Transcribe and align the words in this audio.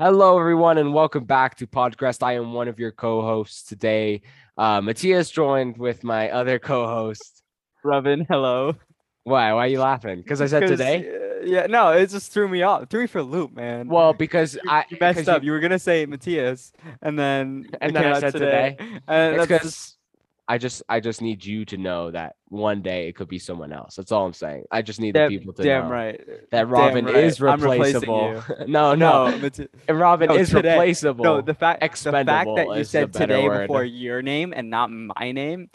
Hello, 0.00 0.38
everyone, 0.38 0.78
and 0.78 0.92
welcome 0.92 1.24
back 1.24 1.56
to 1.56 1.66
Podcast. 1.68 2.22
I 2.22 2.34
am 2.34 2.52
one 2.52 2.66
of 2.66 2.80
your 2.80 2.90
co-hosts 2.90 3.62
today. 3.62 4.22
Uh, 4.58 4.80
Matthias 4.80 5.30
joined 5.30 5.78
with 5.78 6.02
my 6.02 6.30
other 6.30 6.58
co-host. 6.58 7.42
Robin, 7.84 8.26
hello. 8.28 8.74
Why? 9.22 9.52
Why 9.52 9.64
are 9.66 9.68
you 9.68 9.80
laughing? 9.80 10.16
Because 10.18 10.40
I 10.40 10.46
said 10.46 10.66
today. 10.66 11.08
uh, 11.08 11.44
yeah, 11.44 11.66
no, 11.66 11.90
it 11.90 12.10
just 12.10 12.32
threw 12.32 12.48
me 12.48 12.62
off. 12.62 12.88
Threw 12.90 13.02
me 13.02 13.06
for 13.06 13.18
a 13.18 13.22
loop, 13.22 13.54
man. 13.54 13.86
Well, 13.88 14.12
because 14.12 14.54
you, 14.56 14.62
I 14.68 14.84
you 14.88 14.96
messed 15.00 15.28
up. 15.28 15.44
You, 15.44 15.52
were 15.52 15.60
gonna 15.60 15.78
say 15.78 16.04
Matthias, 16.06 16.72
and 17.00 17.16
then 17.18 17.66
And 17.80 17.94
then 17.94 18.04
I 18.12 18.18
said 18.20 18.32
today. 18.32 18.76
today. 18.78 19.00
And 19.06 19.36
It's 19.36 19.46
that's 19.48 19.62
'cause 19.62 19.72
just- 19.72 19.98
I 20.46 20.58
just 20.58 20.82
I 20.88 21.00
just 21.00 21.22
need 21.22 21.44
you 21.44 21.64
to 21.66 21.78
know 21.78 22.10
that 22.10 22.36
one 22.48 22.82
day 22.82 23.08
it 23.08 23.16
could 23.16 23.28
be 23.28 23.38
someone 23.38 23.72
else. 23.72 23.96
That's 23.96 24.12
all 24.12 24.26
I'm 24.26 24.34
saying. 24.34 24.64
I 24.70 24.82
just 24.82 25.00
need 25.00 25.14
the 25.14 25.28
people 25.28 25.54
to 25.54 25.62
damn 25.62 25.84
know 25.84 25.90
right. 25.90 26.20
that 26.50 26.68
Robin 26.68 27.06
right. 27.06 27.16
is 27.16 27.40
replaceable. 27.40 28.42
no, 28.66 28.94
no, 28.94 29.30
no, 29.30 29.38
Matti- 29.38 29.68
Robin 29.88 30.28
no, 30.28 30.36
is 30.36 30.50
today- 30.50 30.72
replaceable. 30.72 31.24
no. 31.24 31.40
The 31.40 31.54
fact, 31.54 31.80
the 31.80 32.12
fact 32.12 32.48
that 32.56 32.76
you 32.76 32.84
said 32.84 33.12
today 33.12 33.48
word. 33.48 33.68
before 33.68 33.84
your 33.84 34.20
name 34.20 34.52
and 34.54 34.68
not 34.68 34.90
my 34.90 35.32
name, 35.32 35.70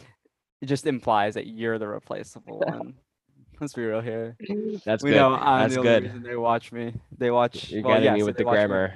just 0.63 0.85
implies 0.85 1.33
that 1.33 1.47
you're 1.47 1.79
the 1.79 1.87
replaceable 1.87 2.59
one. 2.65 2.93
Let's 3.59 3.73
be 3.73 3.83
real 3.83 4.01
here. 4.01 4.37
That's 4.85 5.03
we 5.03 5.11
good. 5.11 5.17
know 5.17 5.33
I'm 5.33 5.63
That's 5.63 5.73
the 5.73 5.79
only 5.79 5.91
good. 5.91 6.03
reason 6.03 6.23
they 6.23 6.35
watch 6.35 6.71
me. 6.71 6.93
They 7.17 7.31
watch. 7.31 7.71
You're 7.71 7.83
well, 7.83 7.95
getting 7.95 8.05
yeah, 8.05 8.13
me 8.13 8.19
so 8.19 8.25
with 8.27 8.37
the 8.37 8.45
watch 8.45 8.53
me. 8.53 8.57
grammar. 8.57 8.93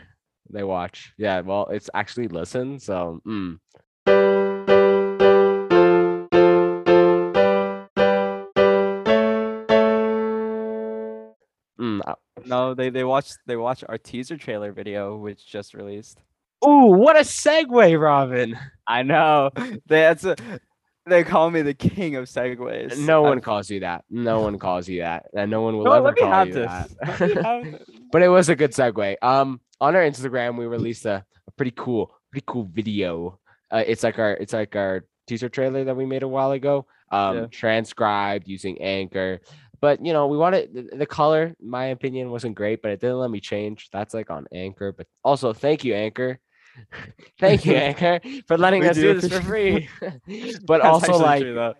They 0.52 0.64
watch. 0.64 1.14
Yeah, 1.18 1.42
well, 1.42 1.68
it's 1.68 1.90
actually 1.94 2.28
listen. 2.28 2.80
So, 2.80 3.22
mm. 3.26 3.60
No, 12.46 12.74
they 12.74 12.90
they 12.90 13.04
watch 13.04 13.32
they 13.48 13.56
watch 13.56 13.84
our 13.88 13.98
teaser 13.98 14.38
trailer 14.38 14.72
video, 14.72 15.16
which 15.18 15.46
just 15.46 15.74
released. 15.74 16.20
Ooh, 16.66 16.88
what 16.94 17.16
a 17.18 17.22
segue, 17.22 18.00
Robin. 18.02 18.58
I 18.88 19.04
know. 19.04 19.50
That's 19.86 20.24
a, 20.24 20.36
they 21.06 21.24
call 21.26 21.52
me 21.52 21.62
the 21.62 21.74
king 21.74 22.16
of 22.16 22.26
segues. 22.26 22.98
No 22.98 23.22
one 23.22 23.32
I'm- 23.34 23.42
calls 23.42 23.70
you 23.70 23.82
that. 23.82 24.06
No 24.10 24.40
one 24.42 24.58
calls 24.60 24.88
you 24.88 25.02
that, 25.02 25.26
and 25.36 25.52
no 25.52 25.62
one 25.62 25.78
will 25.78 25.84
No, 25.86 25.92
ever 25.94 26.06
let 26.06 26.16
me 26.16 26.22
call 26.22 26.32
have 26.32 26.48
you 26.48 26.54
this. 26.54 26.66
that. 26.68 26.90
Let 27.20 27.36
me 27.36 27.42
have 27.44 27.64
this. 27.80 27.82
but 28.12 28.22
it 28.22 28.30
was 28.30 28.48
a 28.50 28.56
good 28.56 28.72
segue. 28.72 29.16
Um, 29.22 29.60
on 29.82 29.96
our 29.96 30.02
Instagram, 30.04 30.58
we 30.58 30.66
released 30.66 31.06
a, 31.06 31.26
a 31.48 31.52
pretty 31.58 31.74
cool, 31.76 32.14
pretty 32.32 32.46
cool 32.48 32.64
video. 32.72 33.40
Uh, 33.70 33.84
it's 33.86 34.04
like 34.04 34.18
our, 34.20 34.32
it's 34.34 34.54
like 34.54 34.76
our 34.78 35.04
teaser 35.28 35.50
trailer 35.50 35.84
that 35.84 35.96
we 35.98 36.06
made 36.06 36.24
a 36.24 36.28
while 36.28 36.52
ago. 36.52 36.86
Um, 37.12 37.38
Yeah. 37.38 37.46
transcribed 37.52 38.48
using 38.48 38.82
Anchor. 38.82 39.42
But 39.84 40.06
you 40.06 40.14
know, 40.14 40.28
we 40.28 40.38
wanted 40.38 40.74
the, 40.74 40.96
the 40.96 41.06
color. 41.06 41.54
My 41.62 41.88
opinion 41.88 42.32
wasn't 42.32 42.56
great, 42.56 42.82
but 42.82 42.92
it 42.92 43.02
didn't 43.02 43.20
let 43.20 43.30
me 43.30 43.42
change. 43.42 43.90
That's 43.92 44.14
like 44.14 44.30
on 44.30 44.48
Anchor. 44.54 44.94
But 44.94 45.08
also, 45.26 45.52
thank 45.52 45.84
you, 45.84 45.94
Anchor. 45.94 46.40
thank 47.38 47.66
you, 47.66 47.74
Anchor, 47.90 48.22
for 48.48 48.58
letting 48.58 48.80
We 48.80 48.88
us 48.88 48.96
do 48.96 49.14
do 49.14 49.20
this 49.20 49.34
for 49.34 49.42
free. 49.42 49.90
but 50.00 50.82
That's 50.82 50.86
also, 50.86 51.18
like, 51.18 51.44
well, 51.44 51.76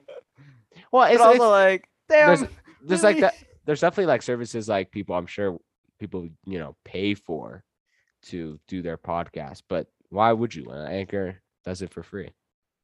But 0.92 1.14
it's, 1.14 1.22
also 1.22 1.32
it's 1.32 1.40
like, 1.40 1.90
there's 2.10 2.42
damn. 2.42 2.50
there's 2.84 3.04
like 3.04 3.16
really? 3.16 3.22
that 3.22 3.36
there's 3.66 3.80
definitely 3.80 4.08
like 4.08 4.22
services 4.22 4.68
like 4.68 4.92
people 4.92 5.16
i'm 5.16 5.26
sure 5.26 5.58
people 5.98 6.28
you 6.46 6.60
know 6.60 6.76
pay 6.84 7.14
for 7.14 7.64
to 8.24 8.60
do 8.68 8.82
their 8.82 8.98
podcast 8.98 9.64
but 9.70 9.88
why 10.10 10.32
would 10.34 10.54
you 10.54 10.70
anchor 10.72 11.42
does 11.64 11.82
it 11.82 11.92
for 11.92 12.04
free 12.04 12.30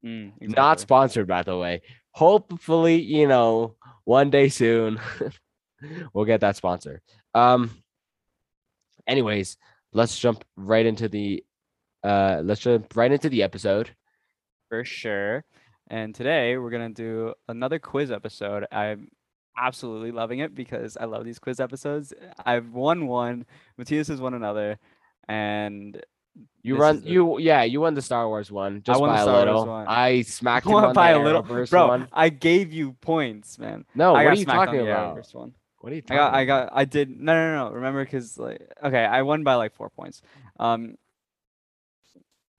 Mm, 0.03 0.31
not 0.39 0.79
sponsored 0.79 1.27
by 1.27 1.43
the 1.43 1.57
way 1.57 1.81
hopefully 2.11 3.01
you 3.01 3.27
know 3.27 3.75
one 4.05 4.29
day 4.29 4.47
soon 4.47 4.99
we'll 6.13 6.25
get 6.25 6.39
that 6.39 6.55
sponsor 6.55 7.01
um 7.33 7.69
anyways 9.07 9.57
let's 9.91 10.17
jump 10.17 10.45
right 10.55 10.85
into 10.85 11.09
the 11.09 11.43
uh 12.03 12.41
let's 12.43 12.61
jump 12.61 12.95
right 12.95 13.11
into 13.11 13.27
the 13.27 13.43
episode 13.43 13.91
for 14.69 14.85
sure. 14.85 15.43
And 15.87 16.13
today 16.13 16.55
we're 16.57 16.69
gonna 16.69 16.89
do 16.89 17.33
another 17.47 17.79
quiz 17.79 18.11
episode. 18.11 18.67
I'm 18.71 19.09
absolutely 19.57 20.11
loving 20.11 20.39
it 20.39 20.53
because 20.53 20.95
I 20.95 21.05
love 21.05 21.25
these 21.25 21.39
quiz 21.39 21.59
episodes. 21.59 22.13
I've 22.45 22.71
won 22.71 23.07
one, 23.07 23.45
Matthias 23.77 24.07
has 24.09 24.21
won 24.21 24.35
another, 24.35 24.77
and 25.27 25.99
you 26.61 26.73
This 26.75 26.81
run 26.81 27.01
you 27.05 27.39
yeah 27.39 27.63
you 27.63 27.79
won 27.81 27.93
the 27.93 28.01
star 28.01 28.27
wars 28.27 28.51
one 28.51 28.81
just 28.83 28.99
won 28.99 29.09
the 29.09 29.15
by 29.15 29.19
a 29.21 29.23
Star 29.23 29.33
Wars 29.35 29.45
little 29.45 29.65
one. 29.67 29.85
i 29.87 30.21
smacked 30.39 30.65
him 30.65 30.73
won 30.73 30.85
on 30.85 30.93
by 30.93 31.13
the 31.13 31.19
a 31.19 31.23
little, 31.23 31.41
bro. 31.43 31.87
one. 31.87 32.07
I 32.11 32.29
gave 32.29 32.73
you 32.73 32.93
points, 32.93 33.57
man. 33.57 33.85
No, 33.95 34.09
I 34.13 34.23
what 34.23 34.23
got 34.23 34.29
are 34.29 34.39
you 34.39 34.45
talking 34.45 34.79
about? 34.81 35.15
Arrowverse 35.17 35.33
one. 35.33 35.53
What 35.79 35.93
are 35.93 35.95
you 35.95 36.01
I 36.09 36.15
talking 36.15 36.17
got, 36.17 36.33
I 36.33 36.45
got, 36.45 36.69
I 36.73 36.85
did. 36.85 37.09
No, 37.21 37.33
no, 37.33 37.69
no. 37.69 37.73
Remember, 37.75 38.03
because 38.03 38.37
like, 38.37 38.61
okay, 38.83 39.05
I 39.05 39.21
won 39.21 39.43
by 39.45 39.55
like 39.55 39.73
four 39.73 39.89
points. 39.89 40.21
Um, 40.59 40.95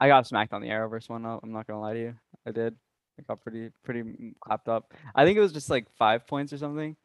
I 0.00 0.08
got 0.08 0.26
smacked 0.26 0.54
on 0.54 0.62
the 0.62 0.68
Arrowverse 0.68 1.10
one. 1.10 1.26
I'm 1.26 1.52
not 1.52 1.66
gonna 1.66 1.80
lie 1.80 1.92
to 1.92 2.00
you. 2.00 2.14
I 2.46 2.52
did. 2.52 2.74
I 3.18 3.22
got 3.28 3.42
pretty, 3.42 3.68
pretty 3.84 4.34
clapped 4.40 4.68
up. 4.68 4.94
I 5.14 5.26
think 5.26 5.36
it 5.36 5.40
was 5.42 5.52
just 5.52 5.68
like 5.68 5.90
five 5.98 6.26
points 6.26 6.54
or 6.54 6.56
something. 6.56 6.96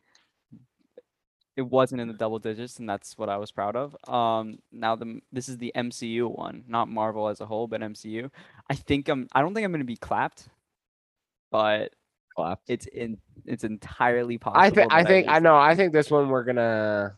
It 1.55 1.61
wasn't 1.61 2.01
in 2.01 2.07
the 2.09 2.13
double 2.13 2.39
digits, 2.39 2.79
and 2.79 2.89
that's 2.89 3.17
what 3.17 3.29
I 3.29 3.37
was 3.37 3.51
proud 3.51 3.75
of. 3.77 3.95
Um, 4.11 4.59
now 4.71 4.95
the 4.95 5.21
this 5.31 5.47
is 5.47 5.57
the 5.57 5.71
MCU 5.75 6.27
one, 6.35 6.65
not 6.67 6.89
Marvel 6.89 7.29
as 7.29 7.39
a 7.39 7.45
whole, 7.45 7.67
but 7.67 7.81
MCU. 7.81 8.29
I 8.69 8.75
think 8.75 9.07
I'm. 9.07 9.27
I 9.33 9.41
don't 9.41 9.53
think 9.53 9.63
I'm 9.63 9.71
gonna 9.71 9.85
be 9.85 9.95
clapped, 9.95 10.49
but 11.51 11.93
Clapped. 12.35 12.69
it's 12.69 12.87
in. 12.87 13.17
It's 13.45 13.63
entirely 13.63 14.37
possible. 14.37 14.61
I 14.61 14.69
think 14.69 14.93
I 14.93 15.03
think 15.05 15.27
I 15.29 15.37
is. 15.37 15.43
know. 15.43 15.55
I 15.55 15.75
think 15.75 15.93
this 15.93 16.11
one 16.11 16.27
we're 16.27 16.43
gonna. 16.43 17.15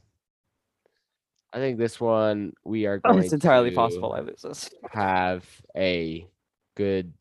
I 1.54 1.58
think 1.58 1.80
this 1.80 2.00
one 2.00 2.54
we 2.64 2.86
are 2.86 3.02
Oh, 3.06 3.18
it's 3.18 3.34
entirely 3.34 3.72
to 3.72 3.76
possible 3.76 4.14
I 4.14 4.20
lose 4.20 4.42
this. 4.44 4.70
Have 4.92 5.46
a 5.76 6.28
good 6.76 7.12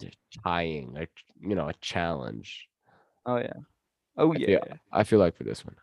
tying, 0.44 0.96
a 0.98 1.06
you 1.40 1.54
know, 1.54 1.68
a 1.68 1.72
challenge. 1.80 2.68
Oh 3.24 3.36
yeah. 3.38 3.54
Oh 4.18 4.32
I 4.32 4.36
yeah. 4.38 4.46
feel, 4.46 4.78
I 4.92 5.04
feel 5.04 5.18
like 5.18 5.36
for 5.36 5.44
this 5.44 5.64
one. 5.64 5.76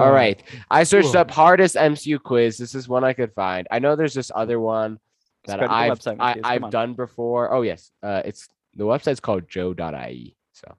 All 0.00 0.10
right, 0.10 0.42
I 0.70 0.82
searched 0.84 1.14
up 1.14 1.30
hardest 1.30 1.76
MCU 1.76 2.20
quiz. 2.22 2.58
This 2.58 2.74
is 2.74 2.88
one 2.88 3.04
I 3.04 3.12
could 3.12 3.32
find. 3.32 3.66
I 3.70 3.78
know 3.78 3.96
there's 3.96 4.14
this 4.14 4.30
other 4.34 4.58
one 4.60 4.98
that 5.46 5.54
Spread 5.54 5.70
I've 5.70 5.98
website, 5.98 6.16
I, 6.18 6.40
I've 6.42 6.64
on. 6.64 6.70
done 6.70 6.94
before. 6.94 7.52
Oh 7.54 7.62
yes, 7.62 7.90
uh, 8.02 8.22
it's 8.24 8.48
the 8.74 8.84
website's 8.84 9.20
called 9.20 9.48
Joe.ie. 9.48 10.36
So 10.52 10.74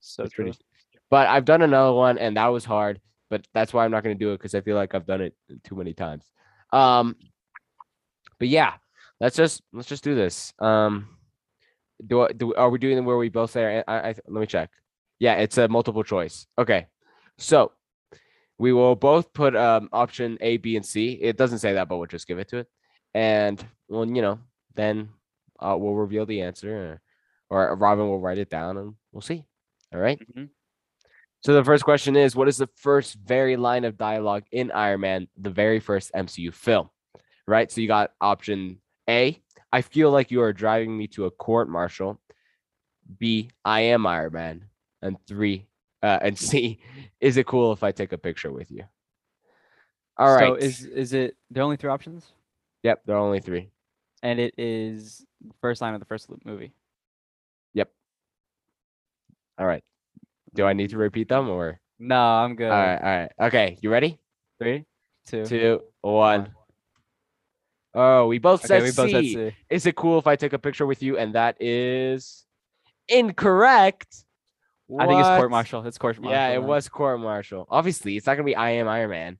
So 0.00 0.24
It's 0.24 0.32
true. 0.32 0.44
pretty 0.46 0.58
but 1.10 1.26
I've 1.28 1.44
done 1.44 1.62
another 1.62 1.92
one 1.92 2.18
and 2.18 2.36
that 2.36 2.48
was 2.48 2.64
hard, 2.64 3.00
but 3.30 3.46
that's 3.54 3.72
why 3.72 3.84
I'm 3.84 3.90
not 3.90 4.02
going 4.04 4.18
to 4.18 4.24
do 4.24 4.32
it 4.32 4.38
because 4.38 4.54
I 4.54 4.60
feel 4.60 4.76
like 4.76 4.94
I've 4.94 5.06
done 5.06 5.22
it 5.22 5.34
too 5.64 5.74
many 5.74 5.94
times. 5.94 6.24
Um, 6.72 7.16
but 8.38 8.48
yeah, 8.48 8.74
let's 9.20 9.36
just 9.36 9.62
let's 9.72 9.88
just 9.88 10.04
do 10.04 10.14
this. 10.14 10.52
Um, 10.58 11.08
do 12.06 12.22
I, 12.22 12.32
do 12.32 12.54
are 12.54 12.70
we 12.70 12.78
doing 12.78 12.98
it 12.98 13.02
where 13.02 13.16
we 13.16 13.28
both 13.28 13.50
say? 13.50 13.64
Our, 13.64 13.84
I, 13.88 14.10
I 14.10 14.14
let 14.28 14.40
me 14.40 14.46
check. 14.46 14.70
Yeah, 15.18 15.34
it's 15.34 15.58
a 15.58 15.68
multiple 15.68 16.04
choice. 16.04 16.46
Okay, 16.58 16.86
so 17.38 17.72
we 18.58 18.72
will 18.72 18.94
both 18.96 19.32
put 19.32 19.54
um 19.56 19.88
option 19.92 20.38
A, 20.40 20.56
B, 20.58 20.76
and 20.76 20.84
C. 20.86 21.12
It 21.12 21.36
doesn't 21.36 21.58
say 21.58 21.74
that, 21.74 21.88
but 21.88 21.98
we'll 21.98 22.06
just 22.06 22.26
give 22.28 22.38
it 22.38 22.48
to 22.48 22.58
it, 22.58 22.68
and 23.14 23.64
well, 23.88 24.06
you 24.06 24.22
know, 24.22 24.38
then 24.74 25.08
uh, 25.60 25.76
we'll 25.78 25.94
reveal 25.94 26.26
the 26.26 26.42
answer, 26.42 27.00
or, 27.50 27.68
or 27.70 27.76
Robin 27.76 28.06
will 28.08 28.20
write 28.20 28.38
it 28.38 28.50
down, 28.50 28.76
and 28.76 28.94
we'll 29.12 29.22
see. 29.22 29.44
All 29.92 30.00
right. 30.00 30.20
Mhm. 30.36 30.50
So 31.40 31.54
the 31.54 31.64
first 31.64 31.84
question 31.84 32.16
is 32.16 32.34
what 32.34 32.48
is 32.48 32.56
the 32.58 32.68
first 32.76 33.14
very 33.24 33.56
line 33.56 33.84
of 33.84 33.96
dialogue 33.96 34.44
in 34.50 34.72
Iron 34.72 35.00
Man, 35.00 35.28
the 35.36 35.50
very 35.50 35.78
first 35.80 36.10
MCU 36.14 36.52
film? 36.52 36.90
Right? 37.46 37.70
So 37.70 37.80
you 37.80 37.86
got 37.88 38.12
option 38.20 38.80
A, 39.08 39.40
I 39.72 39.82
feel 39.82 40.10
like 40.10 40.30
you 40.30 40.42
are 40.42 40.52
driving 40.52 40.96
me 40.96 41.06
to 41.08 41.26
a 41.26 41.30
court 41.30 41.68
martial. 41.68 42.20
B, 43.18 43.50
I 43.64 43.80
am 43.82 44.06
Iron 44.06 44.32
Man. 44.32 44.64
And 45.02 45.16
three, 45.26 45.66
uh, 46.02 46.18
and 46.22 46.38
C, 46.48 46.80
is 47.20 47.36
it 47.36 47.46
cool 47.46 47.72
if 47.72 47.82
I 47.82 47.92
take 47.92 48.12
a 48.12 48.18
picture 48.18 48.50
with 48.52 48.70
you? 48.70 48.84
All 50.16 50.34
right. 50.34 50.48
So 50.48 50.54
is 50.54 50.84
is 50.84 51.12
it 51.12 51.36
there 51.50 51.62
are 51.62 51.64
only 51.64 51.76
three 51.76 51.90
options? 51.90 52.26
yep, 52.82 53.02
there 53.06 53.16
are 53.16 53.20
only 53.20 53.40
three. 53.40 53.70
And 54.22 54.40
it 54.40 54.54
is 54.58 55.24
the 55.46 55.54
first 55.60 55.80
line 55.80 55.94
of 55.94 56.00
the 56.00 56.06
first 56.06 56.28
movie. 56.44 56.72
Yep. 57.74 57.90
All 59.58 59.66
right. 59.66 59.84
Do 60.54 60.64
I 60.64 60.72
need 60.72 60.90
to 60.90 60.98
repeat 60.98 61.28
them 61.28 61.48
or 61.48 61.78
No, 62.00 62.16
I'm 62.20 62.56
good. 62.56 62.70
all 62.72 62.78
right, 62.78 62.96
all 63.00 63.18
right. 63.18 63.30
Okay, 63.48 63.78
you 63.80 63.90
ready? 63.90 64.18
Three, 64.58 64.84
two, 65.26 65.44
Two, 65.44 65.82
one. 66.00 66.40
one. 66.40 66.54
Oh, 67.94 68.26
we 68.26 68.38
both 68.38 68.60
Okay, 68.64 68.68
said 68.68 68.82
we 68.82 68.88
both 68.90 69.10
said 69.10 69.24
C. 69.24 69.34
C. 69.34 69.52
Is 69.70 69.86
it 69.86 69.94
cool 69.94 70.18
if 70.18 70.26
I 70.26 70.34
take 70.36 70.52
a 70.52 70.58
picture 70.58 70.86
with 70.86 71.02
you? 71.02 71.16
And 71.16 71.34
that 71.34 71.56
is 71.60 72.44
incorrect. 73.08 74.24
I 74.98 75.06
think 75.06 75.20
it's 75.20 75.28
court 75.28 75.50
martial. 75.50 75.86
It's 75.86 75.98
court 75.98 76.18
martial. 76.18 76.32
Yeah, 76.32 76.48
it 76.50 76.62
was 76.62 76.88
court 76.88 77.20
martial. 77.20 77.66
Obviously, 77.70 78.16
it's 78.16 78.26
not 78.26 78.34
gonna 78.34 78.44
be 78.44 78.56
I 78.56 78.70
am 78.70 78.88
Iron 78.88 79.10
Man. 79.10 79.38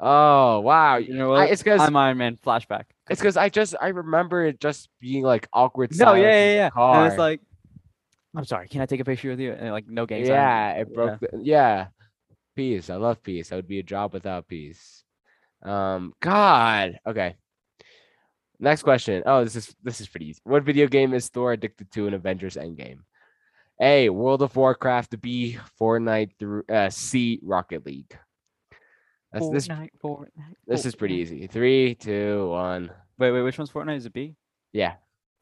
Oh 0.00 0.60
wow, 0.60 0.96
You 0.98 1.14
know 1.14 1.32
I- 1.32 1.44
what? 1.44 1.50
it's 1.50 1.62
because 1.62 1.80
I'm 1.80 1.96
Iron 1.96 2.18
Man 2.18 2.36
flashback. 2.36 2.84
it's 3.10 3.20
because 3.20 3.36
I 3.36 3.48
just 3.48 3.74
I 3.80 3.88
remember 3.88 4.44
it 4.46 4.60
just 4.60 4.88
being 5.00 5.24
like 5.24 5.48
awkward. 5.52 5.96
No, 5.98 6.14
yeah, 6.14 6.30
yeah, 6.30 6.70
yeah. 6.76 6.96
And 6.96 7.06
it's 7.08 7.18
like 7.18 7.40
I'm 8.36 8.44
sorry, 8.44 8.68
can 8.68 8.80
I 8.82 8.86
take 8.86 9.00
a 9.00 9.04
picture 9.04 9.30
with 9.30 9.40
you? 9.40 9.52
And 9.52 9.72
like 9.72 9.88
no 9.88 10.06
games. 10.06 10.28
yeah, 10.28 10.72
it 10.74 10.94
broke. 10.94 11.18
The, 11.20 11.40
yeah, 11.42 11.88
peace. 12.54 12.90
I 12.90 12.96
love 12.96 13.20
peace. 13.22 13.50
I 13.50 13.56
would 13.56 13.66
be 13.66 13.80
a 13.80 13.82
job 13.82 14.12
without 14.12 14.46
peace. 14.46 15.02
Um, 15.64 16.12
God. 16.20 17.00
Okay. 17.04 17.34
Next 18.60 18.82
question. 18.82 19.22
Oh, 19.26 19.42
this 19.42 19.56
is 19.56 19.74
this 19.82 20.00
is 20.00 20.08
pretty 20.08 20.28
easy. 20.28 20.40
What 20.44 20.62
video 20.62 20.86
game 20.86 21.14
is 21.14 21.28
Thor 21.28 21.52
addicted 21.52 21.90
to 21.92 22.06
in 22.06 22.14
Avengers 22.14 22.54
Endgame? 22.56 22.98
A. 23.80 24.08
World 24.10 24.42
of 24.42 24.54
Warcraft. 24.56 25.20
B. 25.20 25.58
Fortnite. 25.80 26.30
Through 26.38 26.64
uh, 26.68 26.90
C. 26.90 27.40
Rocket 27.42 27.84
League. 27.86 28.16
That's 29.32 29.48
this. 29.50 29.68
Fortnite, 29.68 29.90
Fortnite, 30.02 30.54
This 30.66 30.86
is 30.86 30.94
pretty 30.94 31.16
easy. 31.16 31.46
Three, 31.46 31.94
two, 31.94 32.48
one. 32.48 32.90
Wait, 33.18 33.30
wait, 33.30 33.42
which 33.42 33.58
one's 33.58 33.70
Fortnite? 33.70 33.96
Is 33.96 34.06
it 34.06 34.12
B? 34.12 34.34
Yeah, 34.72 34.94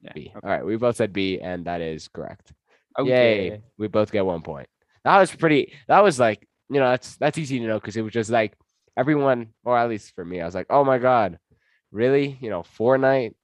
Yeah. 0.03 0.13
B. 0.15 0.33
okay. 0.37 0.41
All 0.43 0.51
right, 0.51 0.65
we 0.65 0.77
both 0.77 0.97
said 0.97 1.13
B, 1.13 1.41
and 1.41 1.65
that 1.67 1.81
is 1.81 2.09
correct. 2.09 2.53
Okay. 2.99 3.51
Yay! 3.51 3.63
We 3.79 3.89
both 3.89 4.11
get 4.11 4.25
one 4.25 4.41
point. 4.43 4.69
That 5.05 5.19
was 5.19 5.35
pretty. 5.35 5.75
That 5.87 6.03
was 6.03 6.19
like 6.19 6.49
you 6.71 6.81
know 6.81 6.91
that's 6.91 7.17
that's 7.19 7.39
easy 7.39 7.59
to 7.61 7.67
know 7.67 7.79
because 7.79 7.97
it 7.97 8.03
was 8.03 8.13
just 8.13 8.31
like 8.31 8.57
everyone, 8.97 9.49
or 9.65 9.77
at 9.77 9.89
least 9.89 10.15
for 10.15 10.25
me, 10.25 10.41
I 10.41 10.47
was 10.47 10.55
like, 10.55 10.67
oh 10.71 10.83
my 10.85 10.99
god, 10.99 11.39
really? 11.93 12.39
You 12.41 12.51
know, 12.51 12.63
Fortnite, 12.79 13.35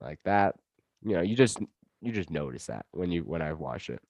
like 0.00 0.18
that. 0.24 0.56
You 1.02 1.14
know, 1.14 1.22
you 1.22 1.36
just 1.36 1.60
you 2.00 2.12
just 2.12 2.30
notice 2.30 2.66
that 2.66 2.84
when 2.90 3.10
you 3.10 3.22
when 3.22 3.40
I 3.40 3.52
watch 3.52 3.88
it. 3.88 4.00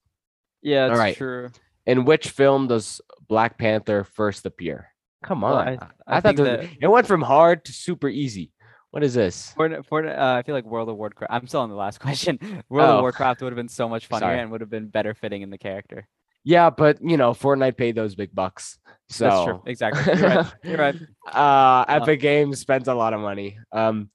Yeah, 0.62 0.88
that's 0.88 0.98
right. 0.98 1.16
true. 1.16 1.50
In 1.86 2.04
which 2.04 2.30
film 2.30 2.68
does 2.68 3.00
Black 3.28 3.58
Panther 3.58 4.04
first 4.04 4.46
appear? 4.46 4.88
Come 5.24 5.40
Well, 5.42 5.54
on, 5.56 5.68
I- 5.68 5.72
I, 5.72 6.16
I 6.16 6.20
thought 6.20 6.36
that- 6.36 6.68
it 6.80 6.86
went 6.88 7.06
from 7.06 7.22
hard 7.22 7.64
to 7.66 7.72
super 7.72 8.08
easy. 8.08 8.52
What 8.90 9.02
is 9.02 9.14
this? 9.14 9.54
Fortnite, 9.56 9.88
Fortnite 9.88 10.18
uh, 10.18 10.34
I 10.38 10.42
feel 10.42 10.54
like 10.54 10.66
World 10.66 10.88
of 10.90 10.96
Warcraft. 10.96 11.32
I'm 11.32 11.46
still 11.46 11.60
on 11.60 11.70
the 11.70 11.74
last 11.76 11.98
question. 12.06 12.38
World 12.68 12.90
Oh. 12.90 12.96
of 12.98 13.00
Warcraft 13.02 13.40
would 13.42 13.52
have 13.52 13.56
been 13.56 13.68
so 13.68 13.88
much 13.88 14.06
funnier 14.06 14.26
Sorry. 14.28 14.40
and 14.40 14.50
would 14.50 14.60
have 14.60 14.68
been 14.70 14.88
better 14.88 15.14
fitting 15.14 15.42
in 15.42 15.48
the 15.50 15.56
character. 15.58 16.06
Yeah, 16.44 16.70
but 16.70 16.98
you 17.02 17.16
know, 17.16 17.30
Fortnite 17.32 17.76
paid 17.76 17.94
those 17.94 18.14
big 18.16 18.34
bucks. 18.34 18.78
So 19.08 19.24
That's 19.24 19.44
true. 19.44 19.62
Exactly. 19.66 20.18
You're 20.18 20.28
right. 20.28 20.52
You're 20.64 20.76
right. 20.78 20.96
uh 21.32 21.84
epic 21.88 22.20
games 22.20 22.58
spends 22.60 22.86
a 22.88 22.94
lot 22.94 23.14
of 23.14 23.20
money 23.20 23.56
um 23.72 24.10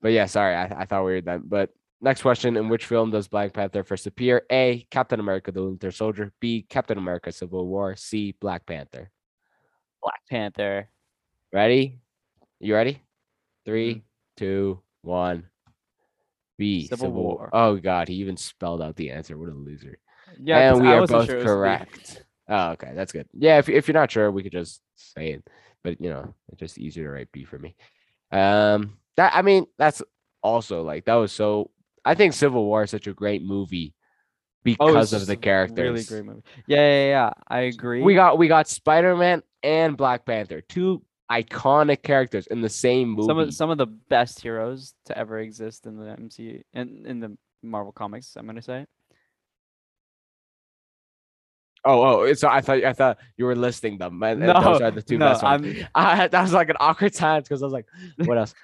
but 0.00 0.12
yeah 0.12 0.26
sorry 0.26 0.54
i, 0.54 0.64
I 0.82 0.84
thought 0.86 1.04
we 1.04 1.12
were 1.12 1.20
done 1.20 1.42
but 1.44 1.70
next 2.02 2.20
question 2.22 2.56
in 2.56 2.68
which 2.68 2.84
film 2.84 3.10
does 3.10 3.28
black 3.28 3.52
panther 3.54 3.82
first 3.84 4.06
appear? 4.06 4.44
A 4.50 4.86
captain 4.90 5.20
america 5.20 5.50
the 5.52 5.62
winter 5.64 5.90
soldier. 5.90 6.32
B 6.40 6.66
captain 6.68 6.98
america 6.98 7.32
civil 7.32 7.66
war. 7.66 7.96
C 7.96 8.34
black 8.40 8.66
panther. 8.66 9.10
Black 10.02 10.20
Panther. 10.28 10.88
ready? 11.52 12.00
You 12.58 12.74
ready? 12.74 13.00
Three, 13.64 14.02
two, 14.36 14.80
one. 15.02 15.44
b 16.58 16.88
Civil 16.88 17.12
War. 17.12 17.50
oh 17.52 17.76
god 17.76 18.08
he 18.08 18.14
even 18.16 18.36
spelled 18.36 18.82
out 18.82 18.96
the 18.96 19.10
answer. 19.10 19.38
What 19.38 19.48
a 19.48 19.52
loser. 19.52 19.98
Yeah. 20.42 20.72
and 20.74 20.82
we 20.82 20.88
I 20.88 20.96
are 20.98 21.06
both 21.06 21.26
sure 21.26 21.36
it 21.38 21.44
was 21.44 21.44
B. 21.44 21.46
correct. 21.46 22.24
Oh 22.48 22.70
okay 22.70 22.92
that's 22.94 23.12
good. 23.12 23.28
Yeah 23.32 23.58
if, 23.58 23.68
if 23.68 23.86
you're 23.86 23.94
not 23.94 24.10
sure 24.10 24.30
we 24.30 24.42
could 24.42 24.52
just 24.52 24.82
say 24.96 25.32
it. 25.34 25.48
But 25.84 26.00
you 26.00 26.10
know 26.10 26.34
it's 26.50 26.60
just 26.60 26.78
easier 26.78 27.04
to 27.04 27.10
write 27.10 27.32
b 27.32 27.44
for 27.44 27.58
me. 27.58 27.76
Um 28.32 28.98
that 29.16 29.32
i 29.36 29.42
mean 29.42 29.66
that's 29.78 30.02
also 30.42 30.82
like 30.82 31.04
that 31.04 31.14
was 31.14 31.30
so 31.32 31.70
i 32.04 32.14
think 32.14 32.32
civil 32.32 32.64
war 32.64 32.82
is 32.84 32.90
such 32.90 33.06
a 33.06 33.12
great 33.12 33.42
movie 33.42 33.94
Oh, 34.78 34.86
because 34.86 35.12
of 35.12 35.26
the 35.26 35.36
characters 35.36 35.78
Really 35.78 36.04
great 36.04 36.24
movie. 36.24 36.42
Yeah, 36.68 36.78
yeah, 36.78 37.08
yeah. 37.08 37.30
I 37.48 37.60
agree. 37.62 38.00
we 38.00 38.14
got 38.14 38.38
we 38.38 38.46
got 38.46 38.68
spider-man 38.68 39.42
and 39.64 39.96
black 39.96 40.24
panther 40.24 40.60
two 40.60 41.02
iconic 41.30 42.02
characters 42.02 42.46
in 42.46 42.60
the 42.60 42.68
same 42.68 43.08
movie 43.08 43.26
some 43.26 43.38
of 43.38 43.54
some 43.54 43.70
of 43.70 43.78
the 43.78 43.86
best 43.86 44.40
heroes 44.40 44.94
to 45.06 45.18
ever 45.18 45.38
exist 45.40 45.86
in 45.86 45.96
the 45.96 46.04
MCU 46.04 46.62
in 46.74 47.04
in 47.06 47.20
the 47.20 47.36
Marvel 47.62 47.90
comics. 47.92 48.36
I'm 48.36 48.46
gonna 48.46 48.62
say. 48.62 48.86
oh 51.84 52.22
oh 52.28 52.32
so 52.34 52.48
i 52.48 52.60
thought 52.60 52.84
i 52.84 52.92
thought 52.92 53.18
you 53.36 53.44
were 53.44 53.56
listing 53.56 53.98
them 53.98 54.22
and, 54.22 54.40
and 54.40 54.64
those 54.64 54.80
are 54.80 54.92
the 54.92 55.02
two 55.02 55.18
no, 55.18 55.30
best 55.30 55.42
ones. 55.42 55.82
I, 55.96 56.28
that 56.28 56.42
was 56.42 56.52
like 56.52 56.68
an 56.68 56.76
awkward 56.78 57.12
time 57.24 57.42
because 57.42 57.60
I 57.60 57.66
was 57.66 57.72
like, 57.72 57.86
what 58.24 58.38
else? 58.38 58.54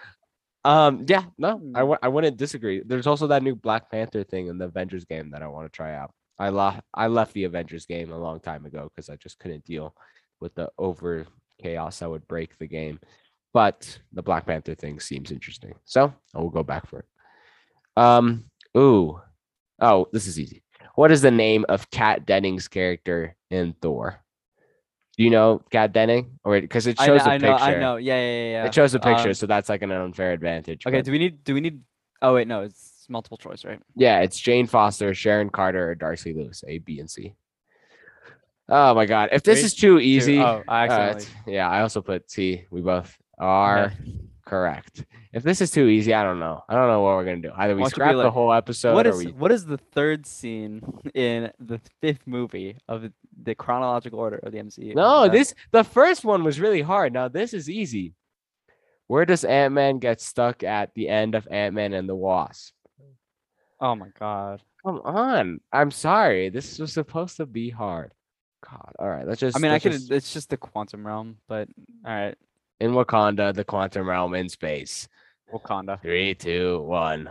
Um, 0.65 1.05
yeah, 1.09 1.25
no, 1.39 1.61
I 1.75 1.81
w- 1.81 1.99
I 2.03 2.09
wouldn't 2.09 2.37
disagree. 2.37 2.83
There's 2.85 3.07
also 3.07 3.29
that 3.29 3.43
new 3.43 3.55
Black 3.55 3.91
Panther 3.91 4.25
thing 4.25 4.49
in 4.49 4.59
the 4.59 4.67
Avengers 4.67 5.05
game 5.05 5.31
that 5.31 5.43
I 5.43 5.47
want 5.47 5.67
to 5.67 5.77
try 5.77 5.95
out. 5.95 6.13
I 6.39 6.51
left 6.51 6.81
I 6.95 7.07
left 7.07 7.33
the 7.33 7.45
Avengers 7.45 7.87
game 7.87 8.13
a 8.13 8.19
long 8.19 8.41
time 8.41 8.67
ago 8.67 8.91
because 8.95 9.09
I 9.09 9.17
just 9.17 9.39
couldn't 9.39 9.65
deal 9.65 9.95
with 10.41 10.55
the 10.55 10.71
over 10.79 11.27
chaos 11.61 11.99
that 11.99 12.11
would 12.11 12.27
break 12.29 12.57
the 12.59 12.67
game. 12.67 13.01
But 13.55 13.99
the 14.13 14.23
Black 14.23 14.47
Panther 14.47 14.75
thing 14.75 15.01
seems 15.01 15.31
interesting, 15.31 15.75
so 15.85 16.13
I 16.35 16.39
will 16.39 16.51
go 16.51 16.63
back 16.63 16.87
for 16.87 17.01
it. 17.01 17.07
Um, 17.97 18.45
ooh, 18.77 19.21
oh, 19.81 20.07
this 20.13 20.27
is 20.27 20.39
easy. 20.39 20.63
What 20.95 21.11
is 21.11 21.23
the 21.23 21.31
name 21.31 21.65
of 21.69 21.91
Kat 21.91 22.27
Dennings' 22.27 22.69
character 22.69 23.37
in 23.51 23.75
Thor? 23.81 24.21
Do 25.19 25.25
you 25.25 25.31
know 25.31 25.61
Kat 25.71 25.93
Dennings? 25.93 26.29
Or 26.45 26.61
because 26.61 26.87
it 26.87 26.99
I, 27.01 27.07
shows 27.07 27.23
kn- 27.25 27.31
a 27.31 27.35
I 27.35 27.39
know. 27.39 27.53
picture. 27.57 27.65
I 27.65 27.81
know. 27.81 27.97
Yeah, 27.97 28.15
yeah, 28.21 28.51
yeah. 28.53 28.65
It 28.67 28.75
shows 28.75 28.95
a 28.95 29.01
picture, 29.01 29.29
Um, 29.31 29.35
so 29.35 29.47
that's 29.47 29.69
like 29.69 29.83
an 29.83 29.91
unfair 29.91 30.33
advantage. 30.33 30.87
Okay. 30.87 30.99
but 30.99 31.05
Do 31.05 31.11
we 31.13 31.19
need? 31.19 31.43
Do 31.45 31.55
we 31.55 31.61
need? 31.61 31.81
Oh 32.23 32.35
wait, 32.35 32.47
no. 32.47 32.63
It's 32.63 33.05
multiple 33.09 33.37
choice, 33.37 33.65
right? 33.65 33.81
yeah, 33.97 34.21
it's 34.21 34.39
Jane 34.39 34.67
Foster, 34.69 35.13
Sharon 35.15 35.51
Carter, 35.51 35.91
or 35.91 35.95
Darcy 35.97 36.33
Lewis. 36.35 36.63
A, 36.69 36.79
B, 36.79 37.01
and 37.01 37.11
C. 37.11 37.35
Oh 38.69 38.95
my 38.95 39.07
god! 39.07 39.31
If 39.33 39.43
this 39.43 39.59
Three, 39.61 39.67
is 39.67 39.75
too 39.75 39.95
Two- 39.97 40.01
easy, 40.01 40.39
Oh, 40.39 40.63
I 40.69 40.87
uh, 40.87 41.21
yeah, 41.47 41.69
I 41.69 41.81
also 41.81 42.01
put 42.01 42.29
T. 42.29 42.67
We 42.71 42.81
both 42.81 43.17
are 43.39 43.87
Okay. 43.87 43.95
Correct. 44.49 45.05
If 45.33 45.43
this 45.43 45.61
is 45.61 45.71
too 45.71 45.87
easy, 45.87 46.15
I 46.15 46.23
don't 46.23 46.41
know. 46.41 46.65
I 46.69 46.75
don't 46.75 46.89
know 46.89 47.03
what 47.03 47.17
we're 47.17 47.25
gonna 47.25 47.37
do. 47.43 47.53
Either 47.55 47.75
we 47.75 47.83
Wants 47.83 47.95
to 47.95 48.01
be 48.01 48.05
scrap 48.05 48.17
the 48.17 48.31
whole 48.31 48.53
episode, 48.53 48.95
What 48.95 49.07
or 49.07 49.11
is 49.11 49.25
we. 49.27 49.33
what 49.33 49.53
is 49.53 49.67
the 49.67 49.77
third 49.79 50.27
scene 50.27 50.83
in 51.15 51.51
the 51.61 51.81
fifth 52.01 52.27
movie 52.27 52.77
of 52.89 53.11
the 53.43 53.55
chronological 53.55 54.19
order 54.19 54.39
of 54.39 54.53
the 54.53 54.59
MCU? 54.59 54.95
No, 54.95 55.25
Uh, 55.25 55.29
this 55.29 55.55
the 55.71 55.85
first 55.85 56.25
one 56.25 56.45
was 56.45 56.59
really 56.61 56.83
hard. 56.83 57.13
Now 57.13 57.29
this 57.29 57.53
is 57.55 57.69
easy. 57.69 58.15
Where 59.07 59.25
does 59.25 59.45
Ant 59.45 59.75
Man 59.75 59.99
get 59.99 60.21
stuck 60.21 60.63
at 60.63 60.95
the 60.95 61.09
end 61.09 61.35
of 61.35 61.47
Ant 61.51 61.75
Man 61.75 61.93
and 61.93 62.09
the 62.09 62.17
Wasp? 62.17 62.75
Oh 63.81 63.95
my 63.95 64.09
god. 64.19 64.63
Come 64.85 65.01
on. 65.05 65.61
I'm 65.73 65.91
sorry. 65.91 66.49
This 66.51 66.79
was 66.79 66.93
supposed 66.93 67.37
to 67.37 67.47
be 67.47 67.71
hard. 67.71 68.13
God. 68.69 68.93
All 68.99 69.09
right. 69.09 69.27
Let's 69.27 69.41
just. 69.41 69.57
I 69.57 69.61
mean, 69.61 69.71
I 69.71 69.79
could. 69.79 69.93
just- 69.93 70.11
It's 70.11 70.33
just 70.33 70.51
the 70.51 70.57
quantum 70.57 71.07
realm, 71.07 71.37
but 71.49 71.69
all 72.05 72.13
right, 72.13 72.37
in 72.81 72.93
Wakanda, 72.93 73.55
the 73.55 73.65
quantum 73.65 74.09
realm 74.09 74.35
in 74.35 74.49
space. 74.49 75.09
Wakanda. 75.53 76.01
Three, 76.01 76.35
two, 76.35 76.81
one. 76.83 77.31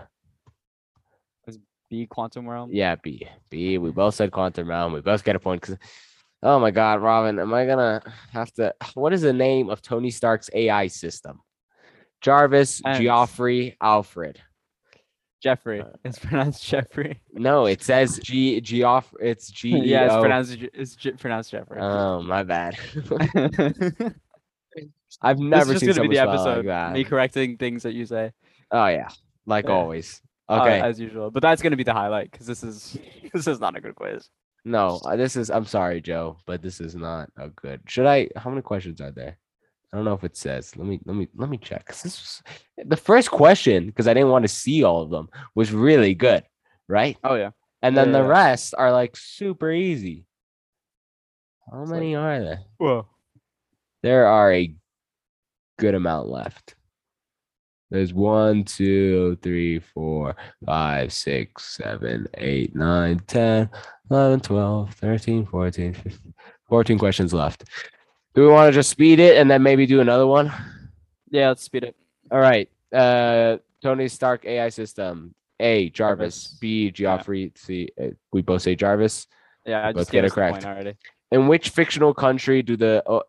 Is 1.47 1.59
B 1.89 2.05
quantum 2.07 2.47
realm. 2.49 2.69
Yeah, 2.73 2.95
B. 2.95 3.27
B. 3.49 3.77
We 3.77 3.91
both 3.91 4.15
said 4.15 4.31
quantum 4.31 4.69
realm. 4.69 4.93
We 4.93 5.01
both 5.01 5.23
get 5.23 5.35
a 5.35 5.39
point. 5.39 5.61
'cause- 5.61 5.77
oh 6.43 6.59
my 6.59 6.71
God, 6.71 7.01
Robin, 7.01 7.39
am 7.39 7.53
I 7.53 7.65
gonna 7.65 8.01
have 8.31 8.51
to? 8.53 8.73
What 8.93 9.13
is 9.13 9.21
the 9.21 9.33
name 9.33 9.69
of 9.69 9.81
Tony 9.81 10.09
Stark's 10.11 10.49
AI 10.53 10.87
system? 10.87 11.39
Jarvis, 12.21 12.81
Thanks. 12.81 12.99
Geoffrey, 12.99 13.77
Alfred. 13.79 14.41
Jeffrey. 15.39 15.81
Uh, 15.81 15.91
It's 16.03 16.17
pronounced 16.17 16.65
Jeffrey. 16.65 17.21
No, 17.31 17.67
it 17.67 17.83
says 17.83 18.17
G. 18.23 18.59
Geoff. 18.59 19.13
It's 19.21 19.49
G. 19.51 19.69
Yeah, 19.85 20.05
it's 20.05 20.15
pronounced. 20.15 20.57
It's 20.73 20.95
J- 20.95 21.11
pronounced 21.11 21.51
Jeffrey. 21.51 21.79
Oh, 21.79 22.23
my 22.23 22.41
bad. 22.43 22.75
this 25.07 25.17
I've 25.21 25.39
never 25.39 25.73
is 25.73 25.79
seen 25.79 25.87
just 25.87 25.97
gonna 25.97 26.09
be 26.09 26.15
the 26.15 26.21
someone 26.21 26.37
spell 26.37 26.47
it 26.53 26.59
episode. 26.59 26.65
like 26.65 26.93
me 26.93 27.03
correcting 27.03 27.57
things 27.57 27.83
that 27.83 27.93
you 27.93 28.05
say. 28.05 28.31
Oh 28.71 28.87
yeah, 28.87 29.09
like 29.45 29.65
Yeah. 29.65 29.71
always. 29.73 30.21
uh, 30.49 30.61
Okay. 30.61 30.79
as 30.81 30.99
usual. 30.99 31.29
But 31.31 31.41
that's 31.41 31.61
gonna 31.61 31.75
be 31.75 31.83
the 31.83 31.93
highlight 31.93 32.31
because 32.31 32.47
this 32.47 32.63
is 32.63 32.97
this 33.33 33.47
is 33.47 33.59
not 33.59 33.75
a 33.77 33.81
good 33.81 33.95
quiz. 33.95 34.29
No, 34.65 34.99
uh, 35.05 35.15
this 35.15 35.35
is. 35.37 35.49
I'm 35.49 35.65
sorry, 35.65 36.01
Joe, 36.01 36.37
but 36.45 36.61
this 36.61 36.81
is 36.81 36.93
not 36.95 37.29
a 37.37 37.47
good. 37.49 37.81
Should 37.87 38.05
I? 38.05 38.27
How 38.35 38.49
many 38.49 38.61
questions 38.61 38.99
are 38.99 39.11
there? 39.11 39.37
I 39.93 39.95
don't 39.95 40.03
know 40.03 40.13
if 40.13 40.25
it 40.25 40.35
says. 40.35 40.75
Let 40.75 40.85
me. 40.85 40.99
Let 41.05 41.15
me. 41.15 41.27
Let 41.35 41.49
me 41.49 41.57
check. 41.57 41.85
'cause 41.85 42.03
this 42.03 42.19
was 42.19 42.43
the 42.85 42.97
first 42.97 43.31
question 43.31 43.85
because 43.85 44.07
I 44.09 44.13
didn't 44.13 44.29
want 44.29 44.43
to 44.43 44.49
see 44.49 44.83
all 44.83 45.01
of 45.01 45.09
them 45.09 45.29
was 45.55 45.71
really 45.71 46.13
good, 46.15 46.43
right? 46.89 47.15
Oh 47.23 47.35
yeah. 47.35 47.51
And 47.81 47.95
then 47.95 48.07
yeah, 48.07 48.19
the 48.19 48.23
yeah. 48.23 48.29
rest 48.29 48.73
are 48.77 48.91
like 48.91 49.15
super 49.15 49.71
easy. 49.71 50.25
How 51.71 51.81
It's 51.81 51.91
like- 51.91 51.99
many 51.99 52.15
are 52.15 52.39
there? 52.41 52.59
Well, 52.79 53.07
There 54.03 54.25
are 54.27 54.51
a 54.51 54.75
good 55.77 55.95
amount 55.95 56.27
left. 56.27 56.75
There's 57.89 58.13
one, 58.13 58.65
two, 58.65 59.37
three, 59.41 59.79
four, 59.79 60.35
five, 60.65 61.13
six, 61.13 61.75
seven, 61.75 62.27
eight, 62.33 62.75
nine, 62.75 63.19
10, 63.27 63.69
11, 64.11 64.39
12, 64.41 64.93
13, 64.93 65.45
14, 65.45 65.93
15, 65.93 66.33
14 66.67 66.99
questions 66.99 67.33
left. 67.33 67.63
Do 68.35 68.41
we 68.41 68.49
want 68.49 68.67
to 68.67 68.77
just 68.77 68.89
speed 68.89 69.19
it 69.19 69.37
and 69.37 69.49
then 69.49 69.63
maybe 69.63 69.85
do 69.85 70.01
another 70.01 70.27
one? 70.27 70.51
Yeah, 71.29 71.47
let's 71.47 71.63
speed 71.63 71.85
it. 71.85 71.95
All 72.29 72.39
right. 72.39 72.69
Uh, 72.93 73.57
Tony 73.81 74.09
Stark 74.09 74.45
AI 74.45 74.69
system. 74.69 75.33
A. 75.59 75.89
Jarvis. 75.89 76.43
Jarvis. 76.43 76.57
B. 76.59 76.91
Geoffrey. 76.91 77.51
C. 77.55 77.89
uh, 77.99 78.07
We 78.31 78.41
both 78.41 78.61
say 78.61 78.75
Jarvis. 78.75 79.27
Yeah, 79.65 79.87
I 79.87 79.93
just 79.93 80.11
get 80.11 80.29
correct. 80.31 80.53
point 80.53 80.65
already. 80.65 80.95
In 81.31 81.47
which 81.47 81.69
fictional 81.69 82.13
country 82.13 82.61
do 82.61 82.77
the 82.77 83.03
uh, 83.07 83.21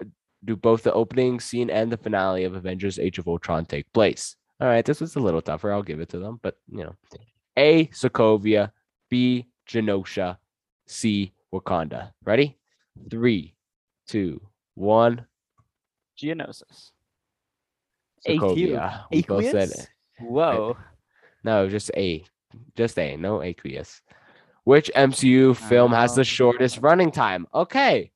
do 0.44 0.56
both 0.56 0.82
the 0.82 0.92
opening 0.92 1.40
scene 1.40 1.70
and 1.70 1.90
the 1.90 1.96
finale 1.96 2.44
of 2.44 2.54
Avengers: 2.54 2.98
Age 2.98 3.18
of 3.18 3.28
Ultron 3.28 3.64
take 3.64 3.92
place? 3.92 4.36
All 4.60 4.68
right, 4.68 4.84
this 4.84 5.00
was 5.00 5.16
a 5.16 5.20
little 5.20 5.42
tougher. 5.42 5.72
I'll 5.72 5.82
give 5.82 6.00
it 6.00 6.08
to 6.10 6.18
them, 6.18 6.40
but 6.42 6.56
you 6.70 6.84
know, 6.84 6.94
A. 7.56 7.86
Sokovia, 7.86 8.72
B. 9.08 9.46
Genosha, 9.68 10.38
C. 10.86 11.32
Wakanda. 11.52 12.12
Ready? 12.24 12.58
Three, 13.10 13.54
two, 14.06 14.40
one. 14.74 15.26
Geonosis. 16.20 16.90
Sokovia. 18.26 19.04
We 19.10 19.22
both 19.22 19.44
said 19.44 19.68
Aqueous? 19.70 19.86
Whoa. 20.20 20.76
No, 21.44 21.68
just 21.68 21.90
A. 21.96 22.24
Just 22.76 22.98
A. 22.98 23.16
No 23.16 23.42
aqueous. 23.42 24.02
Which 24.64 24.90
MCU 24.94 25.56
film 25.56 25.92
has 25.92 26.14
the 26.14 26.24
shortest 26.24 26.78
running 26.78 27.10
time? 27.10 27.46
Okay. 27.54 28.10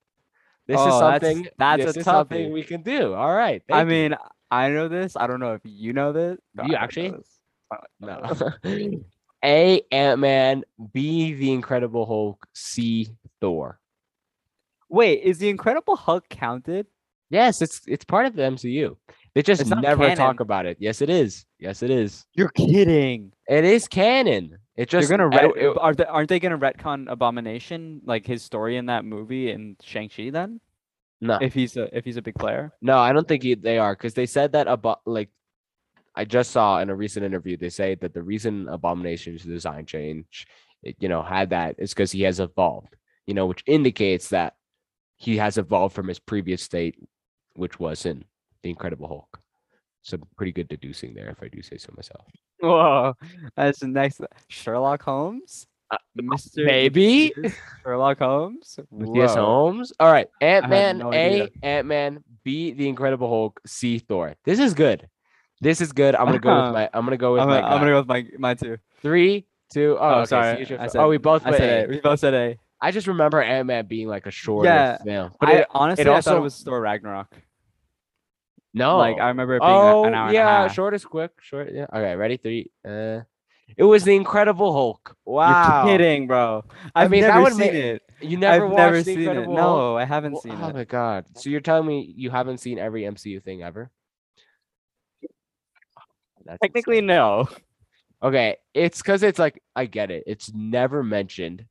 This 0.67 0.81
is 0.81 0.87
Oh, 0.87 1.01
that's- 1.01 1.23
something 1.33 1.49
that's 1.59 1.85
this 1.85 1.97
a 1.97 1.99
is 2.01 2.05
something 2.05 2.49
toughie. 2.51 2.53
we 2.53 2.63
can 2.63 2.83
do. 2.83 3.15
All 3.15 3.35
right. 3.35 3.63
I 3.71 3.81
you. 3.81 3.87
mean, 3.87 4.15
I 4.51 4.69
know 4.69 4.89
this. 4.89 5.17
I 5.17 5.27
don't 5.27 5.41
know 5.41 5.55
if 5.55 5.61
you 5.65 5.93
know 5.93 6.13
this. 6.13 6.39
You 6.57 6.63
I 6.63 6.67
don't 6.67 6.71
know 6.73 6.79
actually? 6.79 7.15
Uh, 7.71 7.77
no. 8.01 9.01
A 9.45 9.83
Ant-Man, 9.91 10.63
B 10.93 11.33
The 11.35 11.51
Incredible 11.53 12.07
Hulk, 12.07 12.47
C 12.55 13.09
Thor. 13.41 13.81
Wait, 14.89 15.23
is 15.23 15.39
the 15.39 15.49
Incredible 15.49 15.97
Hulk 15.97 16.29
counted? 16.29 16.87
Yes, 17.31 17.61
it's 17.63 17.81
it's 17.89 18.05
part 18.05 18.27
of 18.27 18.37
the 18.37 18.43
MCU. 18.43 18.95
They 19.35 19.43
just 19.43 19.67
never 19.67 20.15
talk 20.15 20.41
about 20.41 20.67
it. 20.67 20.77
Yes, 20.79 21.01
it 21.01 21.09
is. 21.09 21.47
Yes, 21.59 21.83
it 21.83 21.91
is. 21.91 22.27
You're 22.35 22.51
kidding. 22.51 23.33
It 23.49 23.65
is 23.65 23.89
canon. 23.89 24.59
It 24.77 24.89
just 24.89 25.09
They're 25.09 25.19
gonna 25.19 25.29
ret- 25.29 25.57
it- 25.57 25.77
are 25.79 25.95
they, 25.95 26.05
aren't 26.05 26.29
they 26.29 26.41
gonna 26.41 26.59
retcon 26.59 27.11
Abomination 27.11 28.01
like 28.05 28.27
his 28.27 28.43
story 28.43 28.77
in 28.77 28.87
that 28.87 29.05
movie 29.05 29.51
in 29.51 29.77
Shang 29.83 30.09
Chi 30.09 30.31
then? 30.31 30.61
no. 31.21 31.39
If 31.41 31.55
he's 31.55 31.77
a 31.77 31.95
if 31.97 32.05
he's 32.05 32.17
a 32.17 32.23
big 32.23 32.35
player. 32.35 32.73
No, 32.83 32.99
I 32.99 33.13
don't 33.13 33.29
think 33.29 33.43
he, 33.43 33.55
they 33.55 33.79
are 33.79 33.95
because 33.95 34.15
they 34.15 34.27
said 34.27 34.53
that 34.53 34.67
about 34.67 35.01
like 35.07 35.29
I 36.15 36.25
just 36.25 36.51
saw 36.51 36.81
in 36.81 36.91
a 36.91 36.95
recent 36.95 37.25
interview 37.25 37.57
they 37.57 37.71
say 37.71 37.95
that 37.97 38.13
the 38.13 38.23
reason 38.23 38.69
Abomination's 38.69 39.45
design 39.45 39.87
change, 39.87 40.47
it, 40.83 40.97
you 40.99 41.09
know, 41.09 41.23
had 41.23 41.51
that 41.51 41.77
is 41.79 41.95
because 41.95 42.11
he 42.13 42.23
has 42.23 42.41
evolved, 42.41 42.97
you 43.27 43.35
know, 43.35 43.47
which 43.47 43.63
indicates 43.67 44.29
that 44.29 44.55
he 45.17 45.37
has 45.37 45.59
evolved 45.59 45.95
from 45.95 46.09
his 46.09 46.19
previous 46.19 46.63
state, 46.63 46.97
which 47.55 47.79
was 47.79 48.05
in 48.05 48.25
the 48.63 48.71
Incredible 48.71 49.07
Hulk. 49.07 49.42
Some 50.03 50.23
pretty 50.37 50.53
good 50.53 50.69
deducing 50.69 51.15
there, 51.15 51.29
if 51.31 51.43
I 51.43 51.49
do 51.49 51.63
say 51.63 51.77
so 51.79 51.93
myself. 51.97 52.25
Whoa, 52.61 53.15
that's 53.57 53.81
the 53.81 53.89
next 53.89 54.21
Sherlock 54.49 55.03
Holmes, 55.03 55.67
Uh, 55.91 55.97
Mr. 56.21 56.65
Maybe 56.65 57.33
Sherlock 57.85 58.19
Holmes. 58.19 58.79
Matthias 58.91 59.35
Whoa. 59.37 59.45
Holmes. 59.45 59.93
All 60.01 60.11
right, 60.11 60.27
Ant 60.41 60.69
Man, 60.69 60.99
no 60.99 61.13
A. 61.13 61.49
Ant 61.63 61.87
Man, 61.87 62.25
B, 62.45 62.73
the 62.73 62.89
Incredible 62.89 63.29
Hulk, 63.29 63.61
C, 63.67 63.99
Thor. 63.99 64.35
This 64.45 64.59
is 64.59 64.75
good. 64.75 65.09
This 65.61 65.81
is 65.81 65.93
good. 65.93 66.15
I'm 66.17 66.27
gonna 66.27 66.39
go 66.41 66.65
with 66.65 66.73
my. 66.75 66.91
I'm 66.93 67.05
gonna 67.05 67.17
go 67.17 67.33
with 67.35 67.43
I'm 67.43 67.49
my. 67.49 67.61
gonna, 67.61 67.75
I'm 67.75 67.81
gonna 67.81 67.91
go 67.93 67.99
with 68.01 68.09
my 68.09 68.27
mine 68.39 68.57
too. 68.57 68.79
Three, 69.03 69.47
two. 69.73 69.97
Oh, 70.01 70.05
Oh, 70.05 70.15
okay, 70.21 70.27
sorry. 70.27 70.59
you 70.61 70.65
should- 70.65 70.81
I 70.81 70.89
oh, 70.97 71.09
we 71.09 71.19
both 71.19 71.47
I 71.47 71.51
put 71.51 71.59
said 71.59 71.85
A. 71.85 71.85
A. 71.85 71.89
We 71.89 72.01
both 72.01 72.19
said 72.21 72.35
A. 72.35 72.59
I 72.81 72.91
just 72.91 73.07
remember 73.07 73.41
Ant 73.41 73.67
Man 73.69 73.87
being 73.87 74.09
like 74.09 74.27
a 74.27 74.33
shorter 74.33 74.69
Yeah, 74.69 74.97
film, 74.99 75.31
But 75.39 75.47
but 75.47 75.49
I 75.49 75.53
it, 75.61 75.67
honestly, 75.71 76.03
I 76.03 76.07
thought 76.07 76.15
also- 76.17 76.37
it 76.39 76.41
was 76.41 76.61
Thor 76.63 76.81
Ragnarok. 76.81 77.33
No, 78.75 78.99
Like 78.99 79.19
I 79.19 79.29
remember 79.29 79.57
it 79.57 79.61
being 79.61 79.71
oh 79.71 80.05
an 80.05 80.15
hour 80.15 80.27
and 80.29 80.31
a 80.31 80.35
yeah, 80.35 80.63
half. 80.63 80.75
short 80.75 80.95
is 80.95 81.05
quick. 81.05 81.31
Short, 81.41 81.71
yeah. 81.73 81.87
Okay, 81.93 82.15
ready? 82.17 82.37
Three. 82.39 82.71
Uh, 82.87 83.21
it 83.77 83.85
was 83.85 84.05
the 84.05 84.15
Incredible 84.15 84.73
Hulk. 84.73 85.17
Wow, 85.25 85.87
You're 85.87 85.97
kidding, 85.99 86.27
bro. 86.27 86.65
I 86.95 87.05
I've 87.05 87.11
mean, 87.11 87.23
that 87.23 87.29
never 87.29 87.43
would 87.43 87.53
seen 87.53 87.61
make- 87.61 87.73
it. 87.75 88.03
You 88.21 88.37
never 88.37 88.67
I've 88.67 88.71
watched 88.71 88.79
never 88.79 88.97
the 88.99 89.05
seen 89.05 89.19
it. 89.19 89.23
Incredible 89.23 89.57
Hulk? 89.57 89.77
No, 89.79 89.97
I 89.97 90.05
haven't 90.05 90.37
seen 90.43 90.53
oh 90.53 90.69
it. 90.69 90.71
Oh 90.71 90.73
my 90.75 90.85
god! 90.85 91.25
So 91.37 91.51
you're 91.51 91.61
telling 91.61 91.87
me 91.87 92.13
you 92.17 92.31
haven't 92.31 92.59
seen 92.59 92.79
every 92.79 93.03
MCU 93.03 93.43
thing 93.43 93.63
ever? 93.63 93.91
That's 96.45 96.59
Technically, 96.61 96.99
insane. 96.99 97.07
no. 97.07 97.49
Okay, 98.23 98.57
it's 98.75 98.99
because 99.03 99.23
it's 99.23 99.39
like 99.39 99.63
I 99.75 99.87
get 99.87 100.11
it. 100.11 100.25
It's 100.27 100.53
never 100.55 101.03
mentioned, 101.03 101.65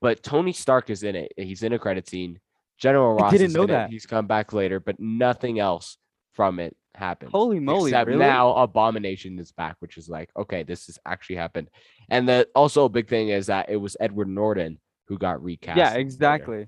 but 0.00 0.22
Tony 0.22 0.52
Stark 0.52 0.90
is 0.90 1.02
in 1.02 1.16
it. 1.16 1.32
He's 1.36 1.62
in 1.62 1.72
a 1.72 1.78
credit 1.78 2.08
scene. 2.08 2.38
General 2.78 3.18
I 3.18 3.22
Ross 3.22 3.32
didn't 3.32 3.46
is 3.48 3.54
know 3.54 3.62
in 3.64 3.70
it. 3.70 3.72
that. 3.72 3.90
He's 3.90 4.06
come 4.06 4.26
back 4.26 4.52
later, 4.52 4.80
but 4.80 4.98
nothing 5.00 5.58
else 5.58 5.96
from 6.32 6.58
it 6.58 6.76
happened. 6.94 7.30
Holy 7.30 7.60
moly! 7.60 7.90
Except 7.90 8.08
really? 8.08 8.20
now 8.20 8.54
Abomination 8.54 9.38
is 9.38 9.52
back, 9.52 9.76
which 9.80 9.96
is 9.96 10.08
like, 10.08 10.30
okay, 10.36 10.62
this 10.62 10.86
has 10.86 10.98
actually 11.06 11.36
happened. 11.36 11.70
And 12.10 12.28
the 12.28 12.48
also 12.54 12.84
a 12.84 12.88
big 12.88 13.08
thing 13.08 13.28
is 13.28 13.46
that 13.46 13.70
it 13.70 13.76
was 13.76 13.96
Edward 14.00 14.28
Norton 14.28 14.78
who 15.06 15.18
got 15.18 15.42
recast. 15.42 15.76
yeah, 15.76 15.88
later. 15.88 16.00
exactly. 16.00 16.66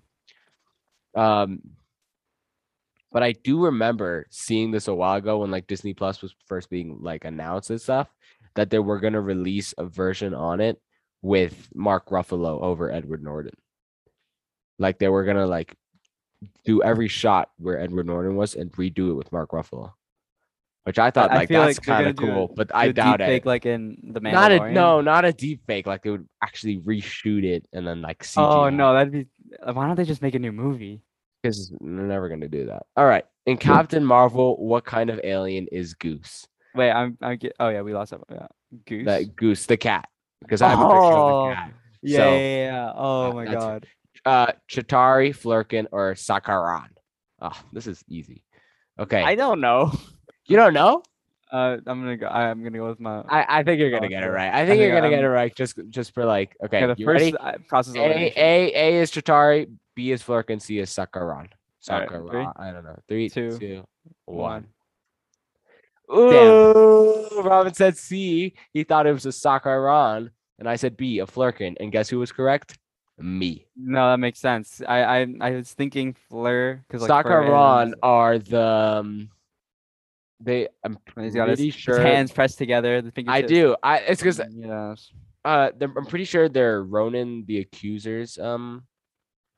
Um, 1.14 1.60
but 3.12 3.22
I 3.22 3.32
do 3.32 3.64
remember 3.64 4.26
seeing 4.30 4.72
this 4.72 4.88
a 4.88 4.94
while 4.94 5.16
ago 5.16 5.38
when 5.38 5.50
like 5.50 5.66
Disney 5.66 5.94
Plus 5.94 6.20
was 6.20 6.34
first 6.46 6.68
being 6.68 6.98
like 7.00 7.24
announced 7.24 7.70
and 7.70 7.80
stuff 7.80 8.08
that 8.56 8.70
they 8.70 8.78
were 8.78 9.00
gonna 9.00 9.20
release 9.20 9.74
a 9.78 9.84
version 9.84 10.34
on 10.34 10.60
it 10.60 10.80
with 11.22 11.68
Mark 11.74 12.08
Ruffalo 12.10 12.60
over 12.60 12.90
Edward 12.90 13.22
Norton. 13.22 13.54
Like 14.78 14.98
they 14.98 15.08
were 15.08 15.24
gonna 15.24 15.46
like 15.46 15.76
do 16.64 16.82
every 16.82 17.08
shot 17.08 17.50
where 17.58 17.78
Edward 17.78 18.06
Norton 18.06 18.36
was 18.36 18.54
and 18.54 18.70
redo 18.72 19.10
it 19.10 19.14
with 19.14 19.32
Mark 19.32 19.50
Ruffalo. 19.50 19.92
Which 20.84 20.98
I 20.98 21.10
thought 21.10 21.30
I 21.30 21.36
like 21.36 21.48
that's 21.48 21.78
like 21.78 21.86
kind 21.86 22.06
of 22.08 22.16
cool, 22.16 22.52
but 22.54 22.70
I 22.74 22.92
doubt 22.92 23.18
deep 23.18 23.26
fake 23.26 23.42
it. 23.44 23.46
like 23.46 23.64
in 23.64 23.96
the 24.12 24.20
Mandalorian. 24.20 24.32
Not 24.32 24.52
a 24.52 24.72
no, 24.72 25.00
not 25.00 25.24
a 25.24 25.32
deep 25.32 25.62
fake. 25.66 25.86
Like 25.86 26.02
they 26.02 26.10
would 26.10 26.28
actually 26.42 26.78
reshoot 26.80 27.42
it 27.42 27.66
and 27.72 27.86
then 27.86 28.02
like 28.02 28.22
CGI. 28.22 28.36
Oh 28.54 28.68
no, 28.68 28.92
that'd 28.92 29.10
be. 29.12 29.26
Why 29.62 29.86
don't 29.86 29.96
they 29.96 30.04
just 30.04 30.20
make 30.20 30.34
a 30.34 30.38
new 30.38 30.52
movie? 30.52 31.02
because 31.42 31.68
they're 31.80 32.04
never 32.06 32.28
gonna 32.28 32.48
do 32.48 32.66
that. 32.66 32.84
All 32.96 33.04
right, 33.06 33.24
in 33.46 33.56
Captain 33.58 34.04
Marvel, 34.04 34.56
what 34.56 34.84
kind 34.84 35.10
of 35.10 35.20
alien 35.24 35.66
is 35.70 35.94
Goose? 35.94 36.46
Wait, 36.74 36.90
I'm. 36.90 37.16
I 37.22 37.36
get. 37.36 37.54
Oh 37.60 37.68
yeah, 37.68 37.82
we 37.82 37.94
lost 37.94 38.10
that. 38.10 38.20
one, 38.28 38.38
Yeah, 38.40 38.46
Goose. 38.86 39.04
That 39.06 39.36
Goose, 39.36 39.66
the 39.66 39.76
cat, 39.76 40.08
because 40.40 40.60
I 40.62 40.68
have 40.70 40.80
a 40.80 40.82
picture 40.82 40.96
of 40.96 41.02
Oh, 41.18 41.48
the 41.48 41.54
cat. 41.54 41.72
yeah, 42.02 42.16
so, 42.18 42.32
yeah, 42.34 42.64
yeah. 42.64 42.92
Oh 42.94 43.32
my 43.32 43.44
god. 43.46 43.86
Uh, 44.24 44.52
Chitauri, 44.70 45.30
Flerken, 45.36 45.86
or 45.92 46.14
Sakaaran? 46.14 46.88
Oh, 47.40 47.58
this 47.72 47.86
is 47.86 48.02
easy. 48.08 48.42
Okay, 48.98 49.22
I 49.22 49.34
don't 49.34 49.60
know. 49.60 49.92
you 50.46 50.56
don't 50.56 50.72
know? 50.74 51.02
Uh, 51.52 51.76
I'm 51.86 52.00
gonna 52.00 52.16
go. 52.16 52.26
I, 52.26 52.48
am 52.48 52.64
gonna 52.64 52.78
go 52.78 52.88
with 52.88 53.00
my. 53.00 53.20
I, 53.28 53.60
I 53.60 53.62
think 53.62 53.78
you're 53.80 53.90
gonna 53.90 54.06
Oh, 54.06 54.08
get 54.08 54.22
it 54.24 54.28
right. 54.30 54.52
I 54.52 54.62
I 54.62 54.66
think 54.66 54.80
you're 54.80 54.94
gonna 54.94 55.10
get 55.10 55.22
it 55.22 55.28
right 55.28 55.54
just 55.54 55.78
just 55.90 56.12
for 56.14 56.24
like 56.24 56.56
okay. 56.64 56.78
okay, 56.78 56.86
the 56.86 56.94
you 56.98 57.04
first 57.06 57.22
ready? 57.22 57.36
uh, 57.36 57.52
process 57.68 57.94
A. 57.96 58.32
A 58.36 58.72
A 58.74 59.00
is 59.00 59.10
Chitauri, 59.10 59.70
B 59.94 60.10
is 60.10 60.22
Flerken, 60.22 60.60
C 60.60 60.78
is 60.78 60.90
Sakaaran. 60.90 61.48
Sakaaran. 61.86 62.30
three, 62.30 62.46
I 62.56 62.72
don't 62.72 62.84
know. 62.84 62.98
Three, 63.08 63.28
two, 63.28 63.58
two, 63.58 63.84
one. 64.24 64.66
one. 66.08 66.18
Ooh, 66.18 67.42
Robin 67.42 67.74
said 67.74 67.96
C. 67.96 68.54
He 68.72 68.84
thought 68.84 69.06
it 69.06 69.12
was 69.12 69.26
a 69.26 69.30
Sakaaran, 69.30 70.30
and 70.58 70.68
I 70.68 70.76
said 70.76 70.96
B, 70.96 71.18
a 71.20 71.26
Flerken. 71.26 71.76
And 71.78 71.92
guess 71.92 72.08
who 72.08 72.18
was 72.18 72.32
correct? 72.32 72.78
Me. 73.18 73.66
No, 73.76 74.10
that 74.10 74.18
makes 74.18 74.40
sense. 74.40 74.82
I 74.86 75.20
I, 75.20 75.26
I 75.40 75.50
was 75.52 75.72
thinking 75.72 76.14
Fleur 76.28 76.82
because 76.88 77.08
like 77.08 77.24
Fleur 77.24 77.42
Sakaaran 77.44 77.92
are 78.02 78.38
the 78.38 78.60
um, 78.60 79.30
they. 80.40 80.68
I'm 80.82 80.98
when 81.14 81.24
he's 81.24 81.34
got 81.34 81.48
his, 81.48 81.58
pretty 81.58 81.70
his 81.70 81.80
sure. 81.80 82.00
hands 82.00 82.32
pressed 82.32 82.58
together. 82.58 83.00
The 83.02 83.08
I 83.08 83.10
fingertips. 83.12 83.48
do. 83.48 83.76
I 83.82 83.98
it's 83.98 84.20
because 84.20 84.40
yes. 84.50 85.12
Uh, 85.44 85.70
I'm 85.80 86.06
pretty 86.06 86.24
sure 86.24 86.48
they're 86.48 86.82
Ronan 86.82 87.44
the 87.46 87.64
Accuser's 87.64 88.38
um 88.38 88.82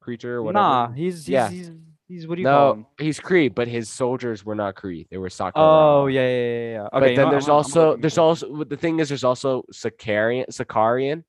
creature 0.02 0.36
or 0.36 0.42
whatever. 0.42 0.62
Nah, 0.62 0.92
he's 0.92 1.26
he's, 1.26 1.28
Yeah. 1.28 1.48
he's 1.48 1.70
he's 2.08 2.26
what 2.26 2.34
do 2.34 2.42
you 2.42 2.48
call 2.48 2.72
him? 2.72 2.80
no, 2.80 3.04
he's 3.04 3.18
Kree, 3.20 3.52
but 3.54 3.68
his 3.68 3.88
soldiers 3.88 4.44
were 4.44 4.54
not 4.54 4.74
Kree. 4.74 5.08
They 5.10 5.16
were 5.16 5.28
Sakaaran. 5.28 5.52
Oh 5.56 6.06
yeah, 6.08 6.20
yeah, 6.20 6.28
yeah, 6.28 6.70
yeah. 6.72 6.82
Okay, 6.82 6.90
but 6.92 7.10
you 7.10 7.10
know 7.10 7.16
then 7.16 7.24
what, 7.24 7.30
there's 7.30 7.44
I'm 7.44 7.48
gonna- 7.48 7.52
I'm 7.52 7.64
also 7.64 7.96
there's 7.96 8.18
also 8.18 8.64
the 8.64 8.76
thing 8.76 9.00
is 9.00 9.08
there's 9.08 9.24
also 9.24 9.62
Sakaarian 9.72 10.46
Sakaarian 10.48 11.24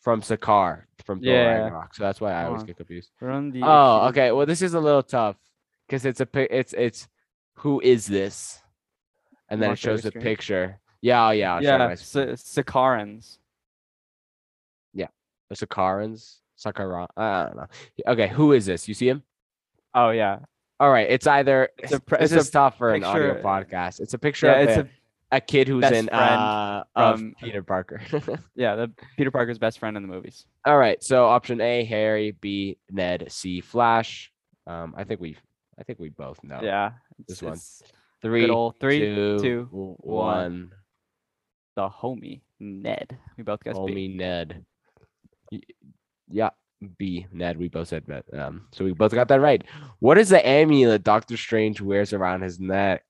from 0.00 0.22
Sakaar 0.22 0.84
from 1.06 1.20
Thor 1.20 1.32
Yeah. 1.32 1.62
Ragnarok. 1.62 1.94
So 1.94 2.02
that's 2.02 2.20
why 2.20 2.32
I 2.32 2.44
always 2.44 2.64
get 2.64 2.76
confused. 2.76 3.10
Run 3.20 3.50
the 3.50 3.62
Oh, 3.62 4.08
okay. 4.08 4.32
Well, 4.32 4.46
this 4.46 4.60
is 4.60 4.74
a 4.74 4.80
little 4.80 5.02
tough 5.02 5.36
because 5.86 6.04
it's 6.04 6.20
a. 6.20 6.28
It's 6.34 6.72
it's 6.74 7.08
who 7.54 7.80
is 7.80 8.06
this? 8.06 8.60
And 9.48 9.62
then 9.62 9.70
it 9.72 9.78
shows 9.78 10.02
the 10.02 10.12
picture. 10.12 10.80
Yeah, 11.00 11.28
oh, 11.28 11.30
yeah. 11.30 11.54
I'll 11.54 11.62
Yeah, 11.62 11.78
my 11.78 11.94
Sa- 11.94 12.34
The 15.48 15.54
Sakaarans, 15.54 16.38
Sakaaran. 16.58 17.06
I 17.16 17.44
don't 17.44 17.56
know. 17.56 17.66
Okay, 18.08 18.28
who 18.28 18.52
is 18.52 18.66
this? 18.66 18.88
You 18.88 18.94
see 18.94 19.08
him? 19.08 19.22
Oh 19.94 20.10
yeah, 20.10 20.40
All 20.80 20.90
right. 20.90 21.08
It's 21.08 21.26
either 21.26 21.70
It's 21.78 21.92
a 21.92 22.00
pre- 22.00 22.18
this 22.18 22.32
it's 22.32 22.36
a 22.36 22.46
is 22.46 22.50
tough 22.50 22.76
for 22.78 22.92
an 22.92 23.04
audio 23.04 23.38
uh, 23.38 23.42
podcast. 23.42 24.00
It's 24.00 24.14
a 24.14 24.18
picture 24.18 24.46
yeah. 24.46 24.58
of 24.58 24.68
It's 24.68 24.78
a, 24.78 24.88
a 25.36 25.40
kid 25.40 25.68
who's 25.68 25.82
best 25.82 25.94
in 25.94 26.08
uh 26.08 26.84
of 26.94 27.18
from- 27.18 27.34
Peter 27.40 27.62
Parker. 27.62 28.00
yeah. 28.54 28.74
The 28.74 28.92
Peter 29.16 29.30
Parker's 29.30 29.58
best 29.58 29.78
friend 29.78 29.96
in 29.96 30.02
the 30.02 30.08
movies. 30.08 30.46
All 30.64 30.76
right. 30.76 31.02
So 31.02 31.26
option 31.26 31.60
A, 31.60 31.84
Harry. 31.84 32.32
B, 32.40 32.78
Ned. 32.90 33.26
C, 33.30 33.60
Flash. 33.60 34.32
Um, 34.66 34.94
I 34.96 35.04
think 35.04 35.20
we, 35.20 35.36
I 35.78 35.84
think 35.84 35.98
we 35.98 36.08
both 36.08 36.42
know. 36.42 36.60
Yeah, 36.62 36.92
this 37.28 37.40
one. 37.42 37.58
Three, 38.22 38.46
three, 38.80 38.98
two, 38.98 39.38
two, 39.38 39.68
one. 39.70 40.72
the 41.76 41.88
homie 41.88 42.40
Ned. 42.58 43.16
We 43.36 43.44
both 43.44 43.62
got 43.62 43.74
B. 43.86 43.92
Homie 43.92 44.16
Ned. 44.16 44.64
Yeah, 46.28 46.50
B, 46.98 47.26
Ned. 47.32 47.58
We 47.58 47.68
both 47.68 47.88
said 47.88 48.04
that. 48.08 48.24
Um, 48.36 48.66
so 48.72 48.84
we 48.84 48.92
both 48.92 49.12
got 49.12 49.28
that 49.28 49.40
right. 49.40 49.62
What 50.00 50.18
is 50.18 50.28
the 50.28 50.44
amulet 50.46 51.04
Doctor 51.04 51.36
Strange 51.36 51.80
wears 51.80 52.12
around 52.12 52.42
his 52.42 52.58
neck? 52.58 53.04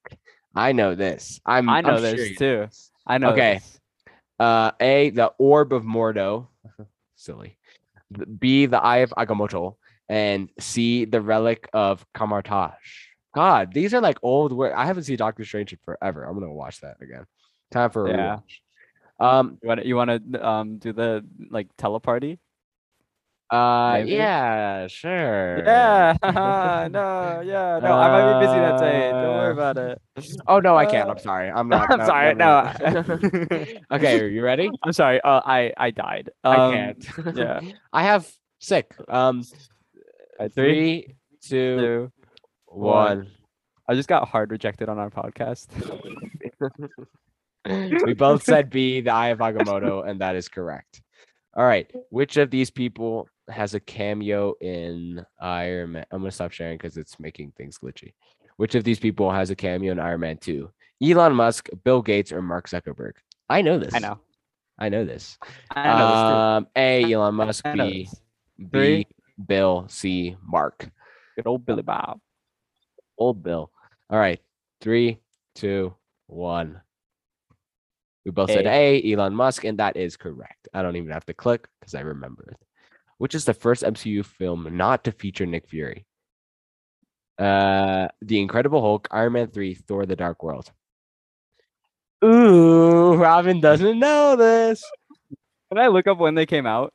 I 0.56 0.72
know 0.72 0.94
this. 0.94 1.40
I'm. 1.46 1.68
I 1.68 1.80
know 1.82 1.96
I'm 1.96 2.02
this 2.02 2.14
sure 2.14 2.34
too. 2.34 2.56
know 2.56 2.66
this. 2.66 2.90
I 3.06 3.18
know. 3.18 3.30
Okay. 3.30 3.54
this. 3.54 3.80
Uh, 4.38 4.72
A, 4.80 5.10
the 5.10 5.26
orb 5.38 5.72
of 5.72 5.84
Mordo. 5.84 6.48
Silly. 7.16 7.58
B, 8.38 8.66
the 8.66 8.82
eye 8.82 8.98
of 8.98 9.10
Agamotto. 9.16 9.76
And 10.08 10.50
C, 10.60 11.04
the 11.04 11.20
relic 11.20 11.68
of 11.72 12.06
Kamar-Taj. 12.14 12.72
God, 13.34 13.74
these 13.74 13.92
are 13.92 14.00
like 14.00 14.18
old 14.22 14.52
words. 14.52 14.74
I 14.76 14.86
haven't 14.86 15.02
seen 15.04 15.16
Doctor 15.16 15.44
Strange 15.44 15.72
in 15.72 15.78
forever. 15.84 16.24
I'm 16.24 16.38
gonna 16.38 16.52
watch 16.52 16.80
that 16.80 16.96
again. 17.02 17.24
Time 17.70 17.90
for 17.90 18.06
a 18.06 18.10
Yeah. 18.10 18.36
rewatch. 19.18 19.38
Um. 19.38 19.58
You 19.62 19.68
want 19.68 19.80
to 19.80 19.86
you 19.86 19.96
want 19.96 20.32
to 20.32 20.48
um 20.48 20.78
do 20.78 20.92
the 20.92 21.24
like 21.50 21.68
teleparty? 21.76 22.38
Uh. 23.50 23.92
Maybe? 23.98 24.10
Yeah. 24.12 24.86
Sure. 24.88 25.58
Yeah. 25.64 26.16
no. 26.22 27.40
Yeah. 27.44 27.78
No. 27.82 27.92
I 27.92 28.08
might 28.10 28.40
be 28.40 28.46
busy 28.46 28.58
that 28.58 28.80
day. 28.80 29.10
Don't 29.10 29.22
worry 29.22 29.50
Uh, 29.50 29.52
about 29.52 29.76
it. 29.78 30.02
Oh 30.48 30.58
no, 30.58 30.76
I 30.76 30.86
can't. 30.86 31.08
Uh, 31.08 31.12
I'm 31.12 31.18
sorry. 31.18 31.50
I'm 31.50 31.68
not. 31.74 31.90
I'm 31.90 32.04
sorry. 32.06 32.34
No. 32.34 32.72
okay. 33.92 34.20
Are 34.20 34.26
you 34.28 34.42
ready? 34.42 34.68
I'm 34.82 34.92
sorry. 34.92 35.20
Uh, 35.20 35.40
I 35.44 35.72
I 35.76 35.90
died. 35.92 36.30
I 36.42 36.56
Um, 36.56 36.72
can't. 36.74 37.36
Yeah. 37.36 37.60
I 37.92 38.02
have 38.02 38.28
sick. 38.58 38.94
Um. 39.08 39.44
Alright, 40.38 40.52
three, 40.54 40.74
Three, 40.74 41.16
two, 41.48 41.76
two. 41.78 42.12
one. 42.66 43.28
I 43.88 43.94
just 43.94 44.08
got 44.08 44.28
hard 44.28 44.50
rejected 44.50 44.88
on 44.88 44.98
our 44.98 45.08
podcast. 45.10 45.68
we 48.04 48.14
both 48.14 48.42
said 48.42 48.70
B, 48.70 49.00
the 49.00 49.12
Eye 49.12 49.28
of 49.28 49.38
Agamotto, 49.38 50.06
and 50.06 50.20
that 50.20 50.36
is 50.36 50.48
correct. 50.48 51.00
All 51.56 51.64
right. 51.64 51.90
Which 52.10 52.36
of 52.36 52.50
these 52.50 52.70
people 52.70 53.28
has 53.48 53.74
a 53.74 53.80
cameo 53.80 54.54
in 54.60 55.24
Iron 55.40 55.92
Man? 55.92 56.06
I'm 56.10 56.20
gonna 56.20 56.30
stop 56.30 56.52
sharing 56.52 56.78
because 56.78 56.96
it's 56.96 57.18
making 57.20 57.52
things 57.56 57.78
glitchy. 57.78 58.14
Which 58.56 58.74
of 58.74 58.84
these 58.84 58.98
people 58.98 59.30
has 59.30 59.50
a 59.50 59.56
cameo 59.56 59.92
in 59.92 59.98
Iron 59.98 60.20
Man 60.20 60.38
2? 60.38 60.70
Elon 61.02 61.34
Musk, 61.34 61.68
Bill 61.84 62.00
Gates, 62.00 62.32
or 62.32 62.40
Mark 62.40 62.68
Zuckerberg? 62.68 63.12
I 63.48 63.62
know 63.62 63.78
this. 63.78 63.94
I 63.94 63.98
know. 63.98 64.18
I 64.78 64.88
know 64.88 65.04
this. 65.04 65.38
I 65.70 65.98
know 65.98 66.08
this 66.08 66.16
too. 66.16 66.36
Um, 66.36 66.66
A. 66.76 67.12
Elon 67.12 67.34
Musk. 67.34 67.64
B. 67.74 68.04
this. 68.04 68.20
B. 68.70 69.06
Bill. 69.46 69.86
C. 69.88 70.36
Mark. 70.42 70.88
Good 71.36 71.46
old 71.46 71.66
Billy 71.66 71.82
Bob. 71.82 72.20
Old 73.18 73.42
Bill. 73.42 73.70
All 74.10 74.18
right. 74.18 74.40
Three, 74.80 75.20
two, 75.54 75.94
one. 76.26 76.80
We 78.24 78.32
both 78.32 78.50
said 78.50 78.66
A, 78.66 79.12
Elon 79.12 79.34
Musk, 79.34 79.64
and 79.64 79.78
that 79.78 79.96
is 79.96 80.16
correct. 80.16 80.68
I 80.74 80.82
don't 80.82 80.96
even 80.96 81.12
have 81.12 81.24
to 81.26 81.34
click 81.34 81.68
because 81.80 81.94
I 81.94 82.00
remember 82.00 82.48
it. 82.50 82.65
Which 83.18 83.34
is 83.34 83.44
the 83.44 83.54
first 83.54 83.82
MCU 83.82 84.24
film 84.24 84.76
not 84.76 85.04
to 85.04 85.12
feature 85.12 85.46
Nick 85.46 85.68
Fury? 85.68 86.04
Uh, 87.38 88.08
The 88.22 88.40
Incredible 88.40 88.80
Hulk, 88.80 89.08
Iron 89.10 89.32
Man 89.34 89.48
3, 89.48 89.74
Thor 89.74 90.06
the 90.06 90.16
Dark 90.16 90.42
World. 90.42 90.70
Ooh, 92.24 93.14
Robin 93.14 93.60
doesn't 93.60 93.98
know 93.98 94.36
this. 94.36 94.82
Can 95.70 95.78
I 95.78 95.88
look 95.88 96.06
up 96.06 96.18
when 96.18 96.34
they 96.34 96.46
came 96.46 96.66
out? 96.66 96.92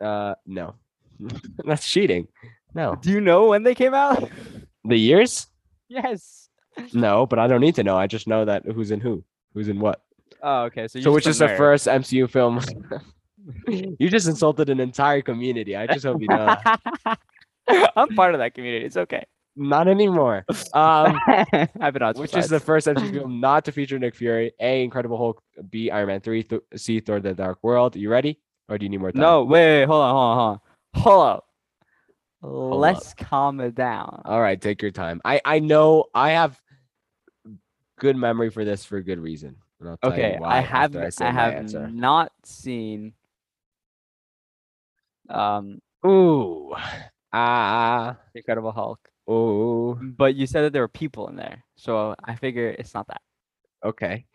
Uh, 0.00 0.34
no. 0.46 0.74
That's 1.64 1.88
cheating. 1.88 2.28
No. 2.74 2.96
Do 2.96 3.10
you 3.10 3.20
know 3.20 3.48
when 3.48 3.62
they 3.62 3.74
came 3.74 3.94
out? 3.94 4.28
The 4.84 4.96
years? 4.96 5.46
yes. 5.88 6.48
No, 6.92 7.24
but 7.24 7.38
I 7.38 7.46
don't 7.46 7.60
need 7.60 7.76
to 7.76 7.84
know. 7.84 7.96
I 7.96 8.08
just 8.08 8.26
know 8.26 8.44
that 8.46 8.64
who's 8.66 8.90
in 8.90 9.00
who, 9.00 9.22
who's 9.54 9.68
in 9.68 9.78
what. 9.78 10.02
Oh, 10.42 10.62
okay. 10.64 10.88
So, 10.88 11.00
So 11.00 11.12
which 11.12 11.26
is 11.28 11.38
the 11.38 11.46
first? 11.48 11.84
first 11.84 11.86
MCU 11.86 12.28
film? 12.28 12.60
you 13.68 14.08
just 14.08 14.26
insulted 14.26 14.70
an 14.70 14.80
entire 14.80 15.22
community. 15.22 15.76
I 15.76 15.86
just 15.86 16.04
hope 16.04 16.20
you 16.20 16.28
know. 16.28 16.56
I'm 17.96 18.14
part 18.14 18.34
of 18.34 18.38
that 18.40 18.54
community. 18.54 18.84
It's 18.84 18.96
okay. 18.96 19.24
Not 19.56 19.86
anymore. 19.86 20.44
Um, 20.72 21.18
I've 21.80 21.92
been 21.92 22.02
on. 22.02 22.14
which 22.14 22.36
is 22.36 22.48
the 22.48 22.58
first 22.60 22.86
MCU 22.86 23.12
film 23.12 23.40
not 23.40 23.64
to 23.66 23.72
feature 23.72 23.98
Nick 23.98 24.16
Fury? 24.16 24.52
A. 24.60 24.82
Incredible 24.82 25.16
Hulk. 25.16 25.42
B. 25.70 25.90
Iron 25.90 26.08
Man 26.08 26.20
three. 26.20 26.42
Th- 26.42 26.62
C. 26.76 27.00
Thor: 27.00 27.20
The 27.20 27.34
Dark 27.34 27.58
World. 27.62 27.94
You 27.94 28.10
ready? 28.10 28.40
Or 28.68 28.78
do 28.78 28.84
you 28.84 28.90
need 28.90 28.98
more 28.98 29.12
time? 29.12 29.20
No, 29.20 29.44
wait, 29.44 29.80
wait, 29.80 29.84
hold 29.86 30.02
on, 30.02 30.14
hold 30.14 30.26
on, 30.26 30.36
hold 30.36 30.48
on. 30.48 30.60
Hold 31.02 31.26
up. 31.26 31.44
Let's 32.80 33.14
calm 33.14 33.60
it 33.60 33.74
down. 33.74 34.22
All 34.24 34.40
right, 34.40 34.60
take 34.60 34.82
your 34.82 34.90
time. 34.90 35.20
I 35.24 35.40
I 35.44 35.58
know 35.60 36.06
I 36.14 36.30
have 36.30 36.60
good 37.98 38.16
memory 38.16 38.50
for 38.50 38.64
this 38.64 38.84
for 38.84 38.96
a 38.96 39.02
good 39.02 39.20
reason. 39.20 39.56
I'll 39.86 39.98
tell 39.98 40.10
you 40.16 40.16
Okay, 40.16 40.36
why 40.38 40.58
I 40.58 40.60
have 40.60 40.92
say 41.12 41.26
I 41.26 41.30
have 41.30 41.92
not 41.92 42.32
seen 42.42 43.12
um 45.30 45.78
Ooh. 46.06 46.74
Ah. 47.32 48.16
Incredible 48.34 48.72
Hulk, 48.72 49.00
Ooh. 49.30 49.98
but 50.16 50.34
you 50.34 50.46
said 50.46 50.62
that 50.62 50.72
there 50.72 50.82
were 50.82 50.88
people 50.88 51.28
in 51.28 51.36
there, 51.36 51.64
so 51.76 52.14
I 52.22 52.36
figure 52.36 52.68
it's 52.68 52.94
not 52.94 53.06
that. 53.08 53.20
Okay. 53.84 54.26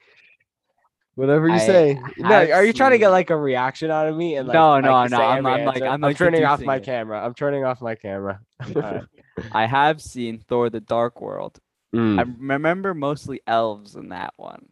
Whatever 1.16 1.48
you 1.50 1.56
I 1.56 1.58
say. 1.60 2.00
No, 2.18 2.30
are 2.52 2.64
you 2.64 2.72
trying 2.72 2.92
to 2.92 2.98
get 2.98 3.10
like 3.10 3.30
a 3.30 3.36
reaction 3.36 3.92
out 3.92 4.08
of 4.08 4.16
me? 4.16 4.36
And 4.36 4.48
like, 4.48 4.54
No, 4.54 4.80
no, 4.80 5.06
no, 5.06 5.18
I'm- 5.22 5.46
I'm 5.46 5.66
like- 5.66 5.82
I'm 5.82 6.04
I'm 6.04 6.14
turning 6.14 6.46
off 6.46 6.62
my 6.62 6.78
it. 6.78 6.84
camera. 6.84 7.24
I'm 7.24 7.34
turning 7.34 7.66
off 7.66 7.82
my 7.82 7.96
camera. 7.96 8.40
I 9.52 9.66
have 9.66 10.02
seen 10.02 10.40
Thor: 10.40 10.70
The 10.70 10.80
Dark 10.80 11.20
World. 11.22 11.60
Mm, 11.96 12.20
I 12.20 12.24
remember 12.54 12.94
mostly 12.94 13.42
elves 13.48 13.96
in 13.96 14.10
that 14.10 14.34
one, 14.38 14.68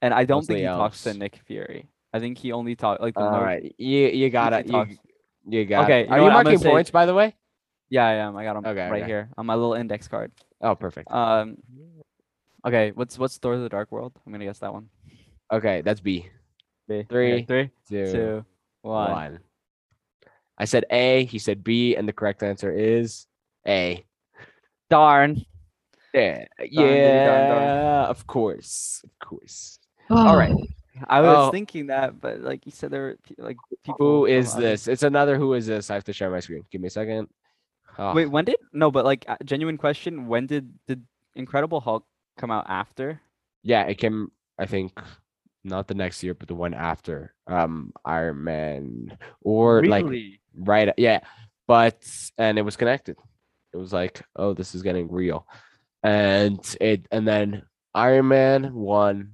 and 0.00 0.12
I 0.14 0.24
don't 0.24 0.40
think 0.46 0.58
Mostly 0.58 0.60
he 0.62 0.66
talks 0.66 1.02
to. 1.04 1.14
Nick 1.14 1.36
Fury. 1.46 1.88
I 2.12 2.18
think 2.20 2.38
he 2.38 2.50
only 2.52 2.74
talks 2.76 3.00
like 3.00 3.14
the 3.14 3.20
all 3.20 3.30
most- 3.32 3.42
right. 3.42 3.74
You 3.78 4.08
you 4.08 4.30
got 4.30 4.52
it. 4.54 4.66
he 4.66 4.72
You, 4.72 4.86
you 5.46 5.64
got 5.64 5.84
Okay, 5.84 6.02
it. 6.02 6.06
you 6.08 6.12
Are 6.12 6.16
know 6.18 6.24
you 6.24 6.30
what, 6.30 6.36
I'm 6.38 6.44
marking 6.44 6.58
say- 6.60 6.70
points 6.70 6.90
by 6.90 7.06
the 7.06 7.14
way? 7.14 7.34
Yeah, 7.90 8.06
I 8.06 8.12
am. 8.14 8.36
I 8.36 8.44
got 8.44 8.54
them 8.54 8.64
Okay, 8.66 8.88
right 8.88 9.02
okay. 9.02 9.10
here 9.10 9.28
on 9.36 9.44
my 9.46 9.54
little 9.54 9.74
index 9.74 10.08
card. 10.08 10.32
Oh, 10.62 10.74
perfect. 10.74 11.10
Um, 11.12 11.56
okay, 12.66 12.92
what's 12.94 13.18
what's 13.18 13.36
Thor: 13.36 13.58
The 13.58 13.68
Dark 13.68 13.92
World? 13.92 14.12
I'm 14.26 14.32
gonna 14.32 14.44
guess 14.46 14.60
that 14.60 14.72
one. 14.72 14.88
Okay, 15.52 15.82
that's 15.82 16.00
B. 16.00 16.26
B. 16.88 16.94
Okay, 16.94 17.06
Three, 17.10 17.42
three, 17.44 17.70
Two, 17.88 18.12
two, 18.12 18.44
one. 18.82 19.10
one. 19.10 19.38
I 20.58 20.64
said 20.64 20.84
A. 20.90 21.24
He 21.26 21.38
said 21.38 21.62
B, 21.62 21.94
and 21.96 22.08
the 22.08 22.12
correct 22.12 22.42
answer 22.42 22.72
is 22.72 23.26
A. 23.66 24.04
Darn. 24.88 25.44
Yeah, 26.14 26.44
diddy 26.58 26.74
darn 26.76 26.86
darn. 26.86 27.62
yeah, 27.62 28.04
of 28.06 28.26
course, 28.26 29.02
of 29.04 29.10
course. 29.26 29.78
All 30.10 30.36
right. 30.36 30.52
I 31.08 31.20
was 31.20 31.48
Oh. 31.48 31.50
thinking 31.50 31.86
that, 31.86 32.20
but 32.20 32.40
like 32.40 32.66
you 32.66 32.72
said, 32.72 32.90
there 32.90 33.02
were 33.02 33.16
like 33.38 33.56
people. 33.84 33.96
Who 34.20 34.26
is 34.26 34.54
this? 34.54 34.88
It's 34.88 35.02
another 35.02 35.36
who 35.38 35.54
is 35.54 35.66
this? 35.66 35.90
I 35.90 35.94
have 35.94 36.04
to 36.04 36.12
share 36.12 36.30
my 36.30 36.40
screen. 36.40 36.64
Give 36.70 36.80
me 36.80 36.88
a 36.88 36.90
second. 36.90 37.28
Oh, 37.98 38.14
Wait, 38.14 38.26
when 38.26 38.44
did 38.44 38.56
no? 38.72 38.90
But 38.90 39.04
like, 39.04 39.24
genuine 39.44 39.78
question: 39.78 40.26
When 40.26 40.46
did 40.46 40.72
did 40.86 41.04
Incredible 41.34 41.80
Hulk 41.80 42.04
come 42.36 42.50
out 42.50 42.66
after? 42.68 43.20
yeah, 43.62 43.82
it 43.84 43.96
came. 43.96 44.30
I 44.58 44.66
think 44.66 44.92
not 45.64 45.86
the 45.88 45.94
next 45.94 46.22
year, 46.22 46.34
but 46.34 46.48
the 46.48 46.54
one 46.54 46.74
after. 46.74 47.34
Um, 47.46 47.92
Iron 48.04 48.44
Man 48.44 49.16
or 49.40 49.84
like 49.84 50.04
Really? 50.04 50.40
right. 50.54 50.92
Yeah, 50.98 51.20
but 51.66 52.04
and 52.38 52.58
it 52.58 52.62
was 52.62 52.76
connected. 52.76 53.16
It 53.72 53.76
was 53.78 53.92
like, 53.92 54.20
oh, 54.36 54.52
this 54.52 54.74
is 54.74 54.82
getting 54.82 55.10
real, 55.10 55.46
and 56.02 56.60
it 56.80 57.06
and 57.10 57.26
then 57.26 57.62
Iron 57.94 58.28
Man 58.28 58.74
one, 58.74 59.32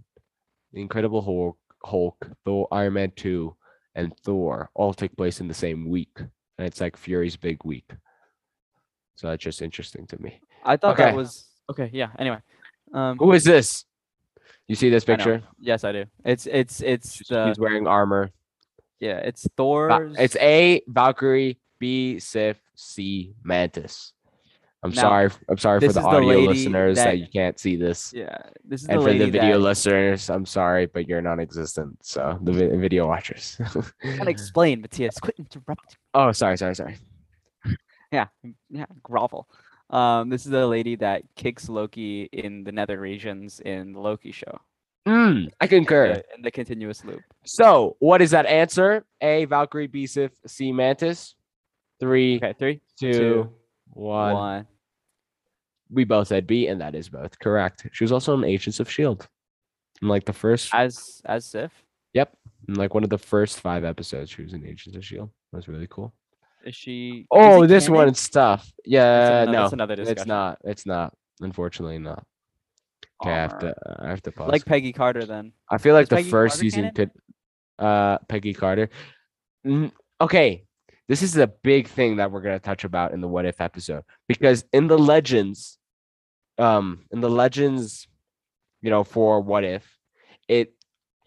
The 0.73 0.81
Incredible 0.81 1.23
Hulk, 1.23 1.59
Hulk, 1.85 2.31
Thor, 2.45 2.69
Iron 2.73 2.95
Man 2.95 3.13
two, 3.17 3.57
and 3.95 4.17
Thor 4.19 4.71
all 4.75 4.93
take 4.95 5.17
place 5.17 5.41
in 5.41 5.49
the 5.49 5.55
same 5.55 5.89
week, 5.89 6.11
and 6.19 6.67
it's 6.67 6.81
like 6.81 6.97
Fury's 6.97 7.37
big 7.37 7.65
week. 7.65 7.91
So 9.17 9.29
that's 9.29 9.43
just 9.43 9.63
interesting 9.63 10.07
to 10.09 10.21
me. 10.23 10.41
I 10.65 10.77
thought 10.77 10.95
Okay. 10.95 11.05
that 11.05 11.17
was 11.17 11.47
okay. 11.71 11.91
Yeah. 11.93 12.09
Anyway, 12.19 12.39
um, 12.93 13.17
Who 13.19 13.33
is 13.33 13.45
this? 13.45 13.85
You 14.69 14.75
see 14.75 14.91
this 14.91 15.05
I 15.05 15.07
picture? 15.07 15.43
yes, 15.59 15.83
I 15.85 15.93
do. 15.93 16.05
It's 16.25 16.47
it's 16.47 16.81
it's 16.83 17.15
She's- 17.15 17.29
the 17.29 17.47
He's 17.49 17.59
wearing 17.59 17.87
armor. 17.87 18.31
yeah. 19.01 19.17
It's 19.19 19.49
Thor's. 19.57 20.15
It's 20.19 20.37
A 20.37 20.83
Valkyrie, 20.87 21.59
B 21.79 22.19
Sif, 22.19 22.61
C 22.75 23.35
Mantis. 23.43 24.13
I'm 24.85 24.91
Now, 24.91 25.03
sorry. 25.03 25.31
I'm 25.49 25.59
sorry 25.59 25.81
for 25.81 25.85
the 25.85 25.89
is 25.89 25.95
the 25.95 26.01
audio 26.03 26.39
listeners 26.39 26.97
that, 26.97 27.05
that- 27.07 27.19
you 27.19 27.27
can't 27.33 27.59
see 27.59 27.75
this, 27.77 28.13
yeah. 28.15 28.37
This 28.65 28.83
is 28.83 28.89
and 28.89 29.01
the 29.01 29.05
for 29.05 29.13
the 29.13 29.25
video 29.27 29.53
that 29.55 29.59
listeners, 29.59 30.31
I'm 30.31 30.47
sorry, 30.47 30.87
but 30.87 31.09
you're 31.09 31.21
non-existent. 31.21 31.99
So 32.05 32.39
the 32.43 32.53
vi- 32.53 32.77
video 32.77 33.07
watchers. 33.09 33.61
Can't 34.03 34.29
explain, 34.37 34.81
Matthias. 34.81 35.19
Quit 35.19 35.35
interrupting. 35.39 35.97
oh, 36.15 36.31
sorry, 36.33 36.57
sorry, 36.59 36.75
sorry. 36.77 36.97
Yeah, 38.13 38.29
yeah, 38.71 38.87
grovel. 39.03 39.49
Um, 39.91 40.31
this 40.31 40.47
is 40.47 40.51
the 40.51 40.67
lady 40.67 40.97
that 40.97 41.25
kicks 41.37 41.69
Loki 41.69 42.23
in 42.33 42.65
the 42.65 42.73
nether 42.73 42.99
regions 42.99 43.61
in 43.61 43.93
the 43.93 44.01
Loki 44.01 44.33
show. 44.33 44.61
Mm, 45.07 45.51
I 45.61 45.67
concur. 45.67 46.15
the- 46.15 46.25
in 46.37 46.43
the 46.43 46.51
continuous 46.51 47.05
loop. 47.05 47.21
So, 47.45 47.97
what 47.99 48.23
is 48.23 48.31
that 48.31 48.47
answer? 48.47 49.05
A 49.21 49.45
Valkyrie, 49.47 49.89
B 49.89 50.07
Sif, 50.07 50.31
C 50.47 50.73
Mantis. 50.73 51.35
Three, 52.01 52.37
Okay, 52.37 52.55
three, 52.59 52.81
two, 52.99 53.13
two, 53.13 53.53
one. 53.93 54.35
one. 54.35 54.67
We 55.91 56.05
both 56.05 56.29
said 56.29 56.47
B, 56.47 56.67
and 56.67 56.81
that 56.81 56.95
is 56.95 57.09
both 57.09 57.39
correct. 57.39 57.87
She 57.93 58.05
was 58.05 58.13
also 58.13 58.35
in 58.35 58.45
Agents 58.45 58.81
of 58.81 58.91
Shield, 58.91 59.27
in 60.03 60.09
like 60.09 60.25
the 60.25 60.33
first. 60.33 60.75
As 60.75 61.23
as 61.25 61.47
Sif. 61.47 61.73
Yep, 62.15 62.37
in 62.69 62.75
like 62.75 62.95
one 62.95 63.05
of 63.05 63.11
the 63.11 63.19
first 63.19 63.61
five 63.61 63.85
episodes, 63.85 64.31
she 64.31 64.43
was 64.43 64.53
in 64.53 64.67
Agents 64.67 64.97
of 64.97 65.05
Shield. 65.05 65.31
That 65.53 65.59
was 65.59 65.69
really 65.69 65.87
cool. 65.89 66.13
Is 66.65 66.77
she? 66.77 67.27
Oh, 67.31 67.63
it 67.63 67.69
this 67.69 67.85
canon? 67.85 68.07
one's 68.07 68.29
tough. 68.29 68.71
Yeah, 68.85 69.43
ano- 69.43 69.53
no, 69.53 69.61
that's 69.63 69.73
another 69.73 69.95
it's 69.99 70.27
not. 70.27 70.59
It's 70.65 70.85
not. 70.87 71.15
Unfortunately, 71.41 71.99
not. 71.99 72.25
Okay, 73.23 73.33
I 73.33 73.37
have 73.37 73.59
to. 73.61 73.75
I 74.01 74.09
have 74.09 74.23
to 74.23 74.33
pause. 74.33 74.51
Like 74.51 74.65
Peggy 74.65 74.93
Carter 74.93 75.25
then. 75.25 75.53
I 75.71 75.79
feel 75.79 75.95
like 75.95 76.05
is 76.05 76.09
the 76.11 76.17
Peggy 76.17 76.31
first 76.31 76.55
Carter 76.57 76.65
season 76.65 76.81
canon? 76.83 76.95
could. 76.95 77.11
Uh, 77.79 78.19
Peggy 78.29 78.55
Carter. 78.55 78.91
Mm, 79.67 79.93
okay, 80.21 80.65
this 81.09 81.23
is 81.23 81.37
a 81.37 81.47
big 81.47 81.89
thing 81.89 82.17
that 82.17 82.31
we're 82.31 82.43
gonna 82.43 82.59
touch 82.59 82.85
about 82.85 83.13
in 83.13 83.21
the 83.21 83.29
what 83.29 83.47
if 83.47 83.61
episode 83.61 84.05
because 84.29 84.65
in 84.73 84.87
the 84.87 84.99
legends, 84.99 85.79
um, 86.59 87.05
in 87.11 87.21
the 87.21 87.31
legends, 87.31 88.07
you 88.83 88.91
know, 88.91 89.05
for 89.05 89.41
what 89.41 89.65
if, 89.65 89.87
it 90.49 90.75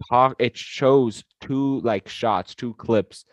talk 0.09 0.35
it 0.39 0.55
shows 0.55 1.23
two 1.41 1.79
like 1.81 2.07
shots, 2.07 2.55
two 2.55 2.73
clips 2.75 3.25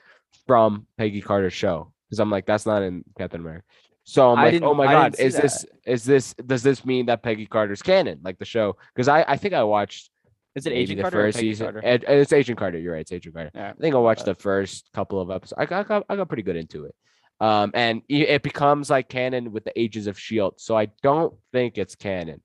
from 0.47 0.87
Peggy 0.97 1.21
Carter's 1.21 1.53
show 1.53 1.93
because 2.09 2.21
I'm 2.21 2.31
like, 2.31 2.47
that's 2.47 2.67
not 2.67 2.83
in 2.83 3.05
Captain 3.17 3.41
America. 3.41 3.65
So 4.05 4.33
I'm 4.33 4.39
I 4.39 4.51
like, 4.51 4.63
oh 4.63 4.73
my 4.73 4.87
god, 4.87 5.17
is 5.19 5.35
that. 5.35 5.43
this 5.43 5.67
is 5.85 6.05
this 6.05 6.35
does 6.35 6.63
this 6.63 6.85
mean 6.85 7.07
that 7.07 7.23
Peggy 7.23 7.45
Carter's 7.45 7.83
canon, 7.83 8.21
like 8.23 8.39
the 8.39 8.47
show? 8.47 8.77
Because 8.95 9.07
I 9.07 9.23
I 9.29 9.37
think 9.37 9.53
I 9.53 9.63
watched 9.65 10.11
Is 10.59 10.67
it 10.67 10.73
Agent 10.73 11.01
Carter 11.01 11.21
or 11.21 11.27
first 11.29 11.39
season. 11.39 11.67
Carter? 11.67 11.81
Ed- 11.85 12.05
it's 12.09 12.33
Agent 12.33 12.59
Carter. 12.59 12.79
You're 12.79 12.93
right. 12.93 13.01
It's 13.01 13.13
Agent 13.13 13.35
Carter. 13.35 13.51
I 13.55 13.73
think 13.81 13.95
I 13.95 13.99
watched 13.99 14.27
bad. 14.27 14.37
the 14.37 14.41
first 14.41 14.91
couple 14.93 15.21
of 15.21 15.31
episodes. 15.31 15.59
I 15.59 15.67
got, 15.67 15.87
I 15.87 15.89
got 15.89 16.05
I 16.09 16.17
got 16.17 16.29
pretty 16.29 16.43
good 16.43 16.57
into 16.57 16.85
it. 16.85 16.95
Um, 17.41 17.71
and 17.75 18.03
it 18.09 18.43
becomes 18.43 18.91
like 18.91 19.09
canon 19.09 19.53
with 19.53 19.65
the 19.65 19.79
Ages 19.79 20.09
of 20.09 20.19
Shield. 20.19 20.55
So 20.57 20.77
I 20.77 20.89
don't 21.03 21.35
think 21.53 21.79
it's 21.79 21.95
canon, 21.95 22.41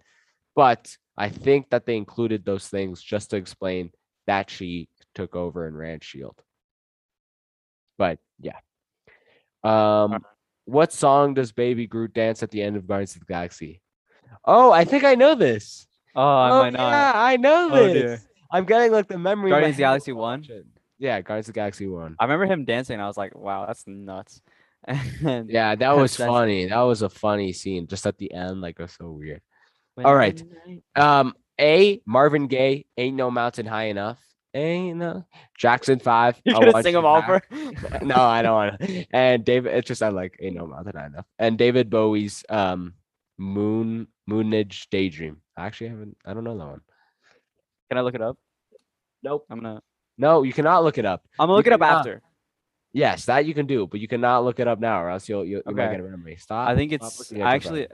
but 0.56 0.96
I 1.18 1.30
think 1.30 1.70
that 1.72 1.86
they 1.86 1.98
included 1.98 2.46
those 2.46 2.68
things 2.68 3.02
just 3.02 3.32
to 3.32 3.38
explain 3.38 3.92
that 4.28 4.50
she 4.50 4.90
took 5.16 5.36
over 5.36 5.66
and 5.68 5.78
ran 5.78 6.00
Shield. 6.00 6.40
But 7.98 8.20
yeah. 8.40 8.60
Um, 9.64 10.24
what 10.66 10.94
song 10.94 11.34
does 11.34 11.52
Baby 11.52 11.88
Groot 11.88 12.14
dance 12.14 12.44
at 12.44 12.52
the 12.52 12.62
end 12.62 12.76
of 12.76 12.88
Guardians 12.88 13.16
of 13.16 13.22
the 13.22 13.26
Galaxy? 13.26 13.82
Oh, 14.46 14.72
I 14.72 14.86
think 14.86 15.04
I 15.04 15.16
know 15.16 15.36
this. 15.36 15.88
Oh, 16.16 16.22
I 16.22 16.50
oh, 16.52 16.60
might 16.60 16.74
not. 16.74 16.90
yeah, 16.90 17.12
I 17.16 17.38
know 17.38 17.70
Oh, 17.72 17.88
this. 17.88 17.94
dear. 17.94 18.22
I'm 18.52 18.66
getting 18.66 18.92
like 18.92 19.08
the 19.08 19.18
memory. 19.18 19.50
Guardians 19.50 19.74
of 19.74 19.78
the 19.78 19.82
Galaxy 19.84 20.12
one? 20.12 20.46
Yeah, 21.00 21.22
Guardians 21.22 21.48
of 21.48 21.54
the 21.54 21.60
Galaxy 21.60 21.88
one. 21.88 22.16
I 22.20 22.26
remember 22.26 22.46
him 22.46 22.66
dancing. 22.66 23.00
I 23.00 23.08
was 23.08 23.18
like, 23.18 23.36
wow, 23.36 23.66
that's 23.66 23.84
nuts. 23.88 24.42
And 25.26 25.50
Yeah, 25.50 25.76
that 25.76 25.96
was 25.96 26.16
funny. 26.16 26.66
That 26.66 26.82
was 26.82 27.02
a 27.02 27.10
funny 27.10 27.54
scene 27.54 27.88
just 27.88 28.06
at 28.06 28.18
the 28.18 28.32
end. 28.34 28.62
Like, 28.62 28.76
it 28.80 28.84
was 28.84 28.94
so 28.94 29.12
weird. 29.12 29.42
All 30.04 30.16
right. 30.16 30.42
Um, 30.96 31.34
A. 31.60 32.02
Marvin 32.06 32.48
Gaye, 32.48 32.86
"Ain't 32.98 33.16
No 33.16 33.30
Mountain 33.30 33.66
High 33.66 33.86
Enough." 33.86 34.20
Ain't 34.56 34.98
no 34.98 35.26
Jackson 35.58 36.00
Five. 36.00 36.40
You're 36.46 36.60
gonna 36.60 36.84
sing 36.84 36.94
them 36.94 37.06
all 37.06 37.22
for? 37.24 37.42
no, 38.04 38.16
I 38.16 38.42
don't 38.44 38.54
want 38.54 38.80
to. 38.82 39.06
And 39.12 39.44
David, 39.44 39.74
it's 39.74 39.88
just 39.88 40.04
I 40.04 40.10
like 40.10 40.38
"Ain't 40.40 40.56
No 40.56 40.68
Mountain 40.68 40.94
High 40.96 41.08
Enough." 41.08 41.26
And 41.40 41.58
David 41.58 41.90
Bowie's 41.90 42.44
um, 42.50 42.94
"Moon 43.38 44.08
Moonage 44.30 44.88
Daydream." 44.90 45.42
I 45.58 45.66
actually 45.66 45.90
haven't. 45.90 46.18
I 46.26 46.34
don't 46.34 46.44
know 46.44 46.58
that 46.58 46.66
one. 46.68 46.82
Can 47.90 47.98
I 47.98 48.02
look 48.02 48.16
it 48.16 48.22
up? 48.22 48.38
Nope. 49.24 49.46
I'm 49.50 49.60
gonna. 49.60 49.82
No, 50.18 50.44
you 50.44 50.54
cannot 50.54 50.84
look 50.84 50.98
it 50.98 51.06
up. 51.06 51.26
I'm 51.40 51.48
gonna 51.48 51.54
You 51.54 51.58
look 51.58 51.68
it 51.68 51.74
up 51.74 51.80
cannot. 51.82 51.98
after. 52.00 52.22
Yes, 52.94 53.26
that 53.26 53.46
you 53.46 53.54
can 53.56 53.66
do, 53.66 53.88
but 53.88 54.00
you 54.00 54.08
cannot 54.08 54.44
look 54.44 54.60
it 54.60 54.68
up 54.68 54.80
now, 54.80 55.02
or 55.02 55.10
else 55.10 55.28
you'll 55.28 55.46
you'll 55.46 55.62
you 55.68 55.76
might 55.76 55.86
Okay. 55.86 55.96
get 55.98 56.06
a 56.06 56.10
memory. 56.10 56.36
Stop. 56.36 56.70
I 56.70 56.76
think 56.76 56.92
it's 56.92 57.18
looking 57.32 57.42
at 57.42 57.52
your 57.54 57.62
phone. 57.72 57.78
actually. 57.80 57.88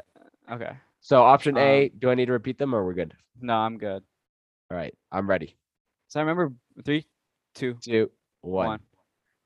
Okay. 0.52 0.78
So 1.02 1.24
option 1.24 1.58
A, 1.58 1.86
um, 1.86 1.92
do 2.00 2.10
I 2.10 2.16
need 2.16 2.26
to 2.26 2.34
repeat 2.34 2.58
them 2.58 2.76
or 2.76 2.84
we're 2.86 2.94
good? 2.94 3.14
No, 3.40 3.54
I'm 3.56 3.78
good. 3.78 4.04
All 4.70 4.78
right, 4.78 4.94
I'm 5.12 5.30
ready. 5.30 5.56
So 6.10 6.20
I 6.20 6.24
remember 6.24 6.54
three, 6.84 7.06
two, 7.56 7.76
Two, 7.82 8.12
one. 8.42 8.66
one. 8.68 8.80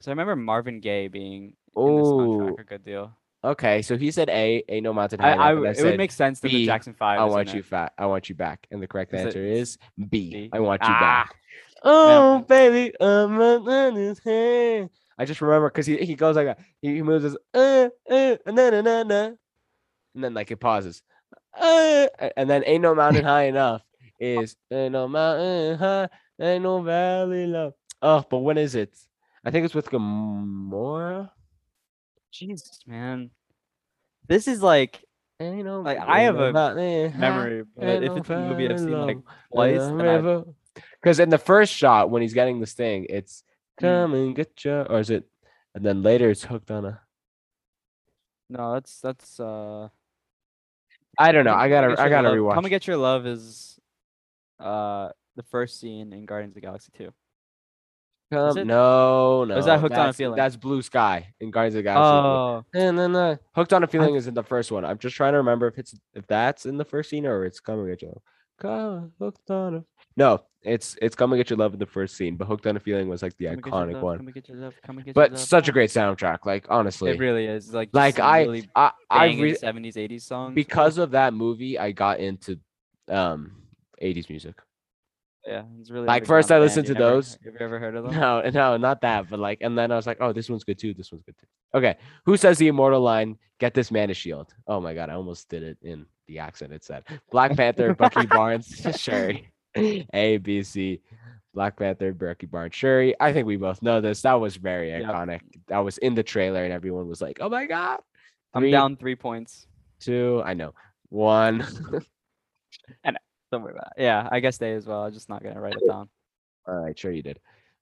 So 0.01 0.10
I 0.10 0.13
remember 0.13 0.36
Marvin 0.36 0.79
Gaye 0.79 1.08
being 1.10 1.43
in 1.77 1.95
this 1.97 2.08
Oh, 2.08 2.17
soundtrack 2.17 2.60
a 2.60 2.63
good 2.63 2.84
deal. 2.84 3.15
Okay. 3.43 3.82
So 3.82 3.97
he 3.97 4.12
said 4.12 4.29
A, 4.29 4.63
A 4.69 4.82
no 4.82 4.93
mountain 4.93 5.19
high. 5.19 5.34
I, 5.34 5.51
enough, 5.51 5.65
I, 5.65 5.69
it 5.69 5.75
said, 5.77 5.86
would 5.86 5.97
make 5.97 6.12
sense 6.12 6.39
that 6.41 6.49
B, 6.49 6.53
the 6.53 6.65
Jackson 6.65 6.93
Five. 6.93 7.19
I 7.19 7.25
want 7.25 7.53
you 7.53 7.60
it. 7.60 7.65
fat. 7.65 7.93
I 7.97 8.06
want 8.06 8.29
you 8.29 8.36
back. 8.36 8.67
And 8.71 8.82
the 8.82 8.88
correct 8.88 9.13
Is 9.13 9.25
answer 9.25 9.45
is 9.45 9.77
B. 9.97 10.32
B? 10.32 10.49
I 10.53 10.60
want 10.60 10.82
you 10.82 10.89
Ah, 10.89 10.99
back. 10.99 11.36
Oh, 11.84 12.39
baby, 12.47 12.93
I'm 12.99 13.39
on 13.39 13.95
his 13.95 14.19
hand. 14.19 14.89
I 15.17 15.25
just 15.25 15.41
remember 15.41 15.69
because 15.69 15.86
he, 15.86 15.97
he 15.97 16.15
goes 16.15 16.36
like 16.36 16.47
that. 16.47 16.60
He, 16.82 16.95
he 16.95 17.01
moves 17.01 17.23
his 17.23 17.38
uh, 17.53 17.89
uh, 18.10 18.38
na, 18.47 18.69
na, 18.69 18.82
na, 18.82 19.03
na. 19.03 19.23
and 20.15 20.23
then 20.23 20.34
like 20.34 20.49
it 20.49 20.58
pauses. 20.58 21.03
Uh, 21.60 22.08
and 22.36 22.49
then 22.49 22.63
ain't 22.65 22.82
no 22.82 22.95
mountain 22.95 23.23
high 23.23 23.43
enough 23.43 23.84
is 24.19 24.56
ain't 24.71 24.93
no 24.93 25.08
mountain 25.08 25.77
high, 25.77 26.10
ain't 26.39 26.63
no 26.63 26.82
valley 26.82 27.45
low. 27.45 27.73
Oh, 28.01 28.25
but 28.29 28.39
when 28.39 28.58
is 28.58 28.75
it? 28.75 28.97
I 29.45 29.51
think 29.51 29.65
it's 29.65 29.75
with 29.75 29.89
Gamora. 29.89 31.29
Jesus, 32.33 32.79
man. 32.87 33.29
This 34.27 34.47
is 34.47 34.61
like 34.61 35.03
Ain't 35.39 35.65
no 35.65 35.81
Like, 35.81 35.97
I 35.99 36.21
have 36.21 36.37
a 36.39 36.51
memory, 36.53 37.63
but 37.75 38.03
if 38.03 38.17
it's 38.17 38.29
a 38.29 38.37
movie 38.39 38.69
I've 38.69 38.79
seen 38.79 38.91
like 38.91 39.17
twice, 39.51 39.79
low, 39.79 39.97
then 39.97 40.07
I- 40.07 40.13
river. 40.15 40.43
Because 41.01 41.19
in 41.19 41.29
the 41.29 41.37
first 41.37 41.73
shot, 41.73 42.09
when 42.09 42.21
he's 42.21 42.33
getting 42.33 42.59
this 42.59 42.73
thing, 42.73 43.05
it's 43.09 43.43
Mm. 43.79 43.81
come 43.81 44.13
and 44.13 44.35
get 44.35 44.63
you, 44.65 44.81
or 44.89 44.99
is 44.99 45.09
it? 45.09 45.27
And 45.75 45.83
then 45.85 46.01
later 46.03 46.29
it's 46.29 46.43
hooked 46.43 46.69
on 46.71 46.85
a. 46.85 47.01
no, 48.49 48.73
that's 48.73 48.99
that's 49.01 49.39
uh. 49.39 49.89
I 51.17 51.31
don't 51.31 51.45
know. 51.45 51.53
I 51.55 51.69
gotta, 51.69 51.99
I 52.01 52.09
gotta 52.09 52.29
Love- 52.29 52.37
rewatch. 52.37 52.53
Come 52.55 52.65
and 52.65 52.69
get 52.71 52.87
your 52.87 52.97
love 52.97 53.25
is, 53.27 53.79
uh, 54.59 55.09
the 55.35 55.43
first 55.43 55.79
scene 55.79 56.11
in 56.13 56.25
Guardians 56.25 56.51
of 56.51 56.55
the 56.55 56.61
Galaxy 56.61 56.91
two. 56.95 57.11
Come, 58.31 58.65
no, 58.67 59.43
no. 59.45 59.57
is 59.57 59.65
that 59.65 59.79
Hooked 59.79 59.93
on 59.93 59.99
a 59.99 60.01
that's- 60.03 60.15
Feeling? 60.17 60.36
That's 60.38 60.55
Blue 60.55 60.81
Sky 60.81 61.27
in 61.39 61.51
Guardians 61.51 61.75
of 61.75 61.79
the 61.79 61.83
Galaxy. 61.83 62.27
Oh, 62.27 62.65
No, 62.73 62.91
no, 62.91 63.07
no. 63.07 63.38
Hooked 63.55 63.73
on 63.73 63.83
a 63.83 63.88
Feeling 63.88 64.15
is 64.15 64.25
in 64.27 64.33
the 64.33 64.41
first 64.43 64.71
one. 64.71 64.83
I'm 64.86 64.97
just 64.97 65.15
trying 65.15 65.33
to 65.33 65.38
remember 65.38 65.67
if 65.67 65.77
it's 65.77 65.93
if 66.13 66.25
that's 66.27 66.65
in 66.65 66.77
the 66.77 66.86
first 66.86 67.09
scene 67.12 67.25
or 67.27 67.45
it's 67.45 67.59
coming 67.59 67.91
at 67.91 68.01
you. 68.01 68.19
Come, 68.59 69.12
hooked 69.19 69.49
on 69.51 69.75
a. 69.75 69.83
No, 70.15 70.43
it's 70.63 70.95
it's 71.01 71.15
coming 71.15 71.39
at 71.39 71.43
Get 71.45 71.49
Your 71.51 71.57
Love 71.57 71.73
in 71.73 71.79
the 71.79 71.86
first 71.86 72.15
scene, 72.15 72.38
but 72.38 72.47
Hooked 72.47 72.65
on 72.65 72.77
a 72.77 72.79
Feeling 72.79 73.07
was 73.09 73.21
like 73.21 73.36
the 73.38 73.45
Come 73.47 73.55
and 73.55 73.63
iconic 73.65 73.93
Love, 73.93 74.03
one. 74.03 74.17
Come 74.19 74.31
get 74.31 74.47
your 74.47 74.57
love. 74.57 74.73
Come 74.86 74.97
and 74.97 75.05
get 75.05 75.15
your 75.15 75.27
But 75.29 75.38
such 75.39 75.67
a 75.67 75.71
great 75.71 75.89
soundtrack. 75.89 76.39
Like 76.45 76.65
honestly, 76.69 77.12
It 77.12 77.19
really 77.19 77.45
is 77.45 77.73
like 77.73 77.89
like 77.93 78.19
I, 78.19 78.41
really 78.43 78.69
I, 78.75 78.91
I 79.09 79.25
re- 79.25 79.55
70s 79.55 79.95
80s 79.95 80.21
songs. 80.21 80.55
because 80.55 80.97
of 80.97 81.12
that 81.12 81.33
movie, 81.33 81.77
I 81.77 81.91
got 81.91 82.19
into 82.19 82.59
um 83.09 83.51
80s 84.01 84.29
music. 84.29 84.55
Yeah, 85.45 85.63
it's 85.79 85.89
really 85.91 86.08
like, 86.08 86.25
first 86.25 86.51
I 86.51 86.60
listened 86.60 86.88
band. 86.88 86.97
to 86.97 87.03
You 87.03 87.10
those. 87.12 87.38
Have 87.43 87.53
you 87.53 87.60
ever 87.60 87.79
heard 87.79 87.95
of 87.95 88.06
them? 88.06 88.15
No, 88.19 88.41
no, 88.53 88.77
not 88.77 89.01
that, 89.01 89.29
but 89.29 89.39
like, 89.39 89.60
and 89.62 89.77
then 89.77 89.91
I 89.91 89.95
was 89.95 90.08
like, 90.08 90.17
oh, 90.21 90.34
this 90.34 90.49
one's 90.49 90.63
good 90.63 90.77
too. 90.79 90.93
This 90.93 91.12
one's 91.12 91.23
good 91.23 91.36
too. 91.39 91.47
Okay, 91.77 91.95
who 92.25 92.38
says 92.38 92.58
the 92.58 92.67
immortal 92.67 93.01
line? 93.01 93.38
Get 93.60 93.73
this 93.73 93.91
man 93.91 94.10
a 94.10 94.13
shield. 94.13 94.53
Oh 94.67 94.79
my 94.79 94.93
god, 94.93 95.10
I 95.10 95.13
almost 95.13 95.49
did 95.49 95.63
it 95.63 95.77
in 95.82 96.06
the 96.27 96.39
accent. 96.39 96.73
It 96.73 96.84
said 96.84 97.03
Black 97.32 97.56
Panther, 97.56 97.93
Bucky 98.03 98.25
Barnes, 98.25 98.86
Shuri. 98.99 99.49
A, 99.75 100.38
B, 100.38 100.62
C. 100.63 101.01
Black 101.53 101.77
Panther, 101.77 102.13
Bucky 102.13 102.45
Barnes, 102.45 102.73
Shuri. 102.75 103.15
I 103.19 103.32
think 103.34 103.45
we 103.47 103.58
both 103.58 103.82
know 103.82 104.01
this. 104.01 104.21
That 104.21 104.34
was 104.39 104.56
very 104.56 104.89
Yep. 104.91 105.03
iconic. 105.03 105.41
That 105.67 105.79
was 105.79 105.97
in 105.99 106.13
the 106.15 106.23
trailer, 106.23 106.63
and 106.63 106.73
everyone 106.73 107.08
was 107.08 107.21
like, 107.21 107.38
"Oh 107.41 107.49
my 107.49 107.65
god!" 107.65 107.99
I'm 108.53 108.69
down 108.69 108.97
three 108.97 109.15
points. 109.15 109.67
two. 109.99 110.41
I 110.45 110.53
know. 110.53 110.73
One. 111.10 111.60
Don't 113.03 113.17
about. 113.61 113.93
Yeah, 113.97 114.27
I 114.31 114.39
guess 114.39 114.57
they 114.57 114.73
as 114.73 114.85
well. 114.85 115.03
I'm 115.03 115.13
just 115.13 115.29
not 115.29 115.43
gonna 115.43 115.61
write 115.61 115.75
it 115.75 115.87
down. 115.87 116.09
All 116.67 116.75
right, 116.75 116.97
sure 116.97 117.11
you 117.11 117.23
did. 117.23 117.39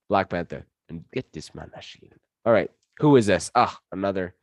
Black 0.10 0.30
Panther. 0.30 0.66
And 0.90 1.06
get 1.14 1.32
this 1.32 1.56
man 1.56 1.72
shield. 1.80 2.14
All 2.46 2.52
right. 2.52 2.70
Who 3.00 3.16
is 3.16 3.26
this? 3.26 3.50
Ah, 3.56 3.78
another 3.94 4.36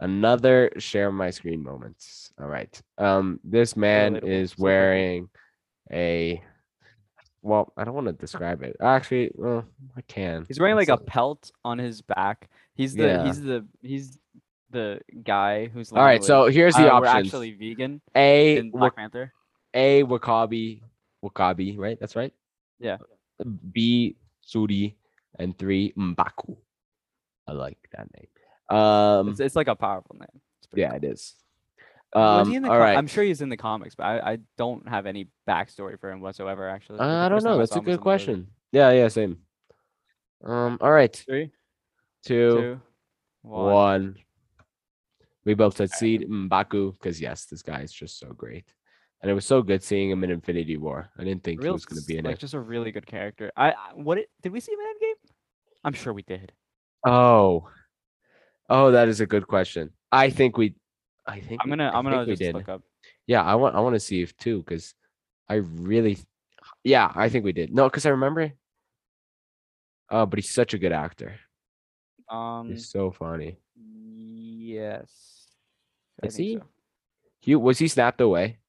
another 0.00 0.70
share 0.78 1.10
my 1.10 1.30
screen 1.30 1.62
moments. 1.62 2.32
All 2.40 2.48
right. 2.48 2.80
Um, 2.98 3.40
this 3.44 3.76
man 3.76 4.16
is 4.16 4.58
wearing 4.58 5.28
a 5.90 6.42
well, 7.42 7.72
I 7.76 7.84
don't 7.84 7.94
want 7.94 8.06
to 8.08 8.12
describe 8.12 8.62
it. 8.62 8.76
Actually, 8.82 9.30
well, 9.34 9.64
I 9.96 10.02
can. 10.02 10.44
He's 10.46 10.60
wearing 10.60 10.76
like 10.76 10.90
a 10.90 10.98
pelt 10.98 11.50
on 11.64 11.78
his 11.78 12.02
back. 12.02 12.50
He's 12.74 12.94
the 12.94 13.06
Yeah. 13.06 13.24
he's 13.24 13.40
the 13.40 13.66
he's 13.80 14.18
the 14.70 15.00
guy 15.24 15.66
who's 15.66 15.92
All 15.92 16.04
right, 16.04 16.22
so 16.22 16.46
here's 16.46 16.74
the 16.74 16.92
uh, 16.94 17.00
we're 17.00 17.06
actually 17.06 17.52
vegan 17.52 18.00
A 18.14 18.62
Black 18.72 18.96
Panther. 18.96 19.32
A 19.74 20.02
W'Kabi, 20.04 20.82
W'Kabi, 21.24 21.78
right? 21.78 21.98
That's 22.00 22.16
right. 22.16 22.32
Yeah. 22.78 22.98
B 23.72 24.16
Zuri, 24.46 24.94
and 25.38 25.56
three 25.56 25.92
M'Baku. 25.96 26.56
I 27.46 27.52
like 27.52 27.78
that 27.92 28.08
name. 28.14 28.78
Um, 28.78 29.28
It's, 29.28 29.40
it's 29.40 29.56
like 29.56 29.68
a 29.68 29.74
powerful 29.76 30.16
name. 30.18 30.40
Yeah, 30.74 30.88
cool. 30.90 30.96
it 30.98 31.04
is. 31.04 31.34
Um, 32.12 32.48
he 32.48 32.56
in 32.56 32.62
the 32.62 32.68
all 32.68 32.74
com- 32.74 32.82
right. 32.82 32.96
I'm 32.98 33.06
sure 33.06 33.22
he's 33.22 33.40
in 33.40 33.48
the 33.48 33.56
comics, 33.56 33.94
but 33.94 34.04
I, 34.04 34.32
I 34.32 34.38
don't 34.58 34.88
have 34.88 35.06
any 35.06 35.28
backstory 35.48 35.98
for 35.98 36.10
him 36.10 36.20
whatsoever. 36.20 36.68
Actually, 36.68 36.98
Uh, 37.00 37.26
I 37.26 37.28
don't 37.28 37.44
know. 37.44 37.56
That's 37.58 37.72
a 37.72 37.74
good 37.76 37.80
in 37.80 37.84
the 37.84 37.90
movie. 37.92 38.02
question. 38.02 38.46
Yeah, 38.72 38.90
yeah, 38.90 39.08
same. 39.08 39.38
Um, 40.44 40.78
all 40.80 40.90
right. 40.92 41.14
Three, 41.14 41.50
Two, 42.24 42.50
two, 42.50 42.80
one. 43.42 43.72
one. 43.72 44.16
We 45.44 45.54
both 45.54 45.76
said 45.76 45.90
seed 45.90 46.28
M'Baku 46.28 46.92
because 46.92 47.20
yes, 47.20 47.46
this 47.46 47.62
guy 47.62 47.80
is 47.80 47.92
just 47.92 48.18
so 48.18 48.28
great, 48.32 48.72
and 49.22 49.30
it 49.30 49.34
was 49.34 49.44
so 49.44 49.62
good 49.62 49.82
seeing 49.82 50.10
him 50.10 50.24
in 50.24 50.30
Infinity 50.30 50.76
War. 50.76 51.10
I 51.18 51.24
didn't 51.24 51.44
think 51.44 51.62
he 51.62 51.68
was 51.68 51.84
going 51.84 52.00
to 52.00 52.06
be 52.06 52.18
in 52.18 52.24
like 52.24 52.36
it. 52.36 52.40
just 52.40 52.54
a 52.54 52.60
really 52.60 52.90
good 52.90 53.06
character. 53.06 53.50
I, 53.56 53.74
what 53.94 54.18
it, 54.18 54.30
did 54.42 54.52
we 54.52 54.60
see 54.60 54.72
him 54.72 54.78
in 54.80 54.86
Endgame? 54.86 55.30
I'm 55.84 55.92
sure 55.92 56.12
we 56.12 56.22
did. 56.22 56.52
Oh, 57.06 57.68
oh, 58.68 58.90
that 58.90 59.08
is 59.08 59.20
a 59.20 59.26
good 59.26 59.46
question. 59.46 59.90
I 60.12 60.30
think 60.30 60.56
we, 60.56 60.74
I 61.26 61.40
think 61.40 61.60
I'm 61.62 61.68
gonna 61.68 61.88
I 61.88 61.98
I'm 61.98 62.04
gonna 62.04 62.26
just 62.26 62.42
look 62.54 62.68
up. 62.68 62.82
Yeah, 63.26 63.42
I 63.42 63.54
want 63.54 63.74
I 63.74 63.80
want 63.80 63.94
to 63.94 64.00
see 64.00 64.22
if 64.22 64.36
too 64.36 64.58
because 64.58 64.94
I 65.48 65.54
really, 65.54 66.18
yeah, 66.84 67.10
I 67.14 67.28
think 67.28 67.44
we 67.44 67.52
did. 67.52 67.74
No, 67.74 67.84
because 67.84 68.06
I 68.06 68.10
remember. 68.10 68.52
Oh, 70.10 70.26
but 70.26 70.38
he's 70.38 70.50
such 70.50 70.74
a 70.74 70.78
good 70.78 70.92
actor. 70.92 71.36
Um, 72.28 72.68
He's 72.68 72.88
so 72.88 73.10
funny. 73.10 73.58
yes. 73.76 75.10
I 76.22 76.26
Is 76.26 76.36
he? 76.36 76.56
so. 76.56 76.64
He 77.40 77.54
was 77.54 77.78
he 77.78 77.88
snapped 77.88 78.20
away. 78.20 78.59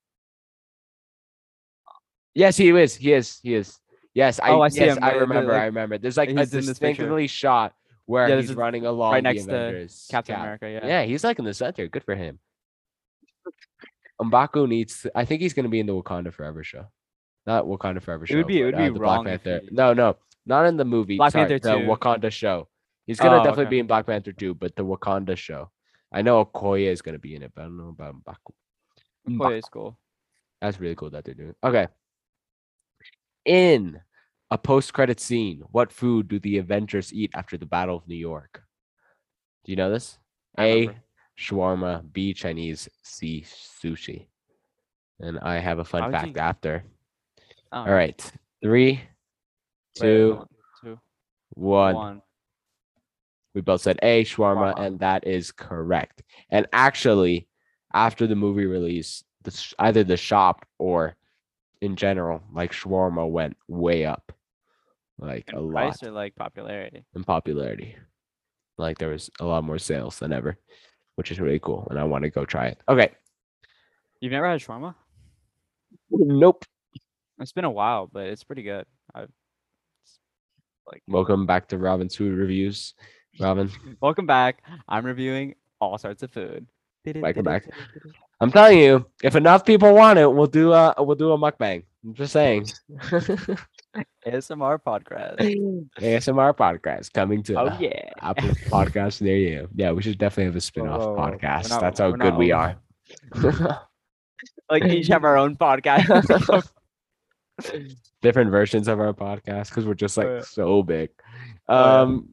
Yes, 2.34 2.58
he 2.58 2.70
is. 2.70 2.96
He 2.96 3.14
is. 3.14 3.40
He 3.44 3.54
is. 3.56 3.78
Yes, 4.14 4.40
I, 4.40 4.50
Oh, 4.52 4.62
I 4.62 4.68
see 4.70 4.82
yes, 4.86 4.98
him. 4.98 5.04
I 5.04 5.12
remember. 5.14 5.54
I 5.54 5.66
remember. 5.66 5.98
There's 5.98 6.18
like 6.18 6.30
a 6.30 6.34
he's 6.40 6.54
in 6.54 6.66
this 6.66 6.80
picture. 6.80 7.04
distinctly 7.04 7.28
shot 7.28 7.74
where 8.06 8.28
Yeah, 8.30 8.36
he's 8.42 8.54
running 8.54 8.86
along 8.86 9.14
right 9.14 9.24
next 9.24 9.46
the 9.46 9.88
to 9.88 10.12
Captain 10.12 10.36
cap. 10.36 10.44
America. 10.44 10.70
Yeah. 10.70 10.88
Yeah, 10.88 11.04
he's 11.04 11.24
like 11.24 11.40
in 11.40 11.46
the 11.46 11.54
center. 11.54 11.88
Good 11.88 12.04
for 12.04 12.16
him. 12.16 12.40
M'Baku 14.22 14.68
needs. 14.68 15.02
To, 15.02 15.12
I 15.16 15.26
think 15.26 15.42
he's 15.42 15.54
gonna 15.54 15.70
be 15.70 15.80
in 15.80 15.86
the 15.88 15.94
Wakanda 15.94 16.34
Forever 16.34 16.64
show. 16.64 16.86
Not 17.48 17.66
Wakanda 17.66 18.02
Forever 18.02 18.28
show. 18.28 18.34
It 18.34 18.38
would 18.38 18.48
be- 18.48 18.62
it 18.62 18.66
would 18.66 18.78
be 18.78 18.84
uh, 18.84 18.92
the 18.94 19.00
wrong 19.00 19.24
Black 19.24 19.44
Panther. 19.44 19.62
he- 19.68 19.76
No, 19.76 19.94
no, 19.94 20.18
not 20.46 20.66
in 20.68 20.78
the 20.78 20.86
movie. 20.86 21.18
Black 21.18 21.32
sorry, 21.32 21.48
Panther 21.50 21.70
the 21.80 21.80
2. 21.80 21.88
Wakanda 21.88 22.32
show. 22.32 22.68
He's 23.08 23.20
gonna 23.20 23.38
Oh, 23.40 23.44
definitely 23.44 23.64
okay. 23.66 23.70
be 23.72 23.80
in 23.80 23.88
Black 23.88 24.06
Panther 24.06 24.32
2, 24.32 24.54
but 24.54 24.76
the 24.76 24.86
Wakanda 24.86 25.36
show. 25.36 25.72
I 26.12 26.22
know 26.22 26.44
Okoye 26.46 26.92
is 26.92 27.02
gonna 27.02 27.18
be 27.20 27.34
in 27.36 27.42
it, 27.42 27.52
but 27.56 27.62
I 27.62 27.66
don't 27.66 27.78
know 27.78 27.90
about 27.90 28.16
M'Baku. 28.16 28.54
Okoye 29.30 29.58
is 29.58 29.66
cool. 29.66 29.98
That's 30.62 30.80
really 30.80 30.96
cool 30.96 31.10
that 31.10 31.24
they're 31.24 31.34
doing. 31.34 31.56
Okay. 31.64 31.88
In 33.46 34.00
a 34.50 34.58
post-credit 34.58 35.20
scene, 35.20 35.64
what 35.72 35.92
food 35.92 36.28
do 36.28 36.40
the 36.40 36.58
Avengers 36.58 37.14
eat 37.14 37.32
after 37.34 37.58
the 37.58 37.66
Battle 37.66 37.96
of 37.96 38.08
New 38.08 38.16
York? 38.16 38.64
Do 39.64 39.72
you 39.72 39.76
know 39.76 39.90
this? 39.92 40.20
A 40.58 40.82
remember. 40.82 41.04
Shawarma. 41.40 42.14
B. 42.14 42.34
Chinese. 42.34 42.90
C. 43.04 43.46
Sushi. 43.48 44.28
And 45.20 45.40
I 45.40 45.60
have 45.60 45.80
a 45.80 45.86
fun 45.86 46.12
fact 46.12 46.36
you- 46.36 46.42
after. 46.42 46.84
Oh, 47.72 47.80
All 47.80 47.94
right. 47.94 48.32
Three, 48.62 49.02
two, 49.96 50.46
one. 51.54 51.96
one. 51.96 52.22
We 53.54 53.62
both 53.62 53.82
said 53.82 54.00
A. 54.02 54.24
Shawarma, 54.24 54.76
Shawarma. 54.76 54.80
and 54.86 55.00
that 55.00 55.26
is 55.28 55.52
correct. 55.52 56.24
And 56.50 56.68
actually, 56.74 57.48
after 57.94 58.28
the 58.28 58.36
movie 58.36 58.66
release, 58.66 59.24
the, 59.44 59.74
either 59.80 60.04
the 60.04 60.18
shop 60.18 60.66
or 60.78 61.16
in 61.82 61.96
general, 61.96 62.42
like 62.54 62.72
shawarma 62.72 63.30
went 63.30 63.58
way 63.68 64.06
up, 64.06 64.32
like 65.18 65.52
a 65.54 65.60
lot 65.60 65.72
price 65.72 66.04
or 66.04 66.12
like 66.12 66.36
popularity? 66.36 67.04
in 67.16 67.24
popularity. 67.24 67.96
Like 68.78 68.98
there 68.98 69.10
was 69.10 69.30
a 69.40 69.46
lot 69.46 69.64
more 69.64 69.78
sales 69.78 70.20
than 70.20 70.32
ever, 70.32 70.58
which 71.16 71.32
is 71.32 71.40
really 71.40 71.60
cool, 71.60 71.88
and 71.90 72.00
I 72.00 72.04
want 72.04 72.24
to 72.24 72.30
go 72.30 72.46
try 72.46 72.68
it. 72.68 72.80
Okay. 72.88 73.12
You've 74.20 74.32
never 74.32 74.50
had 74.50 74.62
shawarma? 74.62 74.96
Nope. 76.12 76.66
It's 77.40 77.52
been 77.52 77.66
a 77.66 77.72
while, 77.72 78.08
but 78.12 78.28
it's 78.28 78.44
pretty 78.44 78.64
good. 78.64 78.86
I've 79.16 79.30
it's 80.04 80.20
like 80.86 81.02
Welcome 81.08 81.46
back 81.46 81.68
to 81.70 81.78
Robin's 81.78 82.16
Food 82.16 82.38
Reviews. 82.38 82.94
Robin, 83.40 83.72
welcome 84.02 84.28
back. 84.28 84.64
I'm 84.88 85.06
reviewing 85.06 85.56
all 85.80 85.98
sorts 85.98 86.22
of 86.22 86.32
food. 86.32 86.68
Welcome 87.06 87.44
back. 87.44 87.68
I'm 88.42 88.52
telling 88.52 88.80
you, 88.80 89.06
if 89.24 89.36
enough 89.36 89.64
people 89.66 89.94
want 89.94 90.18
it, 90.20 90.26
we'll 90.32 90.48
do 90.48 90.74
a 90.74 90.94
we'll 90.98 91.16
do 91.16 91.32
a 91.32 91.38
mukbang. 91.38 91.84
I'm 92.04 92.14
just 92.16 92.34
saying. 92.34 92.66
ASMR 94.26 94.80
podcast. 94.82 95.38
ASMR 96.00 96.56
podcast 96.56 97.14
coming 97.14 97.44
to 97.44 97.60
Oh 97.60 97.78
yeah. 97.80 98.10
Apple 98.22 98.50
Podcasts 98.70 99.22
near 99.22 99.36
you. 99.38 99.68
Yeah, 99.76 99.92
we 99.92 100.02
should 100.02 100.18
definitely 100.18 100.46
have 100.46 100.56
a 100.56 100.62
spin-off 100.62 101.02
whoa, 101.02 101.14
whoa. 101.14 101.22
We're 101.30 101.38
podcast. 101.38 101.70
not- 101.70 101.82
That's 101.82 102.00
how 102.00 102.12
good 102.12 102.36
we 102.36 102.52
are. 102.52 102.76
Like 104.72 104.86
each 104.86 105.08
have 105.08 105.24
our 105.26 105.38
own 105.38 105.56
podcast. 105.58 106.64
Different 108.22 108.50
versions 108.52 108.88
of 108.88 109.00
our 109.00 109.14
podcast 109.14 109.70
because 109.70 109.86
we're 109.86 109.94
just 109.94 110.18
like 110.18 110.28
Oh, 110.28 110.36
yeah. 110.38 110.42
so 110.42 110.82
big. 110.82 111.10
Yeah. 111.70 112.02
Um 112.02 112.30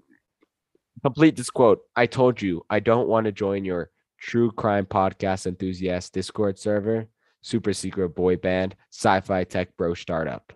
complete 1.03 1.37
this 1.37 1.51
quote. 1.51 1.81
I 1.97 2.07
told 2.07 2.41
you 2.41 2.65
I 2.71 2.81
don't 2.81 3.09
want 3.09 3.27
to 3.27 3.33
join 3.33 3.65
your 3.65 3.91
true 4.19 4.51
crime 4.53 4.87
podcast 4.87 5.47
enthusiast 5.47 6.13
Discord 6.13 6.59
server, 6.59 7.07
super 7.41 7.73
secret 7.73 8.11
boy 8.11 8.37
band, 8.37 8.75
sci-fi 8.93 9.45
tech 9.45 9.77
bro 9.77 9.95
startup. 9.95 10.53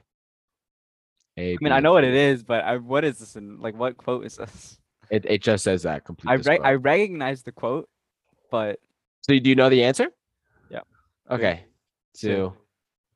A, 1.39 1.55
I 1.55 1.59
mean, 1.61 1.73
I 1.73 1.81
know 1.81 1.93
what 1.93 2.05
it 2.05 2.15
is, 2.15 2.43
but 2.43 2.63
I, 2.65 2.77
what 2.77 3.05
is 3.05 3.19
this? 3.19 3.37
In, 3.37 3.59
like, 3.61 3.75
what 3.75 3.97
quote 3.97 4.27
is 4.27 4.37
this? 4.37 4.79
It, 5.11 5.25
it 5.27 5.43
just 5.43 5.65
says 5.65 5.83
that 5.85 6.05
completely. 6.05 6.51
I 6.51 6.55
re- 6.55 6.61
I 6.63 6.75
recognize 6.75 7.43
the 7.43 7.53
quote, 7.53 7.89
but 8.51 8.79
So 9.23 9.39
do 9.39 9.49
you 9.49 9.55
know 9.55 9.69
the 9.71 9.85
answer? 9.85 10.09
Yeah. 10.71 10.81
Okay. 11.31 11.65
Two, 12.15 12.29
Two, 12.29 12.53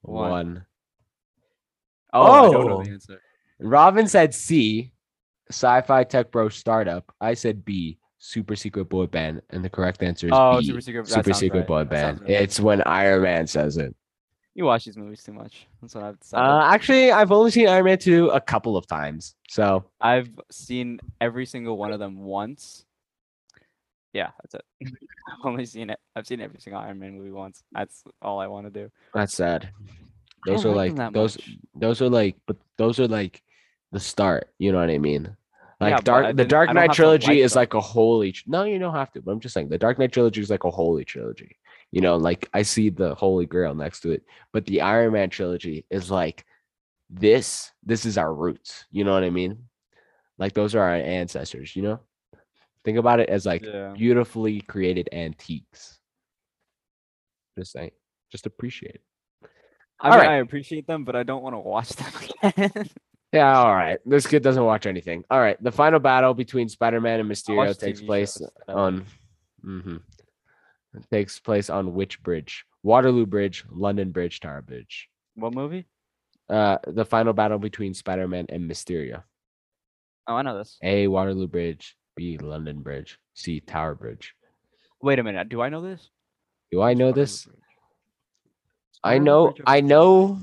one. 0.02 0.30
one. 0.30 0.66
oh, 2.12 2.22
I 2.22 2.46
oh! 2.46 2.52
don't 2.52 2.66
know 2.68 2.80
Oh. 2.80 2.84
the 2.84 2.90
answer. 2.90 3.20
Robin 3.58 4.06
said 4.08 4.34
C, 4.34 4.92
sci-fi 5.50 6.04
tech 6.04 6.30
bro 6.30 6.48
startup. 6.48 7.14
I 7.20 7.34
said 7.34 7.64
B, 7.64 7.98
super 8.26 8.56
secret 8.56 8.86
boy 8.86 9.06
band, 9.06 9.40
and 9.50 9.64
the 9.64 9.70
correct 9.70 10.02
answer 10.02 10.26
is 10.26 10.32
Oh, 10.34 10.58
B, 10.58 10.66
super 10.66 10.80
secret. 10.80 11.06
super 11.08 11.32
secret 11.32 11.58
right, 11.60 11.66
boy 11.68 11.84
band. 11.84 12.20
right. 12.22 12.30
It's 12.30 12.58
when 12.58 12.82
Iron 12.82 13.22
Man 13.22 13.46
says 13.46 13.76
it. 13.76 13.94
You 14.54 14.64
watch 14.64 14.84
these 14.86 14.96
movies 14.96 15.22
too 15.22 15.32
much. 15.32 15.66
That's 15.80 15.94
what 15.94 16.02
I've 16.04 16.18
decided. 16.18 16.42
Uh, 16.44 16.62
actually, 16.64 17.12
I've 17.12 17.30
only 17.30 17.50
seen 17.50 17.68
Iron 17.68 17.84
Man 17.84 17.98
2 17.98 18.30
a 18.30 18.40
couple 18.40 18.76
of 18.76 18.86
times. 18.86 19.34
So 19.48 19.84
I've 20.00 20.30
seen 20.50 20.98
every 21.20 21.46
single 21.46 21.76
one 21.76 21.92
of 21.92 21.98
them 22.00 22.18
once. 22.24 22.84
Yeah, 24.12 24.30
that's 24.42 24.54
it. 24.54 24.64
I've 25.28 25.44
only 25.44 25.66
seen 25.66 25.90
it. 25.90 26.00
I've 26.16 26.26
seen 26.26 26.40
every 26.40 26.58
single 26.58 26.80
Iron 26.80 26.98
Man 26.98 27.16
movie 27.18 27.30
once. 27.30 27.62
That's 27.72 28.02
all 28.22 28.40
I 28.40 28.46
want 28.46 28.66
to 28.66 28.70
do. 28.70 28.90
that's 29.14 29.34
sad. 29.34 29.68
Those 30.46 30.64
are 30.64 30.74
like 30.74 30.96
like 30.96 31.12
those 31.12 31.36
much. 31.36 31.50
those 31.74 32.00
are 32.02 32.08
like 32.08 32.36
but 32.46 32.56
those 32.78 32.98
are 33.00 33.08
like 33.08 33.42
the 33.92 34.00
start, 34.00 34.48
you 34.58 34.72
know 34.72 34.78
what 34.78 34.90
I 34.90 34.98
mean? 34.98 35.36
Like 35.78 35.90
Yeah, 35.90 36.00
Dark 36.00 36.36
the 36.36 36.44
Dark 36.44 36.72
Knight 36.72 36.92
trilogy 36.92 37.26
like 37.26 37.36
is 37.38 37.52
them. 37.52 37.60
like 37.60 37.74
a 37.74 37.80
holy 37.80 38.32
tr- 38.32 38.44
No, 38.46 38.64
you 38.64 38.78
don't 38.78 38.94
have 38.94 39.12
to, 39.12 39.20
but 39.22 39.32
I'm 39.32 39.40
just 39.40 39.52
saying 39.52 39.68
the 39.68 39.76
Dark 39.78 39.98
Knight 39.98 40.12
trilogy 40.12 40.40
is 40.40 40.48
like 40.50 40.64
a 40.64 40.70
holy 40.70 41.04
trilogy. 41.04 41.56
You 41.92 42.00
know, 42.00 42.16
like 42.16 42.48
I 42.54 42.62
see 42.62 42.88
the 42.88 43.14
holy 43.14 43.44
grail 43.46 43.74
next 43.74 44.00
to 44.00 44.10
it, 44.10 44.22
but 44.52 44.64
the 44.66 44.80
Iron 44.80 45.12
Man 45.12 45.28
trilogy 45.30 45.84
is 45.90 46.10
like 46.10 46.44
this 47.10 47.70
this 47.84 48.06
is 48.06 48.16
our 48.18 48.32
roots, 48.34 48.86
you 48.90 49.04
know 49.04 49.12
what 49.12 49.22
I 49.22 49.30
mean? 49.30 49.58
Like 50.38 50.54
those 50.54 50.74
are 50.74 50.80
our 50.82 50.94
ancestors, 50.96 51.76
you 51.76 51.82
know? 51.82 52.00
Think 52.84 52.98
about 52.98 53.20
it 53.20 53.28
as 53.28 53.44
like 53.46 53.62
Yeah. 53.64 53.92
beautifully 53.96 54.60
created 54.62 55.08
antiques. 55.12 55.98
Just 57.58 57.72
saying, 57.72 57.90
just 58.32 58.46
appreciate 58.46 58.96
it. 58.96 59.02
I 60.00 60.08
All 60.08 60.10
mean, 60.10 60.20
right. 60.20 60.30
I 60.30 60.36
appreciate 60.36 60.86
them, 60.86 61.04
but 61.04 61.16
I 61.16 61.22
don't 61.22 61.42
want 61.42 61.54
to 61.54 61.58
watch 61.60 61.90
them 61.90 62.12
again. 62.42 62.90
Yeah, 63.32 63.58
all 63.58 63.74
right. 63.74 63.98
This 64.06 64.26
kid 64.26 64.42
doesn't 64.42 64.64
watch 64.64 64.86
anything. 64.86 65.24
All 65.30 65.40
right. 65.40 65.60
The 65.62 65.72
final 65.72 65.98
battle 65.98 66.32
between 66.32 66.68
Spider-Man 66.68 67.20
and 67.20 67.30
Mysterio 67.30 67.78
takes 67.78 68.00
TV 68.00 68.06
place 68.06 68.38
shows 68.38 68.50
on 68.68 69.04
mhm. 69.64 70.00
It 70.94 71.10
takes 71.10 71.38
place 71.38 71.68
on 71.68 71.92
which 71.92 72.22
bridge? 72.22 72.64
Waterloo 72.82 73.26
Bridge, 73.26 73.64
London 73.70 74.10
Bridge, 74.12 74.40
Tower 74.40 74.62
Bridge. 74.62 75.08
what 75.34 75.52
movie? 75.54 75.86
Uh 76.48 76.78
the 76.86 77.04
final 77.04 77.32
battle 77.32 77.58
between 77.58 77.92
Spider-Man 77.94 78.46
and 78.48 78.70
Mysterio. 78.70 79.22
Oh, 80.28 80.34
I 80.36 80.42
know 80.42 80.56
this. 80.56 80.78
A 80.82 81.06
Waterloo 81.08 81.48
Bridge, 81.48 81.96
B 82.16 82.38
London 82.38 82.80
Bridge, 82.80 83.18
C 83.34 83.60
Tower 83.60 83.94
Bridge. 83.94 84.34
Wait 85.02 85.18
a 85.18 85.22
minute. 85.22 85.48
Do 85.48 85.60
I 85.60 85.68
know 85.68 85.82
this? 85.82 86.08
Do 86.70 86.80
I 86.80 86.94
know 86.94 87.06
Waterloo 87.06 87.22
this? 87.22 87.44
Bridge. 87.44 87.56
I 89.04 89.18
know 89.18 89.54
I 89.66 89.80
know 89.80 90.38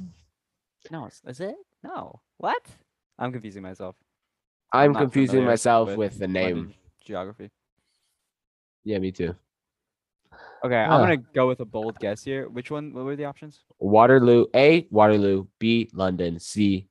No, 0.92 1.08
is 1.08 1.40
it? 1.40 1.56
No. 1.84 2.22
What? 2.38 2.66
I'm 3.20 3.32
confusing 3.32 3.62
myself. 3.64 3.96
I'm 4.72 4.94
not 4.94 5.02
confusing 5.02 5.44
myself 5.46 5.90
with 5.90 5.98
with 5.98 6.20
the 6.20 6.28
name. 6.28 6.74
Geography. 7.06 7.52
Yeah, 8.84 9.00
me 9.00 9.12
too. 9.12 9.36
Okay, 10.66 10.76
I'm 10.76 10.92
Ah. 10.92 11.00
gonna 11.00 11.18
go 11.18 11.48
with 11.48 11.60
a 11.60 11.66
bold 11.66 12.00
guess 12.00 12.24
here. 12.24 12.50
Which 12.50 12.72
one? 12.72 12.94
What 12.94 13.06
were 13.06 13.16
the 13.16 13.26
options? 13.26 13.64
Waterloo, 13.80 14.46
A 14.56 14.88
Waterloo, 14.90 15.46
B 15.60 15.90
London, 15.94 16.40
C 16.40 16.88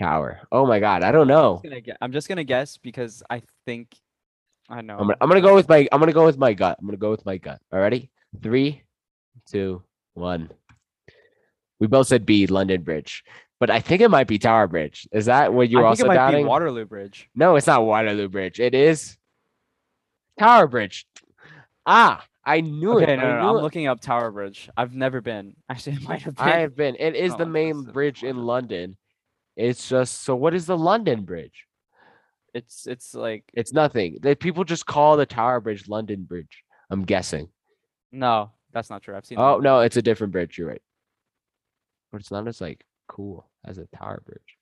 Tower. 0.00 0.40
Oh 0.50 0.66
my 0.66 0.80
god, 0.80 1.02
I 1.04 1.12
don't 1.12 1.28
know. 1.28 1.60
I'm, 1.62 1.70
gonna 1.70 1.80
gue- 1.80 1.96
I'm 2.00 2.12
just 2.12 2.28
gonna 2.28 2.42
guess 2.44 2.76
because 2.78 3.22
I 3.30 3.42
think 3.66 3.94
I 4.68 4.80
know. 4.80 4.94
I'm 4.94 5.06
gonna, 5.06 5.16
I'm 5.20 5.28
gonna 5.28 5.40
go 5.42 5.54
with 5.54 5.68
my 5.68 5.86
I'm 5.92 6.00
gonna 6.00 6.12
go 6.12 6.24
with 6.26 6.38
my 6.38 6.54
gut. 6.54 6.76
I'm 6.80 6.86
gonna 6.86 6.96
go 6.96 7.10
with 7.10 7.24
my 7.24 7.36
gut. 7.36 7.60
Alrighty? 7.72 8.10
Three, 8.42 8.82
two, 9.46 9.82
one. 10.14 10.50
We 11.78 11.86
both 11.86 12.08
said 12.08 12.24
B, 12.26 12.46
London 12.46 12.82
Bridge. 12.82 13.22
But 13.64 13.70
I 13.70 13.80
think 13.80 14.02
it 14.02 14.10
might 14.10 14.26
be 14.26 14.38
Tower 14.38 14.66
Bridge. 14.68 15.08
Is 15.10 15.24
that 15.24 15.54
what 15.54 15.70
you 15.70 15.78
I 15.78 15.80
were 15.80 15.86
think 15.86 15.90
also 15.92 16.04
it 16.04 16.08
might 16.08 16.14
doubting? 16.16 16.44
be 16.44 16.48
Waterloo 16.50 16.84
Bridge. 16.84 17.30
no, 17.34 17.56
it's 17.56 17.66
not 17.66 17.86
Waterloo 17.86 18.28
Bridge. 18.28 18.60
It 18.60 18.74
is 18.74 19.16
Tower 20.38 20.66
Bridge. 20.66 21.06
Ah, 21.86 22.22
I 22.44 22.60
knew 22.60 22.98
Okay, 23.00 23.14
it. 23.14 23.16
no, 23.16 23.22
no, 23.40 23.48
I'm 23.48 23.56
it. 23.56 23.62
looking 23.62 23.86
up 23.86 24.00
Tower 24.02 24.30
Bridge. 24.30 24.68
I've 24.76 24.94
never 24.94 25.22
been. 25.22 25.56
Actually, 25.70 25.96
it 25.96 26.02
might 26.02 26.20
have 26.20 26.36
been. 26.36 26.44
I 26.46 26.58
have 26.58 26.76
been. 26.76 26.94
It 26.98 27.14
is 27.16 27.32
Oh, 27.32 27.36
the 27.38 27.46
main 27.46 27.84
bridge 27.84 28.22
in 28.22 28.36
London. 28.44 28.98
It's 29.56 29.88
just 29.88 30.24
so 30.24 30.36
what 30.36 30.52
is 30.52 30.66
the 30.66 30.76
London 30.76 31.22
Bridge? 31.24 31.64
It's 32.52 32.86
it's 32.86 33.14
like 33.14 33.44
It's 33.54 33.72
nothing. 33.72 34.18
The 34.20 34.36
people 34.36 34.64
just 34.64 34.84
call 34.84 35.16
the 35.16 35.24
Tower 35.24 35.58
Bridge 35.60 35.88
London 35.88 36.24
Bridge. 36.24 36.64
I'm 36.90 37.04
guessing. 37.06 37.48
no, 38.12 38.50
that's 38.74 38.90
not 38.90 39.00
true. 39.02 39.16
I've 39.16 39.24
seen. 39.24 39.38
Oh 39.38 39.42
all. 39.42 39.60
no, 39.62 39.80
it's 39.80 39.96
a 39.96 40.02
different 40.02 40.34
bridge. 40.34 40.58
You're 40.58 40.68
right. 40.68 40.82
But 42.12 42.20
it's 42.20 42.30
not 42.30 42.46
as 42.46 42.60
like 42.60 42.84
cool 43.08 43.48
as 43.64 43.78
a 43.78 43.86
tower 43.86 44.22
bridge. 44.24 44.56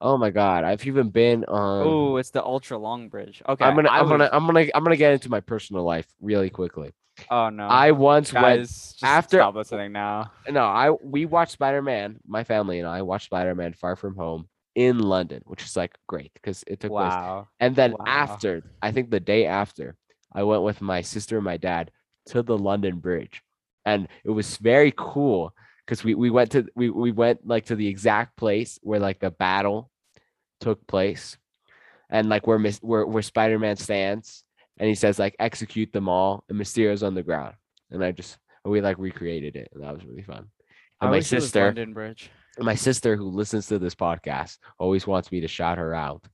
Oh 0.00 0.18
my 0.18 0.30
god, 0.30 0.64
I've 0.64 0.86
even 0.86 1.08
been 1.10 1.44
on. 1.46 1.86
Oh, 1.86 2.16
it's 2.18 2.30
the 2.30 2.44
ultra 2.44 2.76
long 2.76 3.08
bridge. 3.08 3.42
Okay. 3.48 3.64
I'm 3.64 3.74
gonna, 3.74 3.88
I 3.88 4.00
I'm 4.00 4.08
gonna, 4.08 4.28
I'm 4.32 4.46
gonna, 4.46 4.66
I'm 4.74 4.84
gonna 4.84 4.96
get 4.96 5.12
into 5.14 5.30
my 5.30 5.40
personal 5.40 5.84
life 5.84 6.06
really 6.20 6.50
quickly. 6.50 6.92
Oh 7.30 7.48
no. 7.48 7.66
I 7.66 7.92
once 7.92 8.30
went. 8.30 8.44
guys 8.44 8.68
just 8.68 9.02
after- 9.02 9.38
stop 9.38 9.54
listening 9.54 9.92
now. 9.92 10.32
No, 10.50 10.64
I 10.64 10.90
we 10.90 11.24
watched 11.24 11.52
Spider 11.52 11.80
Man. 11.80 12.18
My 12.26 12.44
family 12.44 12.78
and 12.78 12.86
I 12.88 13.02
watched 13.02 13.26
Spider 13.26 13.54
Man 13.54 13.72
Far 13.72 13.96
From 13.96 14.16
Home 14.16 14.48
in 14.74 14.98
London, 14.98 15.40
which 15.46 15.64
is 15.64 15.74
like 15.76 15.96
great 16.06 16.30
because 16.34 16.62
it 16.66 16.80
took 16.80 16.90
place. 16.90 17.10
Wow. 17.14 17.48
And 17.58 17.74
then 17.74 17.92
Wow. 17.92 18.04
after, 18.06 18.62
I 18.82 18.92
think 18.92 19.08
the 19.08 19.18
day 19.20 19.46
after, 19.46 19.96
I 20.30 20.42
went 20.42 20.62
with 20.62 20.82
my 20.82 21.00
sister 21.00 21.36
and 21.36 21.44
my 21.46 21.56
dad 21.56 21.90
to 22.26 22.42
the 22.42 22.58
London 22.58 22.98
Bridge, 22.98 23.40
and 23.86 24.08
it 24.24 24.30
was 24.30 24.58
very 24.58 24.92
cool 24.94 25.54
because 25.86 26.02
we 26.02 26.14
we 26.14 26.30
went 26.30 26.50
to 26.52 26.66
we 26.74 26.90
we 26.90 27.12
went 27.12 27.46
like 27.46 27.66
to 27.66 27.76
the 27.76 27.86
exact 27.86 28.36
place 28.36 28.78
where 28.82 28.98
like 29.00 29.20
the 29.20 29.30
battle 29.30 29.90
took 30.60 30.86
place, 30.86 31.36
and 32.10 32.28
like 32.28 32.46
where 32.46 32.58
where 32.80 33.06
where 33.06 33.22
Spider 33.22 33.58
Man 33.58 33.76
stands, 33.76 34.44
and 34.78 34.88
he 34.88 34.94
says 34.94 35.18
like 35.18 35.36
execute 35.38 35.92
them 35.92 36.08
all, 36.08 36.44
and 36.48 36.58
Mysterio's 36.58 37.02
on 37.02 37.14
the 37.14 37.22
ground, 37.22 37.54
and 37.90 38.04
I 38.04 38.12
just 38.12 38.36
we 38.64 38.80
like 38.80 38.98
recreated 38.98 39.56
it, 39.56 39.68
and 39.72 39.84
that 39.84 39.94
was 39.94 40.04
really 40.04 40.22
fun. 40.22 40.48
I 41.00 41.06
my 41.06 41.10
wish 41.12 41.32
it 41.32 41.36
was 41.36 41.44
sister, 41.44 41.66
London 41.66 41.92
Bridge. 41.94 42.30
my 42.58 42.74
sister 42.74 43.16
who 43.16 43.28
listens 43.28 43.66
to 43.68 43.78
this 43.78 43.94
podcast 43.94 44.58
always 44.78 45.06
wants 45.06 45.30
me 45.30 45.40
to 45.40 45.48
shout 45.48 45.78
her 45.78 45.94
out. 45.94 46.24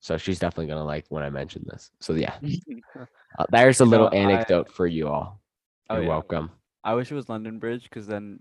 So 0.00 0.16
she's 0.16 0.38
definitely 0.38 0.66
gonna 0.66 0.84
like 0.84 1.04
when 1.10 1.22
I 1.22 1.30
mention 1.30 1.64
this. 1.66 1.90
So 2.00 2.14
yeah, 2.14 2.34
uh, 3.38 3.44
there's 3.50 3.80
a 3.80 3.84
little 3.84 4.08
I- 4.12 4.16
anecdote 4.16 4.72
for 4.72 4.86
you 4.86 5.08
all. 5.08 5.40
Oh, 5.88 5.94
You're 5.96 6.04
yeah. 6.04 6.08
welcome. 6.08 6.50
I 6.82 6.94
wish 6.94 7.10
it 7.10 7.14
was 7.14 7.28
London 7.28 7.58
Bridge 7.58 7.84
because 7.84 8.06
then 8.06 8.40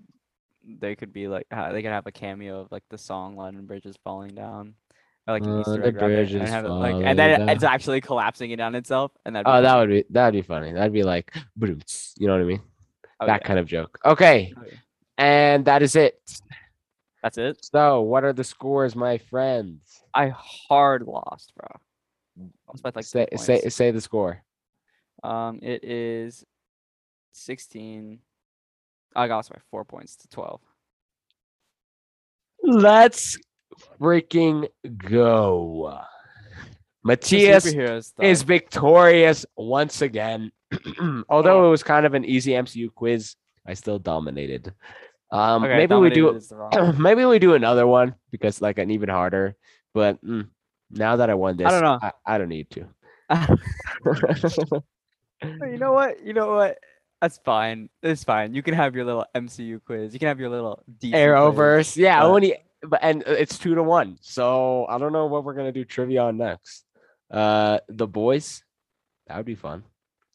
they 0.67 0.95
could 0.95 1.13
be 1.13 1.27
like 1.27 1.45
ha- 1.51 1.71
they 1.71 1.81
could 1.81 1.91
have 1.91 2.07
a 2.07 2.11
cameo 2.11 2.61
of 2.61 2.71
like 2.71 2.83
the 2.89 2.97
song 2.97 3.35
London 3.35 3.65
Bridge 3.65 3.85
is 3.85 3.95
falling 4.03 4.33
down. 4.35 4.73
Or 5.27 5.33
like 5.33 5.43
an 5.43 5.59
Easter 5.61 5.83
egg 5.83 5.97
Bridge 5.97 6.33
and 6.33 6.47
have 6.47 6.65
it 6.65 6.69
like 6.69 6.95
and 7.03 7.17
then 7.17 7.41
it- 7.41 7.49
it's 7.53 7.63
actually 7.63 7.99
collapsing 8.01 8.51
it 8.51 8.57
down 8.57 8.75
itself 8.75 9.11
and 9.25 9.35
that 9.35 9.43
Oh, 9.47 9.61
that 9.61 9.75
would 9.75 9.89
be 9.89 10.05
that'd 10.09 10.33
be 10.37 10.45
funny. 10.45 10.71
That'd 10.73 10.93
be 10.93 11.03
like, 11.03 11.35
you 11.59 11.77
know 12.27 12.33
what 12.33 12.41
I 12.41 12.45
mean? 12.45 12.61
oh, 13.19 13.25
that 13.25 13.41
yeah. 13.41 13.47
kind 13.47 13.59
of 13.59 13.65
joke. 13.65 13.97
Okay, 14.05 14.53
Oh, 14.57 14.61
yeah. 14.65 14.77
and 15.17 15.65
that 15.65 15.81
is 15.81 15.95
it. 15.95 16.19
That's 17.23 17.39
it. 17.39 17.65
So, 17.65 18.01
what 18.01 18.23
are 18.23 18.33
the 18.33 18.43
scores, 18.43 18.95
my 18.95 19.17
friends? 19.17 19.81
I 20.13 20.27
hard 20.29 21.01
lost, 21.07 21.53
bro. 21.55 21.67
By 22.83 22.91
like 22.93 23.05
say 23.05 23.27
say 23.35 23.61
say 23.69 23.89
the 23.91 24.01
score. 24.01 24.43
Um, 25.23 25.59
it 25.63 25.83
is 25.83 26.45
sixteen. 27.31 28.19
I 29.15 29.27
got 29.27 29.35
lost 29.37 29.49
by 29.51 29.59
four 29.71 29.85
points 29.85 30.15
to 30.17 30.27
twelve. 30.29 30.61
Let's 32.63 33.37
freaking 33.99 34.67
go. 34.97 35.99
Matthias 37.03 37.65
is 38.19 38.41
victorious 38.41 39.45
once 39.55 40.01
again. 40.01 40.51
Although 41.29 41.63
Oh. 41.63 41.67
it 41.67 41.69
was 41.69 41.83
kind 41.83 42.05
of 42.05 42.15
an 42.15 42.25
easy 42.25 42.51
MCU 42.53 42.93
quiz, 42.93 43.35
I 43.65 43.75
still 43.75 43.99
dominated. 43.99 44.73
Um, 45.31 45.63
Okay, 45.63 45.77
maybe 45.77 45.95
we 45.95 46.09
do 46.09 46.29
is 46.35 46.47
the 46.49 46.55
wrong- 46.55 46.95
maybe 47.01 47.25
we 47.25 47.37
do 47.39 47.53
another 47.53 47.85
one 47.85 48.15
because 48.31 48.61
like 48.61 48.79
an 48.79 48.89
even 48.89 49.09
harder. 49.09 49.55
But 49.93 50.23
mm, 50.25 50.47
now 50.89 51.17
that 51.17 51.29
I 51.29 51.35
won 51.35 51.57
this, 51.57 51.67
I 51.67 51.71
don't 51.71 51.83
know. 51.83 51.99
I, 52.01 52.11
I 52.25 52.37
don't 52.39 52.49
need 52.49 52.69
to. 52.71 52.87
you 55.43 55.77
know 55.77 55.93
what? 55.93 56.23
You 56.25 56.33
know 56.33 56.53
what? 56.55 56.77
That's 57.21 57.37
fine. 57.39 57.89
It's 58.03 58.23
fine. 58.23 58.53
You 58.53 58.61
can 58.61 58.73
have 58.73 58.95
your 58.95 59.05
little 59.05 59.25
MCU 59.33 59.81
quiz. 59.83 60.13
You 60.13 60.19
can 60.19 60.27
have 60.27 60.39
your 60.39 60.49
little 60.49 60.83
DC 60.99 61.11
quiz. 61.11 61.13
Arrowverse, 61.13 61.95
yeah, 61.97 62.19
but- 62.21 62.27
only 62.27 62.55
but 62.81 62.99
and 63.01 63.23
uh, 63.27 63.31
it's 63.31 63.57
two 63.57 63.75
to 63.75 63.83
one. 63.83 64.17
So 64.21 64.85
I 64.87 64.97
don't 64.97 65.13
know 65.13 65.25
what 65.25 65.43
we're 65.43 65.53
gonna 65.55 65.71
do 65.71 65.85
trivia 65.85 66.23
on 66.23 66.37
next. 66.37 66.85
Uh, 67.31 67.79
the 67.89 68.07
boys, 68.07 68.63
that 69.27 69.37
would 69.37 69.45
be 69.45 69.55
fun. 69.55 69.83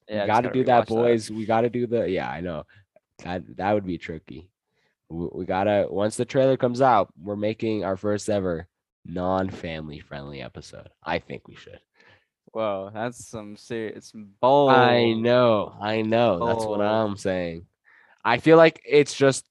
Yeah, 0.09 0.23
we 0.23 0.27
got 0.27 0.41
to 0.41 0.51
do 0.51 0.65
that, 0.65 0.89
boys. 0.89 1.31
We 1.31 1.47
got 1.47 1.61
to 1.61 1.71
do 1.71 1.87
the. 1.87 2.11
Yeah, 2.11 2.29
I 2.29 2.41
know. 2.41 2.65
That 3.23 3.57
that 3.57 3.73
would 3.73 3.87
be 3.87 3.99
tricky. 3.99 4.51
We, 5.09 5.29
we 5.33 5.45
gotta 5.45 5.87
once 5.89 6.17
the 6.17 6.25
trailer 6.25 6.57
comes 6.57 6.81
out, 6.81 7.13
we're 7.23 7.37
making 7.37 7.85
our 7.85 7.97
first 7.97 8.29
ever 8.29 8.67
non-family 9.07 10.01
friendly 10.01 10.43
episode. 10.43 10.89
I 11.05 11.19
think 11.21 11.47
we 11.47 11.55
should. 11.55 11.81
Whoa, 12.53 12.91
that's 12.93 13.29
some 13.29 13.57
serious 13.57 14.13
bold. 14.41 14.73
I 14.73 15.13
know, 15.13 15.75
I 15.81 16.03
know. 16.03 16.47
That's 16.47 16.65
what. 16.65 16.81
I'm 16.81 17.17
saying. 17.17 17.67
I 18.25 18.39
feel 18.39 18.57
like 18.57 18.83
it's 18.85 19.15
just, 19.15 19.47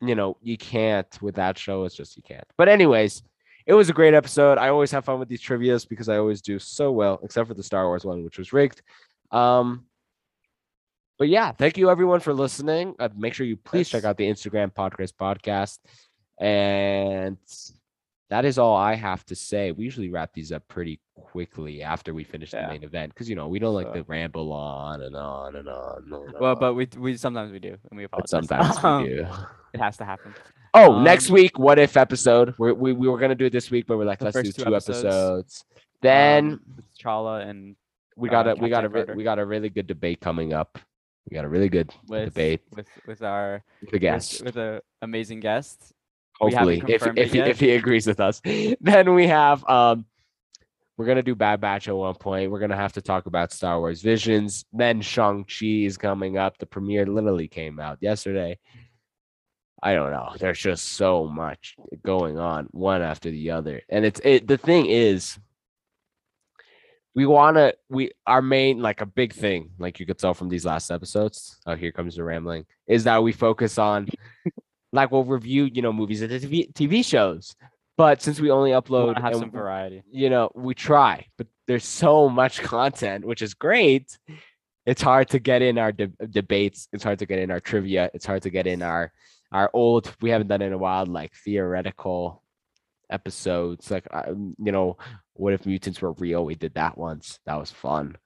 you 0.00 0.14
know, 0.14 0.36
you 0.42 0.56
can't 0.56 1.06
with 1.20 1.36
that 1.36 1.58
show. 1.58 1.84
It's 1.84 1.94
just 1.94 2.16
you 2.16 2.22
can't. 2.22 2.44
But 2.56 2.68
anyways, 2.68 3.22
it 3.66 3.74
was 3.74 3.90
a 3.90 3.92
great 3.92 4.14
episode. 4.14 4.56
I 4.56 4.70
always 4.70 4.90
have 4.92 5.04
fun 5.04 5.18
with 5.18 5.28
these 5.28 5.42
trivia's 5.42 5.84
because 5.84 6.08
I 6.08 6.16
always 6.16 6.40
do 6.40 6.58
so 6.58 6.90
well, 6.90 7.20
except 7.22 7.48
for 7.48 7.54
the 7.54 7.62
Star 7.62 7.86
Wars 7.86 8.04
one, 8.04 8.24
which 8.24 8.38
was 8.38 8.52
rigged. 8.52 8.80
Um, 9.30 9.84
but 11.18 11.28
yeah, 11.28 11.52
thank 11.52 11.76
you 11.76 11.90
everyone 11.90 12.20
for 12.20 12.32
listening. 12.32 12.94
Uh, 12.98 13.10
make 13.14 13.34
sure 13.34 13.44
you 13.44 13.56
please 13.56 13.88
check 13.88 14.04
out 14.04 14.16
the 14.16 14.28
Instagram 14.28 14.72
podcast 14.72 15.12
podcast. 15.20 15.78
And 16.40 17.36
that 18.30 18.44
is 18.44 18.58
all 18.58 18.76
I 18.76 18.94
have 18.94 19.24
to 19.26 19.34
say. 19.34 19.72
We 19.72 19.84
usually 19.84 20.10
wrap 20.10 20.32
these 20.34 20.52
up 20.52 20.66
pretty 20.68 21.00
quickly 21.14 21.82
after 21.82 22.12
we 22.12 22.24
finish 22.24 22.50
the 22.50 22.66
main 22.68 22.82
event 22.84 23.12
because 23.14 23.28
you 23.28 23.36
know 23.36 23.48
we 23.48 23.58
don't 23.58 23.74
like 23.74 23.86
So- 23.88 23.92
to 23.94 24.02
ramble 24.04 24.52
on 24.52 25.02
and 25.02 25.16
on 25.16 25.56
and 25.56 25.68
on. 25.68 26.02
And 26.04 26.12
on 26.14 26.34
Well, 26.40 26.54
but 26.56 26.74
we 26.74 26.88
we 26.98 27.16
sometimes 27.16 27.52
we 27.52 27.58
do, 27.58 27.76
and 27.90 27.96
we 27.98 28.06
But 28.06 28.24
apologize. 28.24 28.48
sometimes 28.48 28.84
Um, 28.84 29.02
we 29.04 29.08
do. 29.16 29.26
It 29.74 29.80
has 29.80 29.96
to 29.98 30.04
happen. 30.04 30.34
Oh, 30.74 31.00
next 31.00 31.30
um, 31.30 31.34
week, 31.34 31.58
what 31.58 31.78
if 31.78 31.96
episode? 31.96 32.54
We're, 32.58 32.74
we 32.74 32.92
we 32.92 33.08
were 33.08 33.18
gonna 33.18 33.34
do 33.34 33.46
it 33.46 33.52
this 33.52 33.70
week, 33.70 33.86
but 33.86 33.96
we're 33.96 34.04
like, 34.04 34.20
let's 34.20 34.36
do 34.36 34.42
two 34.52 34.64
two 34.64 34.74
episodes. 34.76 34.98
episodes. 35.02 35.64
Then 36.02 36.52
um, 36.52 36.60
Chala 37.02 37.48
and 37.48 37.74
we 38.16 38.28
uh, 38.28 38.32
got 38.32 38.48
a 38.48 38.54
we 38.54 38.68
got 38.68 38.84
a 38.84 38.88
re- 38.90 39.06
we 39.16 39.24
got 39.24 39.38
a 39.38 39.46
really 39.46 39.70
good 39.70 39.86
debate 39.86 40.20
coming 40.20 40.52
up. 40.52 40.78
We 41.28 41.34
got 41.34 41.46
a 41.46 41.48
really 41.48 41.70
good 41.70 41.90
with 42.06 42.26
debate. 42.34 42.60
with 42.76 42.86
with 43.06 43.22
our 43.22 43.64
The 43.80 43.88
with- 43.92 44.00
guest, 44.02 44.44
with, 44.44 44.56
a 44.58 44.82
amazing 45.00 45.40
guest. 45.40 45.94
Hopefully, 46.38 46.82
if 46.88 47.06
if 47.16 47.32
he, 47.32 47.40
if 47.40 47.60
he 47.60 47.70
agrees 47.72 48.06
with 48.06 48.20
us, 48.20 48.40
then 48.80 49.14
we 49.14 49.26
have 49.26 49.68
um. 49.68 50.06
We're 50.96 51.06
gonna 51.06 51.22
do 51.22 51.36
Bad 51.36 51.60
Batch 51.60 51.86
at 51.86 51.94
one 51.94 52.16
point. 52.16 52.50
We're 52.50 52.58
gonna 52.58 52.74
have 52.74 52.94
to 52.94 53.00
talk 53.00 53.26
about 53.26 53.52
Star 53.52 53.78
Wars 53.78 54.02
Visions. 54.02 54.64
Then 54.72 55.00
Shang 55.00 55.44
Chi 55.44 55.84
is 55.84 55.96
coming 55.96 56.36
up. 56.36 56.58
The 56.58 56.66
premiere 56.66 57.06
literally 57.06 57.46
came 57.46 57.78
out 57.78 57.98
yesterday. 58.00 58.58
I 59.80 59.94
don't 59.94 60.10
know. 60.10 60.32
There's 60.36 60.58
just 60.58 60.84
so 60.84 61.28
much 61.28 61.76
going 62.04 62.36
on, 62.36 62.66
one 62.72 63.00
after 63.00 63.30
the 63.30 63.52
other, 63.52 63.80
and 63.88 64.04
it's 64.04 64.20
it. 64.24 64.48
The 64.48 64.58
thing 64.58 64.86
is, 64.86 65.38
we 67.18 67.26
want 67.26 67.56
to 67.56 67.74
we 67.88 68.12
our 68.26 68.40
main 68.40 68.80
like 68.80 69.00
a 69.00 69.06
big 69.06 69.32
thing 69.32 69.70
like 69.80 69.98
you 69.98 70.06
could 70.06 70.18
tell 70.18 70.34
from 70.34 70.48
these 70.48 70.64
last 70.64 70.88
episodes 70.88 71.58
oh 71.66 71.74
here 71.74 71.90
comes 71.90 72.14
the 72.14 72.22
rambling 72.22 72.64
is 72.86 73.02
that 73.02 73.20
we 73.20 73.32
focus 73.32 73.76
on 73.76 74.06
like 74.92 75.10
we'll 75.10 75.24
review 75.24 75.64
you 75.64 75.82
know 75.82 75.92
movies 75.92 76.22
and 76.22 76.30
TV, 76.30 76.72
TV 76.72 77.04
shows. 77.04 77.54
But 77.96 78.22
since 78.22 78.38
we 78.40 78.50
only 78.50 78.70
upload 78.70 79.06
wanna 79.06 79.20
have 79.22 79.36
some 79.36 79.50
variety. 79.50 80.02
you 80.10 80.30
know 80.30 80.50
we 80.54 80.74
try 80.74 81.26
but 81.36 81.46
there's 81.66 81.84
so 81.84 82.28
much 82.28 82.62
content 82.62 83.24
which 83.24 83.42
is 83.42 83.54
great. 83.54 84.18
It's 84.86 85.02
hard 85.02 85.28
to 85.30 85.38
get 85.38 85.60
in 85.60 85.76
our 85.76 85.92
de- 85.92 86.12
debates. 86.30 86.88
It's 86.92 87.04
hard 87.04 87.18
to 87.18 87.26
get 87.26 87.38
in 87.40 87.50
our 87.50 87.60
trivia. 87.60 88.10
It's 88.14 88.24
hard 88.24 88.42
to 88.42 88.50
get 88.50 88.66
in 88.66 88.82
our 88.82 89.12
our 89.52 89.70
old 89.72 90.14
we 90.20 90.30
haven't 90.30 90.48
done 90.48 90.62
it 90.62 90.66
in 90.66 90.72
a 90.72 90.78
while 90.78 91.06
like 91.06 91.32
theoretical 91.34 92.42
episodes. 93.10 93.90
Like 93.90 94.06
uh, 94.10 94.32
you 94.58 94.72
know 94.72 94.96
what 95.34 95.52
if 95.52 95.66
mutants 95.66 96.00
were 96.00 96.12
real? 96.12 96.44
We 96.44 96.54
did 96.54 96.74
that 96.74 96.96
once. 96.96 97.38
That 97.46 97.58
was 97.58 97.70
fun. 97.70 98.16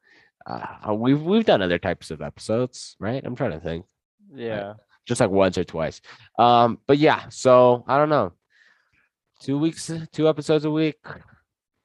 Uh, 0.45 0.95
we've 0.95 1.23
we've 1.23 1.45
done 1.45 1.63
other 1.63 1.79
types 1.79 2.11
of 2.11 2.21
episodes 2.21 2.97
right? 3.01 3.23
I'm 3.25 3.37
trying 3.37 3.53
to 3.53 3.61
think. 3.61 3.87
Yeah. 4.35 4.75
Just 5.07 5.21
like 5.21 5.31
once 5.31 5.59
or 5.59 5.65
twice 5.65 6.01
um 6.39 6.79
but 6.87 6.99
yeah 6.99 7.29
so 7.29 7.85
i 7.89 7.97
don't 7.99 8.09
know 8.09 8.33
two 9.41 9.59
weeks 9.59 9.91
two 10.13 10.29
episodes 10.29 10.65
a 10.65 10.71
week 10.71 10.99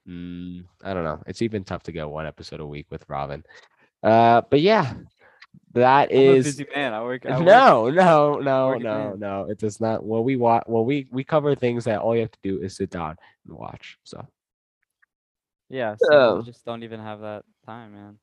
mm, 0.08 0.63
i 0.84 0.93
don't 0.93 1.03
know 1.03 1.21
it's 1.27 1.41
even 1.41 1.63
tough 1.63 1.84
to 1.84 1.91
get 1.91 2.08
one 2.10 2.25
episode 2.25 2.60
a 2.60 2.65
week 2.65 2.86
with 2.89 3.03
robin 3.10 3.43
uh 4.03 4.41
but 4.49 4.62
yeah 4.62 4.93
that 5.73 6.10
I'm 6.12 6.17
a 6.17 6.34
is 6.36 6.45
busy 6.45 6.65
man. 6.73 6.93
I 6.93 7.03
work. 7.03 7.25
I 7.25 7.30
work- 7.38 7.45
no, 7.45 7.89
no, 7.89 8.39
no, 8.39 8.73
no, 8.77 8.80
man. 8.80 9.19
no. 9.19 9.48
It 9.50 9.60
does 9.60 9.79
not. 9.79 10.04
Well, 10.04 10.23
we 10.23 10.35
watch. 10.35 10.63
Well, 10.65 10.83
we 10.85 11.08
we 11.12 11.23
cover 11.23 11.54
things 11.54 11.83
that 11.83 12.00
all 12.00 12.15
you 12.15 12.21
have 12.21 12.31
to 12.31 12.39
do 12.42 12.62
is 12.62 12.77
sit 12.77 12.89
down 12.89 13.15
and 13.48 13.56
watch. 13.58 14.00
So 14.04 14.25
Yeah. 15.69 15.96
So 16.00 16.37
we 16.37 16.44
just 16.46 16.65
don't 16.65 16.83
even 16.83 17.00
have 17.00 17.19
that 17.19 17.44
time, 17.65 17.94
man. 17.94 18.17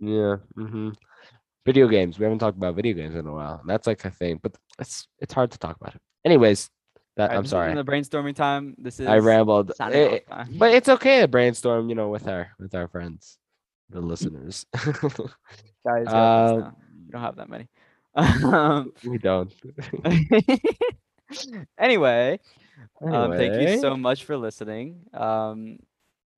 yeah. 0.00 0.36
hmm 0.54 0.90
Video 1.70 1.86
games. 1.88 2.18
We 2.18 2.24
haven't 2.24 2.40
talked 2.40 2.56
about 2.58 2.74
video 2.74 2.94
games 2.94 3.14
in 3.14 3.26
a 3.26 3.32
while. 3.32 3.62
That's 3.64 3.86
like 3.86 4.04
a 4.04 4.10
thing, 4.10 4.40
but 4.42 4.52
it's 4.82 5.06
it's 5.22 5.32
hard 5.32 5.50
to 5.52 5.58
talk 5.58 5.76
about 5.80 5.94
it. 5.94 6.00
Anyways, 6.24 6.68
that 7.16 7.30
I'm 7.30 7.46
sorry. 7.46 7.72
the 7.74 7.84
brainstorming 7.84 8.34
time. 8.34 8.74
This 8.76 8.98
is 8.98 9.06
I 9.06 9.18
rambled. 9.18 9.70
signing 9.76 9.96
Eh, 10.14 10.18
time. 10.28 10.48
but 10.58 10.74
it's 10.74 10.88
okay 10.88 11.20
to 11.20 11.28
brainstorm. 11.28 11.88
You 11.88 11.94
know, 11.94 12.08
with 12.08 12.26
our 12.26 12.48
with 12.58 12.74
our 12.74 12.88
friends, 12.88 13.38
the 13.88 14.00
listeners. 14.00 14.66
guys, 15.86 16.06
uh, 16.08 16.70
we 17.06 17.10
don't 17.12 17.22
have 17.22 17.36
that 17.36 17.48
many. 17.48 17.68
Um, 18.16 18.92
we 19.06 19.18
don't. 19.18 19.54
anyway, 21.78 22.40
Um, 23.02 23.32
thank 23.32 23.54
you 23.62 23.78
so 23.78 23.96
much 23.96 24.24
for 24.24 24.36
listening. 24.36 25.06
Um, 25.14 25.78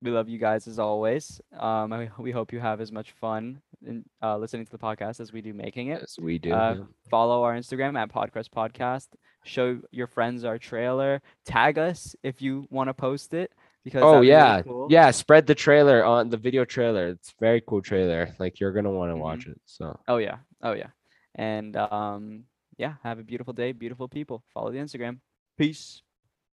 we 0.01 0.11
love 0.11 0.29
you 0.29 0.37
guys 0.37 0.67
as 0.67 0.77
always. 0.79 1.41
Um, 1.57 1.89
we 2.19 2.31
hope 2.31 2.53
you 2.53 2.59
have 2.59 2.81
as 2.81 2.91
much 2.91 3.11
fun 3.17 3.61
in 3.85 4.03
uh, 4.21 4.37
listening 4.37 4.65
to 4.65 4.71
the 4.71 4.77
podcast 4.77 5.19
as 5.19 5.31
we 5.33 5.41
do 5.41 5.53
making 5.53 5.87
it. 5.89 5.99
Yes, 6.01 6.17
we 6.19 6.37
do. 6.39 6.53
Uh, 6.53 6.75
yeah. 6.79 6.83
follow 7.09 7.43
our 7.43 7.53
Instagram 7.55 7.97
at 7.97 8.09
Podcrest 8.11 8.49
Podcast. 8.49 9.07
Show 9.43 9.79
your 9.91 10.07
friends 10.07 10.43
our 10.45 10.57
trailer. 10.57 11.21
Tag 11.45 11.77
us 11.77 12.15
if 12.23 12.41
you 12.41 12.65
want 12.69 12.87
to 12.89 12.93
post 12.93 13.33
it 13.33 13.51
because 13.83 14.01
Oh 14.03 14.11
that'd 14.13 14.21
really 14.21 14.27
yeah, 14.31 14.61
cool. 14.61 14.87
yeah. 14.89 15.11
Spread 15.11 15.45
the 15.47 15.55
trailer 15.55 16.03
on 16.05 16.29
the 16.29 16.37
video 16.37 16.63
trailer. 16.65 17.07
It's 17.09 17.33
very 17.39 17.61
cool 17.67 17.81
trailer. 17.81 18.33
Like 18.39 18.59
you're 18.59 18.71
gonna 18.71 18.91
want 18.91 19.11
to 19.11 19.15
Mhm. 19.15 19.19
watch 19.21 19.47
it. 19.47 19.59
So 19.65 19.99
Oh 20.07 20.17
yeah. 20.17 20.37
Oh 20.61 20.73
yeah. 20.73 20.87
And 21.35 21.75
um, 21.75 22.43
yeah. 22.77 22.93
Have 23.03 23.19
a 23.19 23.23
beautiful 23.23 23.53
day, 23.53 23.71
beautiful 23.73 24.07
people. 24.07 24.43
Follow 24.53 24.71
the 24.71 24.77
Instagram. 24.79 25.19
Peace. 25.57 26.01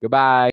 goodbye. 0.02 0.52